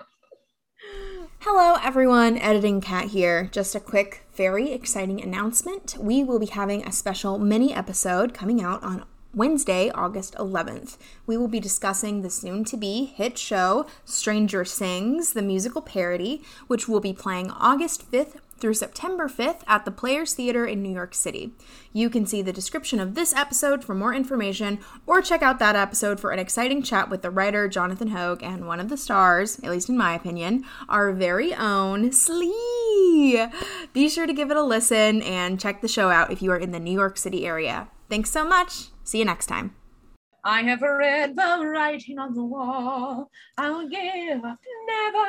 Hello, 1.40 1.76
everyone. 1.82 2.36
Editing 2.38 2.80
Cat 2.80 3.06
here. 3.06 3.48
Just 3.52 3.74
a 3.74 3.80
quick, 3.80 4.26
very 4.34 4.72
exciting 4.72 5.22
announcement. 5.22 5.96
We 5.98 6.24
will 6.24 6.38
be 6.38 6.46
having 6.46 6.84
a 6.84 6.92
special 6.92 7.38
mini 7.38 7.72
episode 7.72 8.34
coming 8.34 8.62
out 8.62 8.82
on 8.82 9.04
Wednesday, 9.34 9.90
August 9.90 10.34
11th. 10.34 10.96
We 11.26 11.36
will 11.36 11.48
be 11.48 11.60
discussing 11.60 12.22
the 12.22 12.30
soon 12.30 12.64
to 12.64 12.76
be 12.76 13.04
hit 13.04 13.38
show 13.38 13.86
Stranger 14.04 14.64
Sings, 14.64 15.32
the 15.32 15.42
musical 15.42 15.82
parody, 15.82 16.42
which 16.66 16.88
will 16.88 17.00
be 17.00 17.12
playing 17.12 17.50
August 17.50 18.10
5th 18.10 18.36
through 18.60 18.74
September 18.74 19.28
5th 19.28 19.60
at 19.66 19.84
the 19.84 19.90
Players 19.90 20.34
Theater 20.34 20.66
in 20.66 20.82
New 20.82 20.92
York 20.92 21.14
City. 21.14 21.52
You 21.92 22.10
can 22.10 22.26
see 22.26 22.42
the 22.42 22.52
description 22.52 23.00
of 23.00 23.14
this 23.14 23.34
episode 23.34 23.84
for 23.84 23.94
more 23.94 24.14
information 24.14 24.78
or 25.06 25.22
check 25.22 25.42
out 25.42 25.58
that 25.58 25.76
episode 25.76 26.20
for 26.20 26.30
an 26.30 26.38
exciting 26.38 26.82
chat 26.82 27.10
with 27.10 27.22
the 27.22 27.30
writer 27.30 27.68
Jonathan 27.68 28.08
Hogue 28.08 28.42
and 28.42 28.66
one 28.66 28.80
of 28.80 28.88
the 28.88 28.96
stars, 28.96 29.58
at 29.60 29.70
least 29.70 29.88
in 29.88 29.96
my 29.96 30.14
opinion, 30.14 30.64
our 30.88 31.12
very 31.12 31.54
own 31.54 32.12
Slee. 32.12 33.46
Be 33.92 34.08
sure 34.08 34.26
to 34.26 34.32
give 34.32 34.50
it 34.50 34.56
a 34.56 34.62
listen 34.62 35.22
and 35.22 35.60
check 35.60 35.80
the 35.80 35.88
show 35.88 36.10
out 36.10 36.30
if 36.32 36.42
you 36.42 36.50
are 36.52 36.58
in 36.58 36.72
the 36.72 36.80
New 36.80 36.92
York 36.92 37.16
City 37.16 37.46
area. 37.46 37.88
Thanks 38.08 38.30
so 38.30 38.44
much. 38.44 38.88
See 39.04 39.18
you 39.18 39.24
next 39.24 39.46
time. 39.46 39.74
I 40.44 40.62
have 40.62 40.82
read 40.82 41.36
the 41.36 41.66
writing 41.66 42.18
on 42.18 42.34
the 42.34 42.44
wall. 42.44 43.30
I'll 43.58 43.88
give 43.88 44.44
up 44.44 44.58
never. 44.86 45.28